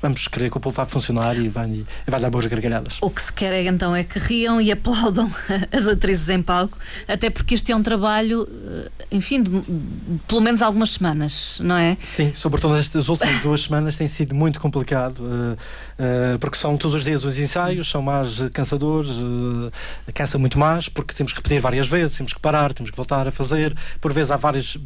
vamos 0.00 0.28
querer 0.28 0.50
que 0.50 0.56
o 0.56 0.60
povo 0.60 0.76
vá 0.76 0.86
funcionar 0.86 1.36
e 1.36 1.48
vai, 1.48 1.68
e 1.68 2.10
vai 2.10 2.20
dar 2.20 2.30
boas 2.30 2.46
gargalhadas. 2.46 2.98
O 3.00 3.10
que 3.10 3.22
se 3.22 3.32
quer 3.32 3.52
é, 3.52 3.64
então 3.66 3.94
é 3.94 4.04
que 4.04 4.18
riam 4.18 4.60
e 4.60 4.70
aplaudam 4.70 5.30
as 5.72 5.86
atrizes 5.88 6.28
em 6.28 6.42
palco, 6.42 6.78
até 7.08 7.30
porque 7.30 7.54
este 7.54 7.72
é 7.72 7.76
um 7.76 7.82
trabalho, 7.82 8.48
eh, 8.48 8.90
enfim, 9.10 9.42
de, 9.42 9.50
de, 9.50 9.64
pelo 10.26 10.40
menos 10.40 10.62
algumas 10.62 10.90
semanas, 10.90 11.58
não 11.60 11.76
é? 11.76 11.96
Sim, 12.00 12.32
sobretudo 12.34 12.76
estas 12.76 13.08
últimas 13.08 13.40
duas 13.42 13.62
semanas 13.62 13.96
tem 13.96 14.06
sido 14.06 14.34
muito 14.34 14.60
complicado, 14.60 15.20
uh, 15.20 15.52
uh, 15.54 16.38
porque 16.38 16.56
são 16.56 16.76
todos 16.76 16.94
os 16.94 17.04
dias 17.04 17.24
os 17.24 17.38
ensaios, 17.38 17.88
são 17.88 18.02
mais 18.02 18.40
cansadores, 18.52 19.10
uh, 19.10 19.72
cansa 20.14 20.38
muito 20.38 20.58
mais, 20.58 20.88
porque 20.88 21.14
temos 21.14 21.32
que 21.32 21.38
repetir 21.38 21.60
várias 21.60 21.88
vezes, 21.88 22.16
temos 22.16 22.32
que 22.32 22.40
parar, 22.40 22.72
temos 22.72 22.90
que 22.90 22.96
voltar 22.96 23.26
a 23.26 23.30
fazer, 23.30 23.74
por 24.00 24.12
vezes 24.12 24.30
há 24.30 24.36
várias 24.36 24.76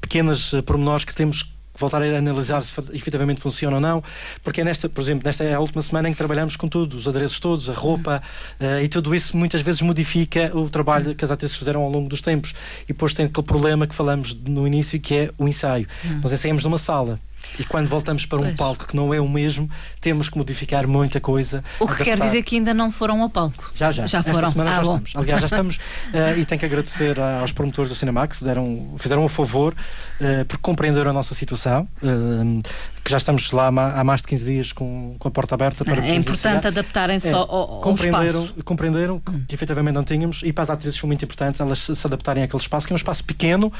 pequenas 0.00 0.52
pormenores 0.64 1.04
que 1.04 1.14
temos 1.14 1.51
voltar 1.74 2.02
a 2.02 2.18
analisar 2.18 2.62
se 2.62 2.72
efetivamente 2.92 3.40
funciona 3.40 3.76
ou 3.76 3.80
não, 3.80 4.02
porque 4.42 4.60
é 4.60 4.64
nesta, 4.64 4.88
por 4.88 5.00
exemplo, 5.00 5.22
nesta 5.24 5.44
é 5.44 5.54
a 5.54 5.60
última 5.60 5.82
semana 5.82 6.08
em 6.08 6.12
que 6.12 6.18
trabalhamos 6.18 6.56
com 6.56 6.68
tudo, 6.68 6.96
os 6.96 7.08
adereços 7.08 7.40
todos, 7.40 7.68
a 7.70 7.72
roupa, 7.72 8.22
uh, 8.60 8.82
e 8.82 8.88
tudo 8.88 9.14
isso 9.14 9.36
muitas 9.36 9.60
vezes 9.60 9.80
modifica 9.80 10.50
o 10.54 10.68
trabalho 10.68 11.14
que 11.14 11.24
as 11.24 11.30
atrizes 11.30 11.56
fizeram 11.56 11.82
ao 11.82 11.90
longo 11.90 12.08
dos 12.08 12.20
tempos. 12.20 12.54
E 12.84 12.88
depois 12.88 13.14
tem 13.14 13.26
aquele 13.26 13.46
problema 13.46 13.86
que 13.86 13.94
falamos 13.94 14.34
no 14.34 14.66
início, 14.66 15.00
que 15.00 15.14
é 15.14 15.30
o 15.38 15.48
ensaio. 15.48 15.86
Hum. 16.04 16.20
Nós 16.22 16.32
ensaiamos 16.32 16.64
numa 16.64 16.78
sala. 16.78 17.18
E 17.58 17.64
quando 17.64 17.88
voltamos 17.88 18.26
para 18.26 18.38
um 18.38 18.42
pois. 18.42 18.56
palco 18.56 18.86
que 18.86 18.96
não 18.96 19.12
é 19.12 19.20
o 19.20 19.28
mesmo, 19.28 19.68
temos 20.00 20.28
que 20.28 20.36
modificar 20.36 20.86
muita 20.86 21.20
coisa. 21.20 21.62
O 21.78 21.86
que 21.86 21.94
adaptar. 21.94 22.04
quer 22.04 22.20
dizer 22.20 22.42
que 22.42 22.56
ainda 22.56 22.72
não 22.72 22.90
foram 22.90 23.22
ao 23.22 23.30
palco. 23.30 23.70
Já, 23.74 23.92
já. 23.92 24.06
Já 24.06 24.22
foram. 24.22 24.38
Esta 24.38 24.50
semana 24.50 24.70
ah, 24.70 24.74
já 24.74 24.82
bom. 24.82 24.96
estamos. 24.96 25.12
Aliás, 25.16 25.40
já 25.40 25.46
estamos. 25.46 25.76
uh, 25.76 26.38
e 26.38 26.44
tenho 26.44 26.58
que 26.58 26.66
agradecer 26.66 27.20
aos 27.20 27.52
promotores 27.52 27.88
do 27.88 27.94
Cinemax, 27.94 28.42
deram, 28.42 28.94
fizeram 28.98 29.24
um 29.24 29.28
favor, 29.28 29.72
uh, 29.74 30.44
porque 30.46 30.62
compreenderam 30.62 31.10
a 31.10 31.14
nossa 31.14 31.34
situação. 31.34 31.88
Uh, 32.02 32.60
que 33.04 33.10
já 33.10 33.16
estamos 33.16 33.50
lá 33.50 33.66
há 33.66 34.04
mais 34.04 34.22
de 34.22 34.28
15 34.28 34.44
dias 34.44 34.72
com, 34.72 35.16
com 35.18 35.28
a 35.28 35.30
porta 35.30 35.54
aberta 35.54 35.84
para 35.84 36.04
É 36.06 36.14
importante 36.14 36.68
adaptarem-se 36.68 37.28
é, 37.28 37.32
ao, 37.32 37.50
ao 37.50 37.80
compreenderam, 37.80 38.42
espaço. 38.42 38.64
Compreenderam 38.64 39.18
que, 39.18 39.30
hum. 39.32 39.44
que 39.48 39.54
efetivamente 39.54 39.94
não 39.94 40.04
tínhamos 40.04 40.42
e 40.44 40.52
para 40.52 40.62
as 40.62 40.70
atrizes 40.70 40.96
foi 40.98 41.08
muito 41.08 41.24
importante 41.24 41.60
elas 41.60 41.80
se 41.80 42.06
adaptarem 42.06 42.44
àquele 42.44 42.62
espaço, 42.62 42.86
que 42.86 42.92
é 42.92 42.94
um 42.94 42.96
espaço 42.96 43.24
pequeno 43.24 43.66
uh, 43.66 43.72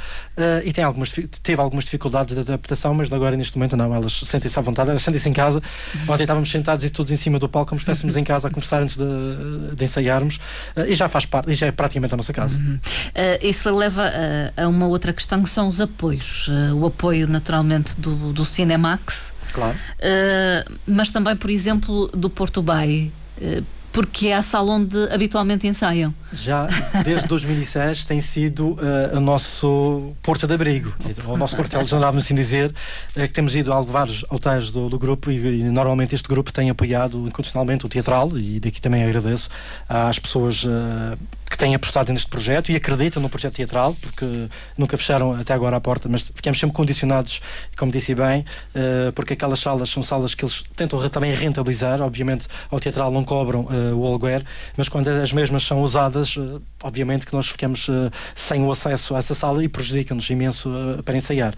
e 0.64 0.72
tem 0.72 0.82
algumas, 0.82 1.12
teve 1.42 1.60
algumas 1.60 1.84
dificuldades 1.84 2.34
de 2.34 2.40
adaptação, 2.40 2.94
mas 2.94 3.12
agora 3.12 3.36
neste 3.36 3.56
momento 3.56 3.76
não, 3.76 3.94
elas 3.94 4.12
sentem-se 4.12 4.58
à 4.58 4.62
vontade, 4.62 4.90
elas 4.90 5.02
sentem-se 5.02 5.28
em 5.28 5.32
casa. 5.32 5.62
Uhum. 5.94 6.14
Ontem 6.14 6.24
estávamos 6.24 6.50
sentados 6.50 6.84
e 6.84 6.90
todos 6.90 7.12
em 7.12 7.16
cima 7.16 7.38
do 7.38 7.48
palco, 7.48 7.70
como 7.70 7.80
se 7.80 7.84
estivéssemos 7.84 8.16
em 8.16 8.24
casa 8.24 8.48
a 8.48 8.50
conversar 8.50 8.82
antes 8.82 8.96
de, 8.96 9.76
de 9.76 9.84
ensaiarmos 9.84 10.36
uh, 10.76 10.82
e 10.88 10.96
já 10.96 11.08
faz 11.08 11.26
parte, 11.26 11.50
e 11.50 11.54
já 11.54 11.68
é 11.68 11.72
praticamente 11.72 12.12
a 12.12 12.16
nossa 12.16 12.32
casa. 12.32 12.58
Uhum. 12.58 12.74
Uh, 12.74 13.46
isso 13.46 13.72
leva 13.72 14.10
a 14.56 14.68
uma 14.68 14.86
outra 14.86 15.12
questão 15.12 15.42
que 15.42 15.50
são 15.50 15.68
os 15.68 15.80
apoios. 15.80 16.48
o 16.74 16.86
apoio, 16.86 17.28
naturalmente, 17.28 17.98
do, 18.00 18.32
do 18.32 18.44
Cinemax 18.44 19.11
Claro. 19.52 19.76
Uh, 19.76 20.78
mas 20.86 21.10
também, 21.10 21.36
por 21.36 21.50
exemplo, 21.50 22.08
do 22.08 22.30
Porto 22.30 22.62
Bay. 22.62 23.12
Uh, 23.38 23.64
porque 23.92 24.28
é 24.28 24.36
a 24.36 24.42
sala 24.42 24.72
onde 24.72 24.96
habitualmente 25.12 25.66
ensaiam. 25.66 26.14
Já 26.32 26.66
desde 27.04 27.28
2006 27.28 28.06
tem 28.06 28.20
sido 28.20 28.70
uh, 28.70 29.16
o 29.16 29.20
nosso 29.20 30.14
porto 30.22 30.46
de 30.46 30.54
abrigo, 30.54 30.94
o 31.26 31.36
nosso 31.36 31.54
quartel-general, 31.54 32.10
vamos 32.10 32.24
assim 32.24 32.34
dizer, 32.34 32.70
uh, 32.70 33.20
que 33.20 33.28
temos 33.28 33.54
ido 33.54 33.70
a 33.72 33.82
vários 33.82 34.24
hotéis 34.30 34.70
do, 34.70 34.88
do 34.88 34.98
grupo 34.98 35.30
e, 35.30 35.60
e, 35.60 35.64
normalmente 35.64 36.14
este 36.14 36.26
grupo 36.26 36.50
tem 36.50 36.70
apoiado 36.70 37.28
incondicionalmente 37.28 37.84
o 37.84 37.88
teatral 37.88 38.36
e 38.38 38.58
daqui 38.58 38.80
também 38.80 39.04
agradeço 39.04 39.50
às 39.86 40.18
pessoas 40.18 40.64
uh, 40.64 41.18
que 41.52 41.58
têm 41.58 41.74
apostado 41.74 42.10
neste 42.10 42.30
projeto 42.30 42.72
e 42.72 42.76
acreditam 42.76 43.20
no 43.20 43.28
projeto 43.28 43.56
teatral, 43.56 43.94
porque 44.00 44.48
nunca 44.76 44.96
fecharam 44.96 45.34
até 45.34 45.52
agora 45.52 45.76
a 45.76 45.80
porta, 45.82 46.08
mas 46.08 46.32
ficamos 46.34 46.58
sempre 46.58 46.74
condicionados, 46.74 47.42
como 47.76 47.92
disse 47.92 48.14
bem, 48.14 48.40
uh, 48.74 49.12
porque 49.12 49.34
aquelas 49.34 49.58
salas 49.58 49.90
são 49.90 50.02
salas 50.02 50.34
que 50.34 50.46
eles 50.46 50.64
tentam 50.74 50.98
também 51.10 51.30
rentabilizar. 51.34 52.00
Obviamente, 52.00 52.48
ao 52.70 52.80
teatral 52.80 53.10
não 53.10 53.22
cobram 53.22 53.66
uh, 53.66 53.94
o 53.94 54.06
aluguer, 54.06 54.42
mas 54.78 54.88
quando 54.88 55.08
as 55.08 55.30
mesmas 55.30 55.64
são 55.64 55.82
usadas, 55.82 56.36
uh, 56.38 56.62
obviamente 56.82 57.26
que 57.26 57.34
nós 57.34 57.48
ficamos 57.48 57.86
sem 58.34 58.64
o 58.64 58.70
acesso 58.70 59.14
a 59.14 59.18
essa 59.18 59.34
sala 59.34 59.62
e 59.62 59.68
prejudica-nos 59.68 60.30
imenso 60.30 60.70
para 61.04 61.18
ensaiar. 61.18 61.54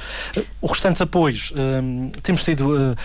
os 0.61 0.71
restantes 0.73 1.01
apoios, 1.01 1.53
temos 2.23 2.43
tido 2.43 2.97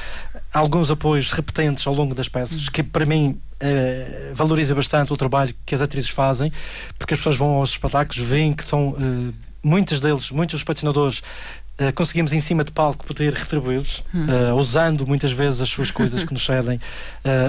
alguns 0.54 0.90
apoios 0.90 1.32
repetentes 1.32 1.86
ao 1.86 1.94
longo 1.94 2.16
das 2.16 2.28
peças, 2.28 2.70
que 2.70 2.82
para 2.82 3.06
mim 3.06 3.40
uh, 3.62 4.34
valoriza 4.34 4.74
bastante 4.74 5.14
o 5.14 5.18
trabalho 5.18 5.54
que 5.66 5.76
as 5.76 5.82
atrizes 5.82 6.10
fazem, 6.10 6.52
porque 6.98 7.14
as 7.14 7.20
pessoas 7.20 7.36
vão 7.36 7.56
aos 7.56 7.72
espetáculos, 7.72 8.18
veem 8.18 8.54
que 8.54 8.64
são 8.64 8.90
uh, 8.90 9.34
muitos 9.64 10.00
deles, 10.00 10.32
muitos 10.32 10.56
dos 10.56 10.64
patrocinadores 10.64 11.22
Uh, 11.80 11.94
conseguimos 11.94 12.34
em 12.34 12.42
cima 12.42 12.62
de 12.62 12.74
palco 12.74 13.06
poder 13.06 13.34
retribuí-los, 13.34 14.04
hum. 14.14 14.26
uh, 14.26 14.56
usando 14.56 15.08
muitas 15.08 15.32
vezes 15.32 15.62
as 15.62 15.70
suas 15.70 15.90
coisas 15.90 16.26
que 16.26 16.34
nos 16.34 16.46
cedem, 16.46 16.80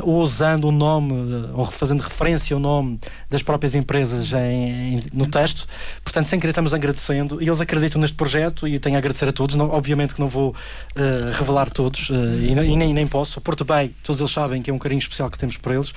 ou 0.03 0.21
usando 0.21 0.69
o 0.69 0.73
nome, 0.73 1.13
ou 1.55 1.65
fazendo 1.65 2.01
referência 2.01 2.55
ao 2.55 2.61
nome 2.61 2.99
das 3.29 3.43
próprias 3.43 3.75
empresas 3.75 4.33
em, 4.33 4.97
em, 4.97 5.03
no 5.13 5.27
texto. 5.27 5.67
Portanto, 6.05 6.29
sem 6.29 6.39
querer, 6.39 6.51
estamos 6.51 6.73
agradecendo 6.73 7.43
e 7.43 7.49
eles 7.49 7.61
acreditam 7.61 8.01
neste 8.01 8.17
projeto 8.17 8.69
e 8.69 8.79
tenho 8.79 8.97
a 8.97 8.99
agradecer 8.99 9.29
a 9.29 9.33
todos. 9.33 9.57
Não, 9.57 9.71
obviamente 9.71 10.15
que 10.15 10.21
não 10.21 10.29
vou 10.29 10.55
revelar 11.33 11.71
todos 11.71 12.11
e, 12.11 12.53
e, 12.53 12.77
nem, 12.77 12.93
nem 12.93 13.09
posso. 13.09 13.41
Porto 13.41 13.65
Bay, 13.65 13.93
todos 14.05 14.21
eles 14.21 14.31
sabem 14.31 14.63
que 14.63 14.71
é 14.71 14.75
um 14.75 14.79
carinho 14.79 14.99
especial 14.99 15.31
que 15.31 15.39
temos 15.39 15.57
por 15.57 15.73
eles, 15.73 15.93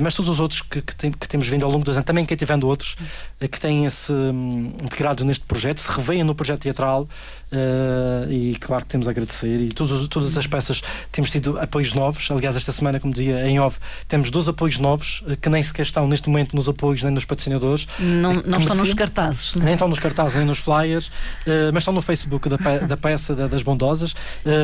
mas 0.00 0.14
todos 0.14 0.28
os 0.28 0.40
outros 0.40 0.62
que, 0.62 0.80
que, 0.80 0.94
tem, 0.94 1.10
que, 1.10 1.26
temos 1.26 1.48
vindo 1.48 1.64
ao 1.64 1.70
longo 1.70 1.84
dos 1.84 1.96
anos, 1.96 2.06
também 2.06 2.24
quem 2.24 2.36
tivendo 2.36 2.68
outros, 2.68 2.96
que 3.40 3.58
têm 3.58 3.86
esse 3.86 4.12
um, 4.12 4.72
integrado 4.82 5.24
neste 5.24 5.44
projeto, 5.44 5.80
se 5.80 5.90
revêem 5.90 6.22
no 6.22 6.34
projeto 6.34 6.62
teatral. 6.62 7.08
Uh, 7.54 8.30
e 8.32 8.56
claro 8.56 8.84
que 8.84 8.90
temos 8.90 9.06
a 9.06 9.12
agradecer. 9.12 9.60
E 9.60 9.68
todos, 9.68 10.08
todas 10.08 10.36
as 10.36 10.46
peças 10.46 10.82
temos 11.12 11.30
tido 11.30 11.58
apoios 11.60 11.94
novos. 11.94 12.28
Aliás, 12.30 12.56
esta 12.56 12.72
semana, 12.72 12.98
como 12.98 13.14
dizia 13.14 13.46
em 13.46 13.60
off, 13.60 13.78
temos 14.08 14.28
dois 14.28 14.48
apoios 14.48 14.78
novos 14.78 15.22
uh, 15.22 15.36
que 15.36 15.48
nem 15.48 15.62
sequer 15.62 15.82
estão 15.82 16.08
neste 16.08 16.28
momento 16.28 16.56
nos 16.56 16.68
apoios 16.68 17.02
nem 17.02 17.12
nos 17.12 17.24
patrocinadores. 17.24 17.86
Não, 18.00 18.34
não 18.42 18.58
estão 18.58 18.74
nos 18.74 18.92
cartazes. 18.92 19.54
Nem 19.54 19.74
estão 19.74 19.86
nos 19.86 20.00
cartazes, 20.00 20.36
nem 20.36 20.44
nos 20.44 20.58
flyers, 20.58 21.06
uh, 21.06 21.70
mas 21.72 21.82
estão 21.82 21.94
no 21.94 22.02
Facebook 22.02 22.48
da, 22.48 22.58
pe 22.58 22.78
da 22.88 22.96
peça 22.96 23.34
da, 23.34 23.46
das 23.46 23.62
Bondosas. 23.62 24.14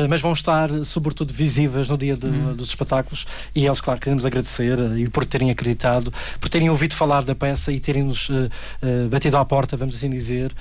mas 0.09 0.19
vão 0.19 0.33
estar, 0.33 0.69
sobretudo, 0.83 1.33
visíveis 1.33 1.87
no 1.87 1.97
dia 1.97 2.17
de, 2.17 2.27
hum. 2.27 2.53
dos 2.53 2.67
espetáculos. 2.67 3.25
E 3.55 3.65
eles, 3.65 3.79
claro, 3.79 3.99
queremos 3.99 4.25
agradecer 4.25 4.77
e 4.97 5.07
por 5.07 5.25
terem 5.25 5.49
acreditado, 5.49 6.11
por 6.39 6.49
terem 6.49 6.69
ouvido 6.69 6.93
falar 6.93 7.23
da 7.23 7.35
peça 7.35 7.71
e 7.71 7.79
terem 7.79 8.03
nos 8.03 8.29
batido 9.09 9.37
à 9.37 9.45
porta, 9.45 9.77
vamos 9.77 9.95
assim 9.95 10.09
dizer, 10.09 10.51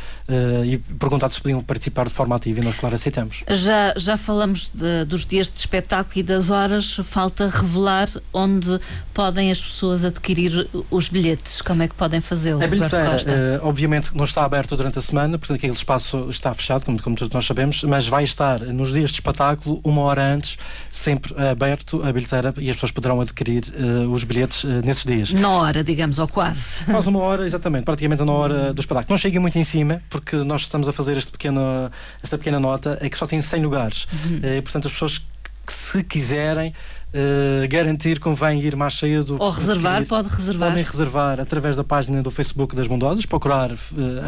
e 0.64 0.78
perguntado 0.78 1.32
se 1.32 1.40
podiam 1.40 1.62
participar 1.62 2.06
de 2.06 2.12
forma 2.20 2.36
ativa 2.36 2.60
e 2.60 2.64
nós, 2.64 2.76
claro, 2.76 2.94
aceitamos. 2.94 3.44
Já, 3.48 3.94
já 3.96 4.16
falamos 4.16 4.70
de, 4.74 5.06
dos 5.06 5.24
dias 5.24 5.48
de 5.48 5.58
espetáculo 5.58 6.20
e 6.20 6.22
das 6.22 6.50
horas, 6.50 6.96
falta 7.02 7.48
revelar 7.48 8.10
onde 8.30 8.78
podem 9.14 9.50
as 9.50 9.60
pessoas 9.60 10.04
adquirir 10.04 10.68
os 10.90 11.08
bilhetes, 11.08 11.62
como 11.62 11.82
é 11.82 11.88
que 11.88 11.94
podem 11.94 12.20
fazê-lo? 12.20 12.62
A 12.62 12.66
bilheteira, 12.66 13.16
uh, 13.62 13.66
obviamente, 13.66 14.14
não 14.14 14.24
está 14.24 14.44
aberto 14.44 14.76
durante 14.76 14.98
a 14.98 15.02
semana, 15.02 15.38
portanto, 15.38 15.56
aquele 15.56 15.72
espaço 15.72 16.28
está 16.28 16.52
fechado, 16.52 16.84
como, 16.84 17.00
como 17.00 17.16
todos 17.16 17.32
nós 17.32 17.46
sabemos, 17.46 17.82
mas 17.84 18.06
vai 18.06 18.24
estar 18.24 18.60
nos 18.60 18.92
dias 18.92 19.08
de 19.10 19.16
espetáculo, 19.16 19.80
uma 19.82 20.02
hora 20.02 20.22
antes, 20.22 20.58
sempre 20.90 21.34
aberto 21.42 22.02
a 22.02 22.12
bilheteira 22.12 22.52
e 22.58 22.68
as 22.68 22.76
pessoas 22.76 22.92
poderão 22.92 23.20
adquirir 23.20 23.64
uh, 23.74 24.10
os 24.12 24.24
bilhetes 24.24 24.64
uh, 24.64 24.82
nesses 24.84 25.04
dias. 25.04 25.32
Na 25.32 25.48
hora, 25.50 25.82
digamos, 25.82 26.18
ou 26.18 26.28
quase. 26.28 26.84
Quase 26.84 27.08
uma 27.08 27.20
hora, 27.20 27.46
exatamente, 27.46 27.84
praticamente 27.84 28.22
na 28.22 28.32
hora 28.32 28.74
do 28.74 28.80
espetáculo. 28.80 29.06
Não 29.10 29.18
cheguem 29.18 29.40
muito 29.40 29.58
em 29.58 29.64
cima, 29.64 30.02
porque 30.10 30.36
nós 30.36 30.62
estamos 30.62 30.86
a 30.86 30.92
fazer 30.92 31.16
este 31.16 31.32
pequeno 31.32 31.90
esta 32.22 32.38
pequena 32.38 32.60
nota, 32.60 32.98
é 33.00 33.08
que 33.08 33.18
só 33.18 33.26
tem 33.26 33.40
100 33.40 33.62
lugares. 33.62 34.06
Uhum. 34.12 34.62
portanto, 34.62 34.86
as 34.86 34.92
pessoas 34.92 35.22
que 35.70 35.72
se 35.72 36.02
quiserem 36.02 36.74
uh, 37.14 37.68
garantir, 37.68 38.18
convém 38.18 38.60
ir 38.60 38.76
mais 38.76 38.94
cedo. 38.94 39.36
Ou 39.38 39.50
reservar, 39.50 40.04
pode 40.04 40.28
reservar. 40.28 40.70
Podem 40.70 40.84
reservar 40.84 41.40
através 41.40 41.76
da 41.76 41.84
página 41.84 42.22
do 42.22 42.30
Facebook 42.30 42.74
das 42.74 42.86
Bondosas, 42.86 43.24
procurar 43.24 43.70
uh, 43.70 43.76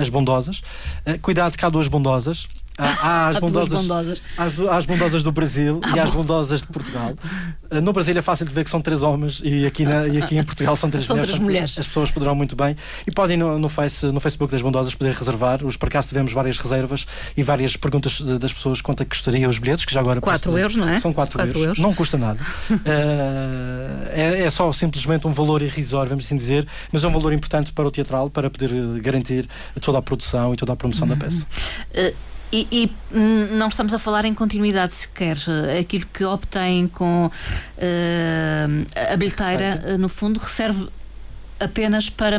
as 0.01 0.09
Bondosas. 0.09 0.62
Uh, 1.07 1.18
cuidado 1.20 1.57
que 1.57 1.64
há 1.64 1.68
duas 1.68 1.89
Bondosas. 1.89 2.47
Há, 2.78 2.86
há 2.86 3.28
as 3.28 3.38
bondosas, 3.38 3.68
bondosas. 3.68 4.22
As, 4.36 4.58
as, 4.60 4.86
bondosas 4.86 5.22
do 5.22 5.30
Brasil 5.30 5.78
ah, 5.82 5.96
e 5.96 6.00
as 6.00 6.10
bondosas 6.10 6.62
de 6.62 6.68
Portugal. 6.68 7.14
No 7.82 7.92
Brasil 7.92 8.16
é 8.16 8.22
fácil 8.22 8.46
de 8.46 8.52
ver 8.52 8.64
que 8.64 8.70
são 8.70 8.80
três 8.80 9.02
homens 9.02 9.40
e 9.44 9.66
aqui, 9.66 9.84
na, 9.84 10.06
e 10.08 10.20
aqui 10.20 10.38
em 10.38 10.44
Portugal 10.44 10.74
são 10.74 10.90
três 10.90 11.04
são 11.04 11.16
mulheres. 11.16 11.34
Três 11.34 11.46
mulheres. 11.46 11.78
As 11.78 11.86
pessoas 11.86 12.10
poderão 12.10 12.34
muito 12.34 12.56
bem. 12.56 12.76
E 13.06 13.10
podem 13.10 13.36
no, 13.36 13.58
no, 13.58 13.68
face, 13.68 14.06
no 14.06 14.20
Facebook 14.20 14.50
das 14.52 14.62
bondosas 14.62 14.94
poder 14.94 15.12
reservar. 15.14 15.64
Os 15.64 15.76
por 15.76 15.88
acaso 15.88 16.08
tivemos 16.08 16.32
várias 16.32 16.58
reservas 16.58 17.06
e 17.36 17.42
várias 17.42 17.76
perguntas 17.76 18.20
das 18.20 18.52
pessoas 18.52 18.80
quanto 18.80 19.02
é 19.02 19.04
que 19.04 19.10
custaria 19.10 19.48
os 19.48 19.58
bilhetes, 19.58 19.84
que 19.84 19.92
já 19.92 20.00
agora. 20.00 20.20
4 20.20 20.58
euros, 20.58 20.76
não 20.76 20.88
é? 20.88 20.98
São 20.98 21.12
4, 21.12 21.40
euros. 21.40 21.62
euros. 21.62 21.78
Não 21.78 21.94
custa 21.94 22.16
nada. 22.16 22.40
é, 24.14 24.42
é, 24.44 24.50
só 24.50 24.72
simplesmente 24.72 25.26
um 25.26 25.32
valor 25.32 25.62
irrisório, 25.62 26.08
vamos 26.08 26.24
assim 26.24 26.36
dizer, 26.36 26.66
mas 26.90 27.04
é 27.04 27.08
um 27.08 27.12
valor 27.12 27.32
importante 27.32 27.72
para 27.72 27.86
o 27.86 27.90
teatral 27.90 28.30
para 28.30 28.48
poder 28.48 28.70
eh, 28.72 29.00
garantir 29.00 29.48
toda 29.80 29.98
a 29.98 30.02
produção 30.02 30.54
e 30.54 30.56
toda 30.56 30.72
a 30.72 30.76
promoção 30.76 31.06
uhum. 31.08 31.14
da 31.14 31.16
peça. 31.16 31.46
Uh, 31.90 32.32
e, 32.53 32.68
e, 32.70 32.92
hum, 33.16 33.57
não 33.57 33.68
estamos 33.68 33.94
a 33.94 33.98
falar 33.98 34.24
em 34.24 34.34
continuidade 34.34 34.92
sequer. 34.92 35.38
Aquilo 35.80 36.05
que 36.12 36.24
obtém 36.24 36.86
com 36.86 37.26
uh, 37.26 39.11
a 39.12 39.16
bilheteira, 39.16 39.96
no 39.98 40.09
fundo, 40.09 40.38
serve 40.40 40.88
apenas 41.62 42.11
para 42.11 42.38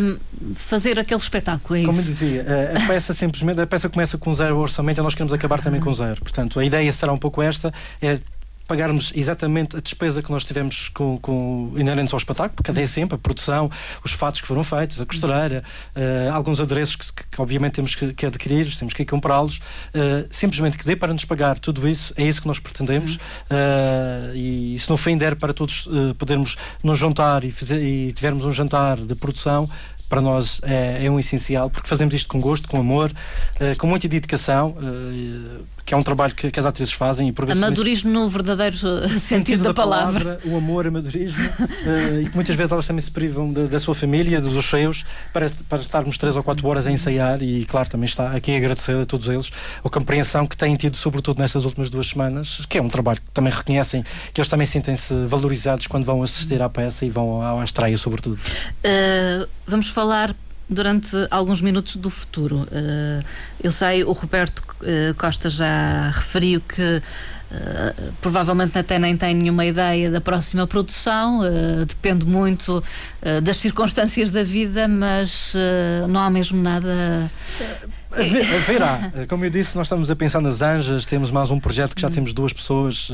fazer 0.54 1.00
aquele 1.00 1.20
espetáculo. 1.20 1.80
É 1.80 1.84
Como 1.84 2.00
eu 2.00 2.04
dizia, 2.04 2.46
a 2.76 2.88
peça 2.88 3.14
simplesmente, 3.14 3.62
a 3.62 3.68
peça 3.68 3.90
começa 3.90 4.18
com 4.18 4.34
zero 4.34 4.58
orçamento 4.58 5.00
e 5.00 5.04
nós 5.04 5.14
queremos 5.14 5.34
acabar 5.34 5.62
também 5.62 5.80
com 5.80 5.94
zero. 5.94 6.22
Portanto, 6.22 6.60
a 6.60 6.66
ideia 6.66 6.92
será 6.92 7.14
um 7.14 7.18
pouco 7.18 7.42
esta: 7.42 7.74
é 8.02 8.20
pagarmos 8.68 9.12
exatamente 9.16 9.76
a 9.76 9.80
despesa 9.80 10.22
que 10.22 10.32
nós 10.32 10.44
tivemos 10.44 10.90
com, 10.90 11.18
com 11.18 11.74
inerentes 11.76 12.14
ao 12.14 12.18
espetáculo, 12.18 12.56
porque 12.56 12.72
é 12.80 12.88
sempre 12.88 13.16
a 13.16 13.18
produção, 13.18 13.70
os 14.04 14.12
fatos 14.12 14.42
que 14.42 14.48
foram 14.48 14.64
feitos, 14.64 15.02
a 15.02 15.06
costureira, 15.06 15.64
uh, 15.96 16.34
alguns 16.34 16.60
adereços 16.60 16.96
que, 16.96 17.12
que, 17.14 17.42
obviamente 17.42 17.74
temos 17.74 17.96
que, 17.96 18.14
que 18.14 18.26
adquirir, 18.26 18.74
temos 18.76 18.94
que 18.94 19.06
comprá-los, 19.06 19.58
uh, 19.58 20.28
simplesmente 20.30 20.78
que 20.78 20.86
dê 20.86 20.96
para 20.96 21.14
nos 21.14 21.26
pagar 21.26 21.60
tudo 21.60 21.88
isso, 21.88 22.14
é 22.18 22.24
isso 22.24 22.42
que 22.42 22.48
nós 22.48 22.60
pretendemos. 22.60 23.16
Uh, 23.16 24.36
e 24.36 24.78
se 24.80 24.90
no 24.90 24.98
fim 24.98 25.18
der 25.18 25.36
para 25.36 25.54
todos 25.54 25.88
podermos 26.18 26.58
nos 26.84 26.98
juntar 26.98 27.44
e, 27.44 27.52
fazer, 27.52 27.84
e 27.84 28.14
tivermos 28.14 28.46
um 28.46 28.52
jantar 28.52 28.98
de 28.98 29.16
produção, 29.16 29.70
para 30.14 30.22
nós 30.22 30.62
é, 30.64 31.06
é, 31.06 31.10
um 31.10 31.18
essencial, 31.18 31.72
porque 31.72 31.88
fazemos 31.88 32.14
isto 32.14 32.28
com 32.28 32.40
gosto, 32.40 32.68
com 32.68 32.80
amor, 32.80 33.10
uh, 33.10 33.76
com 33.80 33.88
muita 33.88 34.08
dedicação, 34.08 34.78
uh, 34.78 35.66
que 35.86 35.94
é 35.94 35.98
um 35.98 36.02
trabalho 36.02 36.34
que, 36.34 36.50
que, 36.52 36.60
as 36.60 36.66
atrizes 36.66 36.94
fazem. 36.94 37.28
E 37.28 37.32
por 37.32 37.50
amadorismo 37.50 38.12
no 38.12 38.28
verdadeiro 38.30 38.78
sentido, 38.78 39.20
sentido 39.20 39.64
da, 39.64 39.70
da 39.70 39.74
palavra. 39.74 40.24
palavra. 40.24 40.50
O 40.50 40.58
amor, 40.58 40.88
amadorismo, 40.88 41.44
uh, 41.44 42.22
e 42.22 42.30
que 42.30 42.36
muitas 42.36 42.56
vezes 42.56 42.72
elas 42.72 42.88
também 42.88 43.02
se 43.02 43.12
privam 43.12 43.52
de, 43.52 43.68
da 43.68 43.80
sua 43.80 43.96
família, 43.96 44.40
dos 44.40 44.66
seus, 44.66 45.04
para, 45.32 45.50
para 45.68 45.82
estarmos 45.82 46.18
três 46.18 46.36
ou 46.36 46.44
quatro 46.44 46.66
horas 46.68 46.88
a 46.88 46.92
ensaiar, 46.92 47.42
e 47.44 47.66
claro, 47.66 47.90
também 47.90 48.06
está 48.06 48.32
aqui 48.32 48.54
a 48.54 48.58
agradecer 48.58 48.96
a 48.98 49.06
todos 49.06 49.28
eles 49.28 49.52
a 49.84 49.90
compreensão 49.90 50.48
que 50.48 50.56
têm 50.56 50.76
tido, 50.76 50.96
sobretudo 50.96 51.40
nestas 51.40 51.66
últimas 51.66 51.90
duas 51.90 52.08
semanas, 52.08 52.66
que 52.68 52.78
é 52.78 52.82
um 52.82 52.90
trabalho 52.90 53.20
que 53.20 53.32
também 53.32 53.52
reconhecem, 53.52 54.04
que 54.34 54.40
eles 54.40 54.50
também 54.50 54.66
sentem-se 54.66 55.14
valorizados 55.26 55.88
quando 55.88 56.06
vão 56.06 56.24
assistir 56.24 56.62
à 56.62 56.70
peça 56.70 57.06
e 57.06 57.10
vão 57.10 57.42
à, 57.42 57.62
à 57.62 57.64
estreia, 57.64 57.98
sobretudo. 57.98 58.40
vamos 59.68 59.90
falar 59.90 60.14
falar 60.14 60.36
durante 60.70 61.16
alguns 61.30 61.62
minutos 61.62 61.96
do 61.96 62.10
futuro. 62.10 62.62
Uh, 62.64 63.24
eu 63.62 63.72
sei, 63.72 64.04
o 64.04 64.12
Roberto 64.12 64.60
uh, 64.60 65.14
Costa 65.16 65.50
já 65.50 66.10
referiu 66.10 66.62
que 66.62 66.82
uh, 66.82 68.14
provavelmente 68.22 68.78
até 68.78 68.98
nem 68.98 69.16
tem 69.16 69.36
nenhuma 69.36 69.66
ideia 69.66 70.10
da 70.10 70.22
próxima 70.22 70.66
produção, 70.66 71.42
depende 71.88 72.26
muito 72.26 72.84
das 73.44 73.58
circunstâncias 73.58 74.32
da 74.32 74.44
vida, 74.44 74.88
mas 74.88 75.54
não 76.10 76.20
há 76.20 76.30
mesmo 76.30 76.62
nada. 76.62 77.30
Verá, 78.68 79.12
como 79.28 79.46
eu 79.46 79.50
disse, 79.50 79.76
nós 79.76 79.88
estamos 79.88 80.12
a 80.12 80.16
pensar 80.16 80.42
nas 80.42 80.62
Anjas, 80.62 81.06
temos 81.06 81.32
mais 81.32 81.50
um 81.50 81.60
projeto 81.60 81.96
que 81.96 82.02
já 82.02 82.10
temos 82.10 82.34
duas 82.34 82.54
pessoas 82.54 83.12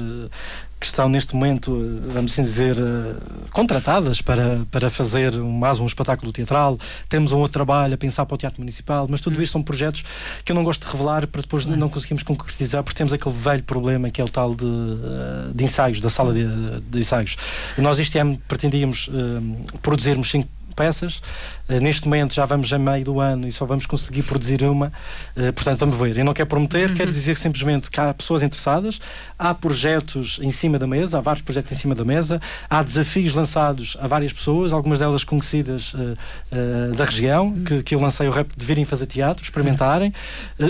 que 0.79 0.85
estão 0.85 1.09
neste 1.09 1.35
momento, 1.35 1.77
vamos 2.07 2.31
assim 2.31 2.41
dizer, 2.41 2.77
eh, 2.77 3.15
contratadas 3.51 4.21
para, 4.21 4.61
para 4.71 4.89
fazer 4.89 5.33
mais 5.37 5.79
um 5.79 5.85
espetáculo 5.85 6.31
teatral. 6.31 6.79
Temos 7.09 7.33
um 7.33 7.39
outro 7.39 7.51
trabalho 7.51 7.93
a 7.95 7.97
pensar 7.97 8.25
para 8.25 8.35
o 8.35 8.37
Teatro 8.37 8.61
Municipal, 8.61 9.05
mas 9.09 9.19
tudo 9.19 9.37
hum. 9.37 9.41
isto 9.41 9.51
são 9.51 9.61
projetos 9.61 10.05
que 10.45 10.51
eu 10.53 10.55
não 10.55 10.63
gosto 10.63 10.85
de 10.85 10.91
revelar 10.91 11.27
para 11.27 11.41
depois 11.41 11.65
não, 11.65 11.89
conseguimos 11.89 12.23
concretizar, 12.23 12.81
porque 12.81 12.97
temos 12.97 13.11
aquele 13.11 13.35
velho 13.35 13.63
problema 13.63 14.09
que 14.09 14.21
é 14.21 14.23
o 14.23 14.29
tal 14.29 14.55
de, 14.55 14.65
eh, 14.65 15.51
de 15.53 15.63
ensaios, 15.65 15.99
da 15.99 16.09
sala 16.09 16.33
de, 16.33 16.45
de 16.89 16.99
ensaios. 16.99 17.35
E 17.77 17.81
nós 17.81 17.99
este 17.99 18.17
ano 18.17 18.41
pretendíamos 18.47 19.09
uh, 19.09 19.79
produzirmos 19.81 20.31
cinco 20.31 20.47
peças. 20.79 21.21
Uh, 21.67 21.79
neste 21.81 22.07
momento 22.07 22.33
já 22.33 22.45
vamos 22.45 22.71
a 22.71 22.79
meio 22.79 23.03
do 23.03 23.19
ano 23.19 23.45
e 23.45 23.51
só 23.51 23.65
vamos 23.65 23.85
conseguir 23.85 24.23
produzir 24.23 24.63
uma. 24.63 24.87
Uh, 25.35 25.51
portanto, 25.51 25.79
vamos 25.79 25.97
ver. 25.97 26.17
Eu 26.17 26.23
não 26.23 26.33
quero 26.33 26.47
prometer, 26.47 26.89
uhum. 26.89 26.95
quero 26.95 27.11
dizer 27.11 27.35
simplesmente 27.35 27.91
que 27.91 27.99
há 27.99 28.13
pessoas 28.13 28.41
interessadas, 28.41 29.01
há 29.37 29.53
projetos 29.53 30.39
em 30.41 30.51
cima 30.51 30.79
da 30.79 30.87
mesa, 30.87 31.17
há 31.17 31.21
vários 31.21 31.43
projetos 31.43 31.73
em 31.73 31.75
cima 31.75 31.93
da 31.93 32.05
mesa, 32.05 32.41
há 32.69 32.81
desafios 32.81 33.33
lançados 33.33 33.97
a 33.99 34.07
várias 34.07 34.31
pessoas, 34.31 34.71
algumas 34.71 34.99
delas 34.99 35.25
conhecidas 35.25 35.93
uh, 35.93 36.95
da 36.95 37.03
região, 37.03 37.47
uhum. 37.47 37.63
que, 37.65 37.83
que 37.83 37.95
eu 37.95 37.99
lancei 37.99 38.27
o 38.27 38.31
rap 38.31 38.47
de 38.55 38.65
virem 38.65 38.85
fazer 38.85 39.07
teatro, 39.07 39.43
experimentarem. 39.43 40.13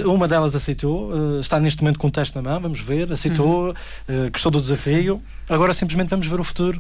uma 0.06 0.28
delas 0.28 0.56
aceitou, 0.56 1.40
está 1.40 1.60
neste 1.60 1.84
momento 1.84 2.00
com 2.00 2.08
o 2.08 2.12
teste 2.12 2.36
na 2.36 2.42
mão, 2.42 2.60
vamos 2.60 2.80
ver, 2.80 3.12
aceitou, 3.12 3.76
uhum. 4.08 4.30
gostou 4.32 4.52
do 4.52 4.60
desafio. 4.60 5.22
Agora 5.50 5.74
simplesmente 5.74 6.10
vamos 6.10 6.28
ver 6.28 6.40
o 6.40 6.44
futuro, 6.44 6.80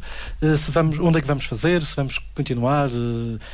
se 0.57 0.71
vamos, 0.71 0.99
onde 0.99 1.17
é 1.17 1.21
que 1.21 1.27
vamos 1.27 1.45
fazer, 1.45 1.83
se 1.83 1.95
vamos 1.95 2.19
continuar. 2.35 2.89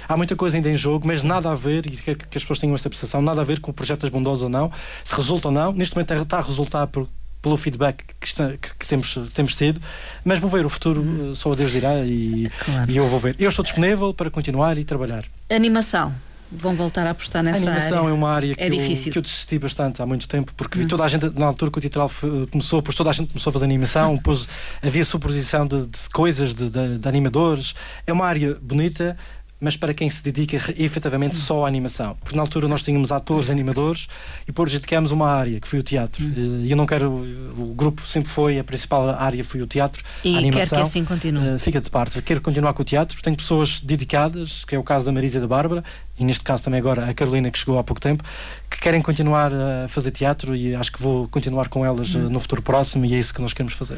há 0.08 0.18
muita 0.18 0.36
coisa 0.36 0.58
ainda 0.58 0.70
em 0.70 0.76
jogo, 0.76 1.08
mas 1.08 1.24
nada 1.24 1.52
a 1.52 1.56
ver, 1.56 1.86
e 1.88 1.92
que, 1.92 2.16
que 2.16 2.38
as 2.38 2.44
pessoas 2.44 2.60
tenham 2.60 2.76
esta 2.76 2.90
percepção, 2.90 3.22
nada 3.22 3.42
a 3.42 3.44
ver 3.44 3.60
com 3.60 3.72
o 3.72 3.74
projeto 3.74 4.02
das 4.02 4.10
bondosas 4.10 4.44
ou 4.44 4.50
não, 4.50 4.72
se 5.04 5.16
resulta 5.16 5.48
ou 5.48 5.54
não. 5.54 5.72
Neste 5.72 5.96
momento 5.96 6.14
está 6.14 6.38
a 6.38 6.42
resultar 6.42 6.88
por, 6.88 7.08
pelo 7.42 7.58
feedback 7.58 8.04
que, 8.20 8.28
está, 8.28 8.52
que, 8.52 8.76
que, 8.76 8.88
temos, 8.88 9.18
temos 9.34 9.56
tido, 9.56 9.80
mas 10.24 10.40
vou 10.40 10.50
ver 10.50 10.66
o 10.66 10.70
futuro, 10.70 11.02
uhum. 11.02 11.34
só 11.34 11.52
a 11.52 11.56
Deus 11.56 11.72
dirá, 11.72 12.04
e, 12.04 12.50
claro. 12.66 12.92
e 12.92 12.98
eu 12.98 13.08
vou 13.08 13.20
ver. 13.20 13.36
Eu 13.40 13.50
estou 13.50 13.64
disponível 13.64 14.14
para 14.14 14.30
continuar 14.30 14.78
e 14.78 14.84
trabalhar. 14.84 15.24
Animação 15.50 16.14
vão 16.56 16.76
voltar 16.76 17.06
a 17.08 17.12
apostar 17.12 17.44
nessa 17.44 17.60
área? 17.60 17.70
A 17.70 17.74
animação 17.74 18.00
área. 18.00 18.10
é 18.10 18.14
uma 18.14 18.30
área 18.32 18.56
que, 18.56 18.62
é 18.62 18.68
eu, 18.68 19.12
que 19.12 19.18
eu 19.18 19.22
desisti 19.22 19.60
bastante 19.60 20.02
há 20.02 20.06
muito 20.06 20.28
tempo, 20.28 20.54
porque 20.56 20.78
vi 20.78 20.86
hum. 20.86 20.88
toda 20.88 21.04
a 21.04 21.08
gente, 21.08 21.38
na 21.38 21.46
altura 21.46 21.72
que 21.72 21.78
o 21.78 21.82
teatral 21.82 22.10
começou, 22.52 22.82
pois 22.82 22.96
toda 22.96 23.10
a 23.10 23.14
gente 23.14 23.28
começou 23.30 23.50
a 23.50 23.54
fazer 23.54 23.66
animação, 23.66 24.18
pois 24.24 24.48
havia 24.82 25.06
suposição 25.06 25.68
de, 25.68 25.88
de 25.88 26.10
coisas, 26.14 26.54
de, 26.54 26.70
de, 26.70 26.98
de, 26.98 27.08
animadores. 27.08 27.76
É 28.06 28.14
uma 28.14 28.26
área 28.26 28.58
bonita, 28.62 29.18
mas 29.60 29.78
para 29.78 29.94
quem 29.94 30.10
se 30.10 30.24
dedica 30.24 30.58
efetivamente 30.78 31.36
só 31.36 31.66
à 31.66 31.68
animação. 31.68 32.16
Porque 32.22 32.36
na 32.36 32.42
altura 32.42 32.68
nós 32.68 32.84
tínhamos 32.84 33.12
atores, 33.12 33.50
animadores 33.50 34.08
e 34.44 34.48
depois 34.48 34.72
dedicámos 34.72 35.12
uma 35.12 35.30
área, 35.30 35.60
que 35.60 35.68
foi 35.68 35.80
o 35.80 35.84
teatro. 35.84 36.24
Hum. 36.24 36.64
E 36.64 36.70
eu 36.70 36.78
não 36.78 36.86
quero. 36.86 37.12
O 37.58 37.74
grupo 37.76 38.02
sempre 38.02 38.30
foi, 38.30 38.60
a 38.60 38.64
principal 38.64 39.10
área 39.10 39.44
foi 39.44 39.62
o 39.62 39.66
teatro. 39.66 40.04
E 40.24 40.36
a 40.36 40.40
animação. 40.40 40.70
quer 40.70 40.76
que 40.76 40.82
assim 40.82 41.06
continue. 41.06 41.58
Fica 41.58 41.80
de 41.80 41.90
parte. 41.90 42.22
Quero 42.22 42.42
continuar 42.42 42.74
com 42.74 42.82
o 42.82 42.86
teatro. 42.86 43.22
Tenho 43.22 43.36
pessoas 43.36 43.80
dedicadas, 43.80 44.66
que 44.66 44.76
é 44.76 44.80
o 44.80 44.84
caso 44.84 45.06
da 45.06 45.12
Marisa 45.12 45.38
e 45.38 45.42
da 45.42 45.48
Bárbara, 45.48 45.84
e 46.18 46.24
neste 46.24 46.44
caso 46.44 46.64
também 46.64 46.80
agora 46.80 47.10
a 47.10 47.14
Carolina, 47.14 47.52
que 47.52 47.58
chegou 47.58 47.78
há 47.78 47.84
pouco 47.84 48.00
tempo, 48.00 48.24
que 48.70 48.80
querem 48.80 49.02
continuar 49.02 49.52
a 49.54 49.88
fazer 49.88 50.12
teatro 50.12 50.56
e 50.56 50.74
acho 50.74 50.92
que 50.92 51.02
vou 51.02 51.28
continuar 51.28 51.68
com 51.68 51.86
elas 51.86 52.16
hum. 52.16 52.30
no 52.30 52.40
futuro 52.40 52.62
próximo 52.62 53.06
e 53.06 53.14
é 53.14 53.20
isso 53.20 53.34
que 53.34 53.42
nós 53.42 53.52
queremos 53.52 53.74
fazer. 53.74 53.98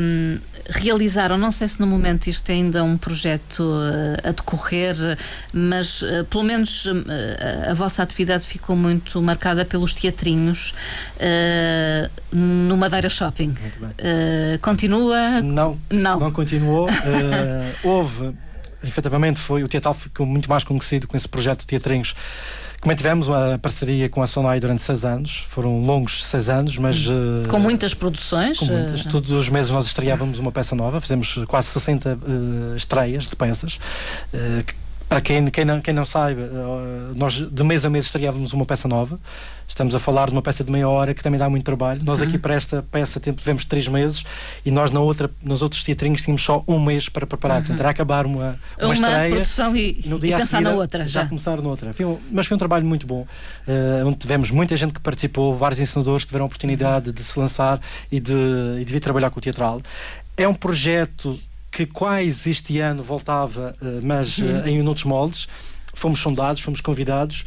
Um, 0.00 0.38
realizaram, 0.68 1.36
não 1.36 1.50
sei 1.50 1.66
se 1.66 1.80
no 1.80 1.86
momento 1.86 2.28
isto 2.28 2.48
é 2.50 2.54
ainda 2.54 2.84
um 2.84 2.96
projeto 2.96 3.60
uh, 3.60 4.28
a 4.28 4.32
decorrer, 4.32 4.96
mas 5.52 6.02
uh, 6.02 6.24
pelo 6.30 6.44
menos 6.44 6.86
uh, 6.86 6.92
a 7.70 7.74
vossa 7.74 8.02
atividade 8.02 8.46
ficou 8.46 8.76
muito 8.76 9.20
marcada 9.20 9.64
pelos 9.64 9.94
teatrinhos 9.94 10.74
no 12.32 12.76
Madeira 12.76 13.08
Shopping. 13.08 13.54
continua? 14.60 15.40
Não, 15.40 15.78
não, 15.90 16.20
não 16.20 16.30
continuou. 16.30 16.88
houve 17.82 18.34
efetivamente 18.86 19.40
foi 19.40 19.62
o 19.62 19.68
Teatral 19.68 19.94
ficou 19.94 20.26
muito 20.26 20.48
mais 20.48 20.64
conhecido 20.64 21.06
com 21.06 21.16
esse 21.16 21.28
projeto 21.28 21.60
de 21.60 21.66
teatrinhos 21.66 22.14
como 22.80 22.94
tivemos 22.94 23.28
uma 23.28 23.58
parceria 23.58 24.08
com 24.08 24.22
a 24.22 24.26
Sonai 24.26 24.60
durante 24.60 24.82
seis 24.82 25.04
anos, 25.04 25.44
foram 25.48 25.80
longos 25.80 26.24
seis 26.24 26.48
anos, 26.48 26.76
mas. 26.78 27.06
Uh, 27.06 27.48
com 27.48 27.58
muitas 27.58 27.94
produções? 27.94 28.58
Com 28.58 28.66
muitas. 28.66 29.04
Uh, 29.04 29.08
Todos 29.08 29.32
os 29.32 29.48
meses 29.48 29.70
nós 29.70 29.86
estreávamos 29.86 30.38
uma 30.38 30.52
peça 30.52 30.76
nova, 30.76 31.00
fizemos 31.00 31.38
quase 31.48 31.68
60 31.68 32.14
uh, 32.14 32.76
estreias 32.76 33.28
de 33.28 33.34
peças, 33.36 33.80
que 34.64 34.74
Para 35.08 35.20
quem, 35.20 35.46
quem, 35.46 35.64
não, 35.64 35.80
quem 35.80 35.94
não 35.94 36.04
saiba, 36.04 36.42
eh, 36.42 37.12
nós 37.14 37.34
de 37.34 37.64
mês 37.64 37.84
a 37.84 37.90
mês 37.90 38.06
estreávamos 38.06 38.52
uma 38.52 38.66
peça 38.66 38.88
nova. 38.88 39.20
Estamos 39.68 39.94
a 39.94 40.00
falar 40.00 40.26
de 40.26 40.32
uma 40.32 40.42
peça 40.42 40.64
de 40.64 40.70
meia 40.70 40.88
hora 40.88 41.14
que 41.14 41.22
também 41.22 41.38
dá 41.38 41.48
muito 41.48 41.64
trabalho. 41.64 42.02
Nós 42.04 42.20
aqui 42.20 42.34
uhum. 42.34 42.40
para 42.40 42.54
esta 42.54 42.82
peça 42.82 43.20
tivemos 43.20 43.64
três 43.64 43.86
meses 43.86 44.24
e 44.64 44.70
nós 44.70 44.90
na 44.90 44.98
outra, 44.98 45.30
nos 45.42 45.62
outros 45.62 45.84
teatrinhos 45.84 46.22
tínhamos 46.22 46.42
só 46.42 46.64
um 46.66 46.80
mês 46.80 47.08
para 47.08 47.24
preparar. 47.24 47.58
Uhum. 47.58 47.62
Portanto, 47.62 47.80
era 47.80 47.90
acabar 47.90 48.26
uma, 48.26 48.58
uma, 48.78 48.86
uma 48.86 48.94
estreia 48.94 49.30
produção 49.30 49.76
e, 49.76 50.00
e 50.04 50.08
no 50.08 50.18
dia 50.18 50.30
e 50.36 50.38
pensar 50.38 50.58
seguir, 50.58 50.64
na 50.64 50.74
outra. 50.74 51.06
Já, 51.06 51.22
já 51.22 51.28
começar 51.28 51.62
noutra. 51.62 51.92
Foi 51.92 52.18
mas 52.32 52.48
foi 52.48 52.54
um 52.56 52.58
trabalho 52.58 52.84
muito 52.84 53.06
bom, 53.06 53.20
uh, 53.22 54.06
onde 54.06 54.18
tivemos 54.18 54.50
muita 54.50 54.76
gente 54.76 54.92
que 54.92 55.00
participou, 55.00 55.54
vários 55.54 55.78
ensinadores 55.78 56.24
que 56.24 56.28
tiveram 56.28 56.44
a 56.44 56.46
oportunidade 56.46 57.12
de 57.12 57.22
se 57.22 57.38
lançar 57.38 57.80
e 58.10 58.18
de, 58.18 58.32
e 58.80 58.84
de 58.84 58.92
vir 58.92 59.00
trabalhar 59.00 59.30
com 59.30 59.38
o 59.38 59.42
teatral. 59.42 59.80
É 60.36 60.46
um 60.48 60.54
projeto 60.54 61.38
que 61.76 61.84
quase 61.84 62.50
este 62.50 62.80
ano 62.80 63.02
voltava, 63.02 63.76
eh, 63.82 64.00
mas 64.02 64.38
uhum. 64.38 64.62
Eh, 64.64 64.70
em 64.70 64.88
outros 64.88 65.04
moldes. 65.04 65.46
Fomos 65.92 66.20
sondados, 66.20 66.62
fomos 66.62 66.80
convidados, 66.80 67.44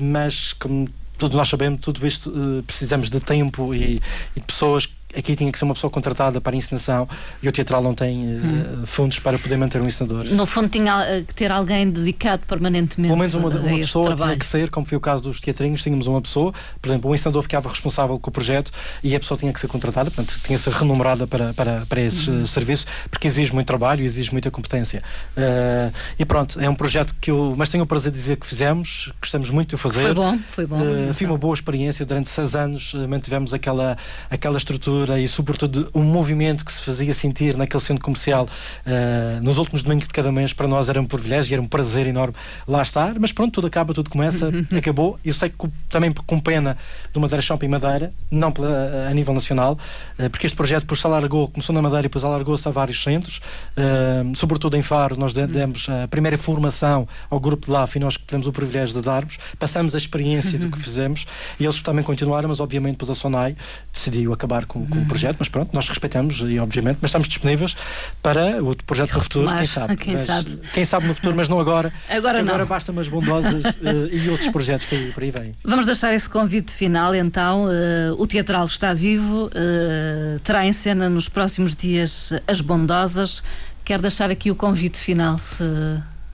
mas 0.00 0.52
como 0.52 0.88
todos 1.18 1.36
nós 1.36 1.48
sabemos, 1.48 1.80
tudo 1.80 2.06
isto 2.06 2.30
uh, 2.30 2.62
precisamos 2.62 3.10
de 3.10 3.20
tempo 3.20 3.74
e, 3.74 4.00
e 4.36 4.40
de 4.40 4.46
pessoas 4.46 4.86
aqui 5.16 5.36
tinha 5.36 5.50
que 5.50 5.58
ser 5.58 5.64
uma 5.64 5.74
pessoa 5.74 5.90
contratada 5.90 6.40
para 6.40 6.54
a 6.54 6.56
ensinação 6.56 7.08
e 7.42 7.48
o 7.48 7.52
teatral 7.52 7.82
não 7.82 7.94
tem 7.94 8.24
uh, 8.24 8.86
fundos 8.86 9.18
para 9.18 9.38
poder 9.38 9.56
manter 9.56 9.80
um 9.80 9.86
ensinador. 9.86 10.24
No 10.26 10.46
fundo, 10.46 10.68
tinha 10.68 11.04
eh, 11.04 11.22
que 11.22 11.34
ter 11.34 11.50
alguém 11.50 11.90
dedicado 11.90 12.42
permanentemente. 12.46 13.08
Pelo 13.08 13.18
menos 13.18 13.34
uma, 13.34 13.48
uma 13.48 13.78
pessoa 13.78 14.06
trabalho. 14.06 14.30
tinha 14.30 14.38
que 14.38 14.46
ser, 14.46 14.70
como 14.70 14.86
foi 14.86 14.96
o 14.96 15.00
caso 15.00 15.22
dos 15.22 15.40
teatrinhos, 15.40 15.82
tínhamos 15.82 16.06
uma 16.06 16.20
pessoa, 16.20 16.52
por 16.80 16.88
exemplo, 16.88 17.10
o 17.10 17.14
ensinador 17.14 17.42
ficava 17.42 17.68
responsável 17.68 18.18
com 18.18 18.30
o 18.30 18.32
projeto 18.32 18.70
e 19.02 19.14
a 19.14 19.20
pessoa 19.20 19.38
tinha 19.38 19.52
que 19.52 19.60
ser 19.60 19.68
contratada, 19.68 20.10
portanto, 20.10 20.40
tinha 20.42 20.56
que 20.56 20.64
ser 20.64 20.72
renumerada 20.72 21.26
para, 21.26 21.52
para, 21.52 21.84
para 21.86 22.00
esse 22.00 22.30
uhum. 22.30 22.46
serviço, 22.46 22.86
porque 23.10 23.26
exige 23.26 23.52
muito 23.52 23.66
trabalho 23.66 24.02
e 24.02 24.06
exige 24.06 24.32
muita 24.32 24.50
competência. 24.50 25.02
Uh, 25.36 25.92
e 26.18 26.24
pronto, 26.24 26.58
é 26.60 26.68
um 26.68 26.74
projeto 26.74 27.14
que 27.20 27.30
eu, 27.30 27.54
mas 27.56 27.68
tenho 27.68 27.84
o 27.84 27.86
prazer 27.86 28.10
de 28.10 28.18
dizer 28.18 28.36
que 28.36 28.46
fizemos, 28.46 29.12
gostamos 29.20 29.50
muito 29.50 29.70
de 29.70 29.74
o 29.74 29.78
fazer. 29.78 30.02
Foi 30.02 30.14
bom, 30.14 30.38
foi 30.50 30.66
bom. 30.66 30.80
Uh, 30.80 31.14
foi 31.14 31.26
uma 31.26 31.38
boa 31.38 31.54
experiência, 31.54 32.04
durante 32.06 32.28
seis 32.28 32.54
anos 32.54 32.94
mantivemos 33.08 33.52
aquela, 33.52 33.96
aquela 34.30 34.56
estrutura 34.56 35.01
e, 35.10 35.28
sobretudo, 35.28 35.90
um 35.94 36.02
movimento 36.02 36.64
que 36.64 36.72
se 36.72 36.82
fazia 36.82 37.12
sentir 37.14 37.56
naquele 37.56 37.82
centro 37.82 38.04
comercial 38.04 38.46
uh, 38.86 39.42
nos 39.42 39.58
últimos 39.58 39.82
domingos 39.82 40.08
de 40.08 40.14
cada 40.14 40.30
mês, 40.30 40.52
para 40.52 40.66
nós 40.66 40.88
era 40.88 41.00
um 41.00 41.04
privilégio, 41.04 41.54
era 41.54 41.62
um 41.62 41.66
prazer 41.66 42.06
enorme 42.06 42.34
lá 42.66 42.82
estar, 42.82 43.18
mas 43.18 43.32
pronto, 43.32 43.52
tudo 43.52 43.66
acaba, 43.66 43.94
tudo 43.94 44.10
começa, 44.10 44.50
acabou. 44.76 45.18
Eu 45.24 45.34
sei 45.34 45.48
que 45.48 45.68
também 45.88 46.12
com 46.12 46.40
pena 46.40 46.76
do 47.12 47.20
Madeira 47.20 47.42
Shopping 47.42 47.68
Madeira, 47.68 48.12
não 48.30 48.50
pela, 48.52 49.08
a 49.08 49.14
nível 49.14 49.34
nacional, 49.34 49.78
uh, 50.18 50.30
porque 50.30 50.46
este 50.46 50.56
projeto 50.56 50.86
por 50.86 50.96
se 50.96 51.06
alargou, 51.06 51.48
começou 51.48 51.74
na 51.74 51.82
Madeira 51.82 52.06
e 52.06 52.08
depois 52.08 52.24
alargou-se 52.24 52.66
a 52.68 52.70
vários 52.70 53.02
centros, 53.02 53.40
uh, 53.76 54.36
sobretudo 54.36 54.76
em 54.76 54.82
Faro, 54.82 55.16
nós 55.18 55.32
demos 55.32 55.88
a 55.88 56.08
primeira 56.08 56.38
formação 56.38 57.08
ao 57.30 57.40
grupo 57.40 57.66
de 57.66 57.72
LAF 57.72 57.96
e 57.96 58.00
nós 58.00 58.16
tivemos 58.16 58.46
o 58.46 58.52
privilégio 58.52 58.94
de 58.94 59.02
darmos, 59.02 59.38
passamos 59.58 59.94
a 59.94 59.98
experiência 59.98 60.58
do 60.58 60.70
que 60.70 60.78
fizemos 60.78 61.26
e 61.58 61.64
eles 61.64 61.80
também 61.82 62.04
continuaram, 62.04 62.48
mas 62.48 62.60
obviamente 62.60 62.92
depois 62.92 63.10
a 63.10 63.14
Sonai 63.14 63.56
decidiu 63.92 64.32
acabar 64.32 64.66
com, 64.66 64.86
com 64.92 65.02
o 65.02 65.06
projeto, 65.06 65.36
mas 65.38 65.48
pronto, 65.48 65.70
nós 65.72 65.88
respeitamos 65.88 66.42
e 66.46 66.58
obviamente, 66.58 66.98
mas 67.00 67.08
estamos 67.08 67.28
disponíveis 67.28 67.76
para 68.22 68.62
o 68.62 68.74
projeto 68.76 69.14
do 69.14 69.20
futuro, 69.20 69.56
quem 69.56 69.66
sabe. 69.66 69.96
Quem 69.96 70.12
mas, 70.14 70.22
sabe. 70.22 70.58
Quem 70.72 70.84
sabe 70.84 71.06
no 71.06 71.14
futuro, 71.14 71.34
mas 71.36 71.48
não 71.48 71.58
agora. 71.58 71.92
Agora, 72.08 72.40
agora 72.40 72.58
não. 72.58 72.66
basta 72.66 72.92
umas 72.92 73.08
bondosas 73.08 73.64
uh, 73.64 74.08
e 74.12 74.28
outros 74.30 74.50
projetos 74.50 74.86
que 74.86 74.94
aí, 74.94 75.12
por 75.12 75.22
aí 75.22 75.30
vêm. 75.30 75.52
Vamos 75.64 75.86
deixar 75.86 76.12
esse 76.14 76.28
convite 76.28 76.72
final, 76.72 77.14
então. 77.14 77.64
Uh, 77.64 78.14
o 78.18 78.26
Teatral 78.26 78.64
está 78.64 78.92
vivo, 78.92 79.46
uh, 79.46 80.38
terá 80.40 80.66
em 80.66 80.72
cena 80.72 81.08
nos 81.08 81.28
próximos 81.28 81.74
dias 81.74 82.32
as 82.46 82.60
bondosas. 82.60 83.42
Quero 83.84 84.02
deixar 84.02 84.30
aqui 84.30 84.50
o 84.50 84.54
convite 84.54 84.98
final. 84.98 85.40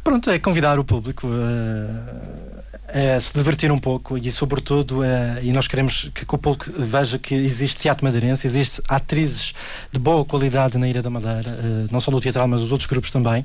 Pronto, 0.05 0.31
é 0.31 0.39
convidar 0.39 0.79
o 0.79 0.85
público 0.85 1.29
a 1.29 2.48
se 3.21 3.35
divertir 3.35 3.71
um 3.71 3.79
pouco 3.79 4.17
e, 4.17 4.31
sobretudo, 4.33 5.01
e 5.43 5.53
nós 5.53 5.69
queremos 5.69 6.11
que, 6.15 6.25
o 6.25 6.39
público 6.39 6.71
veja 6.77 7.19
que 7.19 7.35
existe 7.35 7.79
teatro 7.81 8.05
madeirense, 8.05 8.47
existe 8.47 8.83
atrizes 8.89 9.55
de 9.93 9.99
boa 9.99 10.25
qualidade 10.25 10.79
na 10.79 10.89
Ilha 10.89 11.03
da 11.03 11.11
Madeira, 11.11 11.51
é, 11.51 11.93
não 11.93 12.01
só 12.01 12.11
do 12.11 12.21
teatral, 12.21 12.49
mas 12.49 12.63
os 12.63 12.73
outros 12.73 12.89
grupos 12.89 13.11
também, 13.11 13.45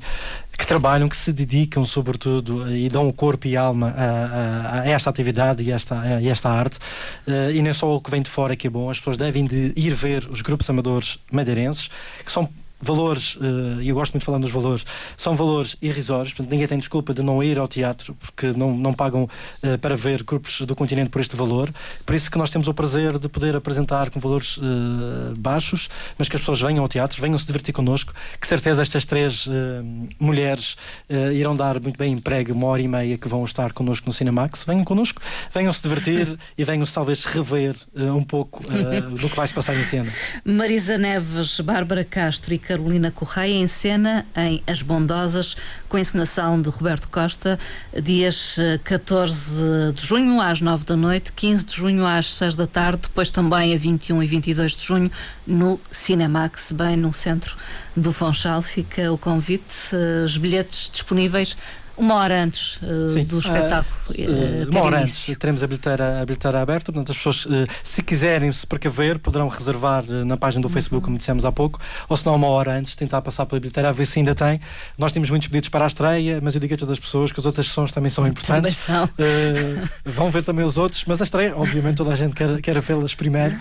que 0.56 0.66
trabalham, 0.66 1.08
que 1.08 1.16
se 1.16 1.32
dedicam, 1.32 1.84
sobretudo, 1.84 2.70
e 2.74 2.88
dão 2.88 3.08
o 3.08 3.12
corpo 3.12 3.46
e 3.46 3.56
alma 3.56 3.94
a, 3.96 4.80
a, 4.80 4.88
esta 4.88 5.10
atividade 5.10 5.62
e 5.62 5.70
esta, 5.70 6.00
a 6.00 6.22
esta 6.22 6.48
arte. 6.50 6.78
e 7.54 7.60
nem 7.60 7.72
só 7.72 7.94
o 7.94 8.00
que 8.00 8.10
vem 8.10 8.22
de 8.22 8.30
fora 8.30 8.56
que 8.56 8.66
é 8.66 8.70
bom, 8.70 8.90
as 8.90 8.98
pessoas 8.98 9.16
devem 9.16 9.46
de 9.46 9.72
ir 9.76 9.92
ver 9.94 10.26
os 10.30 10.40
grupos 10.40 10.68
amadores 10.70 11.18
madeirenses, 11.30 11.90
que 12.24 12.32
são 12.32 12.48
valores, 12.84 13.36
uh, 13.36 13.80
e 13.80 13.88
eu 13.88 13.94
gosto 13.94 14.12
muito 14.12 14.22
de 14.22 14.26
falar 14.26 14.38
dos 14.38 14.50
valores, 14.50 14.84
são 15.16 15.34
valores 15.34 15.76
irrisórios, 15.80 16.32
portanto 16.32 16.52
ninguém 16.52 16.68
tem 16.68 16.78
desculpa 16.78 17.12
de 17.14 17.22
não 17.22 17.42
ir 17.42 17.58
ao 17.58 17.66
teatro 17.66 18.14
porque 18.14 18.52
não, 18.56 18.76
não 18.76 18.92
pagam 18.92 19.24
uh, 19.24 19.78
para 19.78 19.96
ver 19.96 20.22
grupos 20.22 20.60
do 20.60 20.76
continente 20.76 21.10
por 21.10 21.20
este 21.20 21.34
valor. 21.34 21.72
Por 22.04 22.14
isso 22.14 22.30
que 22.30 22.38
nós 22.38 22.50
temos 22.50 22.68
o 22.68 22.74
prazer 22.74 23.18
de 23.18 23.28
poder 23.28 23.56
apresentar 23.56 24.10
com 24.10 24.20
valores 24.20 24.58
uh, 24.58 24.62
baixos, 25.38 25.88
mas 26.18 26.28
que 26.28 26.36
as 26.36 26.42
pessoas 26.42 26.60
venham 26.60 26.82
ao 26.82 26.88
teatro, 26.88 27.20
venham 27.20 27.38
se 27.38 27.46
divertir 27.46 27.72
connosco, 27.74 28.12
que 28.40 28.46
certeza 28.46 28.82
estas 28.82 29.04
três 29.04 29.48
mulheres 30.18 30.76
irão 31.32 31.54
dar 31.54 31.80
muito 31.80 31.96
bem 31.96 32.12
emprego, 32.12 32.52
uma 32.52 32.66
hora 32.66 32.82
e 32.82 32.88
meia 32.88 33.16
que 33.16 33.28
vão 33.28 33.44
estar 33.44 33.72
connosco 33.72 34.06
no 34.06 34.12
Cinemax. 34.12 34.64
Venham 34.64 34.84
connosco, 34.84 35.20
venham 35.52 35.72
se 35.72 35.82
divertir 35.82 36.38
e 36.56 36.64
venham 36.64 36.84
talvez 36.86 37.24
rever 37.24 37.74
um 37.96 38.22
pouco 38.22 38.62
do 38.62 39.28
que 39.28 39.36
vai 39.36 39.46
se 39.46 39.54
passar 39.54 39.74
em 39.74 39.84
cena. 39.84 40.10
Marisa 40.44 40.98
Neves, 40.98 41.60
Bárbara 41.60 42.04
Castro 42.04 42.54
e 42.54 42.58
Carolina 42.74 43.12
Correia 43.12 43.54
em 43.54 43.68
cena 43.68 44.26
em 44.36 44.60
As 44.66 44.82
Bondosas, 44.82 45.56
com 45.88 45.96
encenação 45.96 46.60
de 46.60 46.68
Roberto 46.68 47.08
Costa, 47.08 47.56
dias 48.02 48.56
14 48.82 49.62
eh, 49.62 49.92
de 49.92 50.04
junho 50.04 50.40
às 50.40 50.60
9 50.60 50.84
da 50.84 50.96
noite, 50.96 51.32
15 51.32 51.66
de 51.66 51.74
junho 51.76 52.04
às 52.04 52.34
6 52.34 52.56
da 52.56 52.66
tarde, 52.66 53.02
depois 53.02 53.30
também 53.30 53.72
a 53.72 53.78
21 53.78 54.20
e 54.24 54.26
22 54.26 54.72
de 54.72 54.84
junho 54.84 55.10
no 55.46 55.78
Cinemax, 55.92 56.72
bem 56.72 56.96
no 56.96 57.12
centro 57.12 57.56
do 57.96 58.12
Funchal. 58.12 58.60
Fica 58.60 59.12
o 59.12 59.16
convite, 59.16 59.90
eh, 59.92 60.24
os 60.24 60.36
bilhetes 60.36 60.90
disponíveis 60.92 61.56
uma 61.96 62.14
hora 62.14 62.42
antes 62.42 62.76
uh, 62.76 63.24
do 63.24 63.38
espetáculo. 63.38 63.94
Uh, 64.10 64.70
uma 64.70 64.82
hora 64.82 65.02
antes 65.02 65.34
teremos 65.38 65.62
a 65.62 65.66
bilheteira, 65.66 66.20
a 66.20 66.26
bilheteira 66.26 66.60
aberta, 66.60 66.92
portanto, 66.92 67.10
as 67.10 67.16
pessoas, 67.16 67.46
uh, 67.46 67.66
se 67.82 68.02
quiserem 68.02 68.50
se 68.52 68.66
precaver, 68.66 69.18
poderão 69.18 69.48
reservar 69.48 70.04
na 70.26 70.36
página 70.36 70.62
do 70.62 70.68
Facebook, 70.68 71.02
uhum. 71.02 71.04
como 71.04 71.18
dissemos 71.18 71.44
há 71.44 71.52
pouco, 71.52 71.80
ou 72.08 72.16
se 72.16 72.24
não, 72.26 72.34
uma 72.34 72.48
hora 72.48 72.72
antes, 72.72 72.94
tentar 72.94 73.22
passar 73.22 73.46
pela 73.46 73.60
bilheteira 73.60 73.88
a 73.88 73.92
ver 73.92 74.06
se 74.06 74.18
ainda 74.18 74.34
tem. 74.34 74.60
Nós 74.98 75.12
temos 75.12 75.30
muitos 75.30 75.48
pedidos 75.48 75.68
para 75.68 75.84
a 75.84 75.86
estreia, 75.86 76.40
mas 76.42 76.54
eu 76.54 76.60
digo 76.60 76.74
a 76.74 76.76
todas 76.76 76.92
as 76.92 77.00
pessoas 77.00 77.32
que 77.32 77.40
as 77.40 77.46
outras 77.46 77.66
sessões 77.66 77.92
também 77.92 78.10
são 78.10 78.26
importantes. 78.26 78.86
Também 78.86 79.08
são. 79.08 79.10
vão 80.04 80.30
ver 80.30 80.44
também 80.44 80.64
os 80.64 80.76
outros, 80.76 81.04
mas 81.06 81.20
a 81.20 81.24
estreia, 81.24 81.54
obviamente, 81.56 81.96
toda 81.96 82.12
a 82.12 82.16
gente 82.16 82.34
quer, 82.34 82.60
quer 82.60 82.80
vê-las 82.80 83.14
primeiro. 83.14 83.56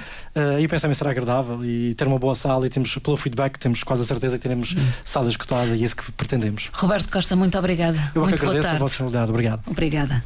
e 0.60 0.68
penso 0.68 0.84
também 0.84 0.96
será 0.96 1.12
agradável 1.12 1.64
e 1.64 1.94
ter 1.94 2.08
uma 2.08 2.20
boa 2.20 2.36
sala. 2.36 2.66
E 2.66 2.70
temos, 2.70 2.96
pelo 2.98 3.16
feedback, 3.18 3.58
temos 3.58 3.84
quase 3.84 4.04
a 4.04 4.06
certeza 4.06 4.38
que 4.38 4.44
teremos 4.44 4.74
uhum. 4.74 4.86
sala 5.04 5.30
escutada 5.30 5.76
e 5.76 5.82
é 5.82 5.86
isso 5.86 5.96
que 5.96 6.12
pretendemos. 6.12 6.70
Roberto 6.74 7.12
Costa, 7.12 7.36
muito 7.36 7.58
obrigada. 7.58 7.98
Eu 8.14 8.23
muito 8.30 8.40
que 8.40 8.46
agradeço 8.46 8.70
a 8.70 8.78
vossa 8.78 8.86
disponibilidade. 8.86 9.32
Obrigado. 9.32 9.62
Obrigada. 9.68 10.24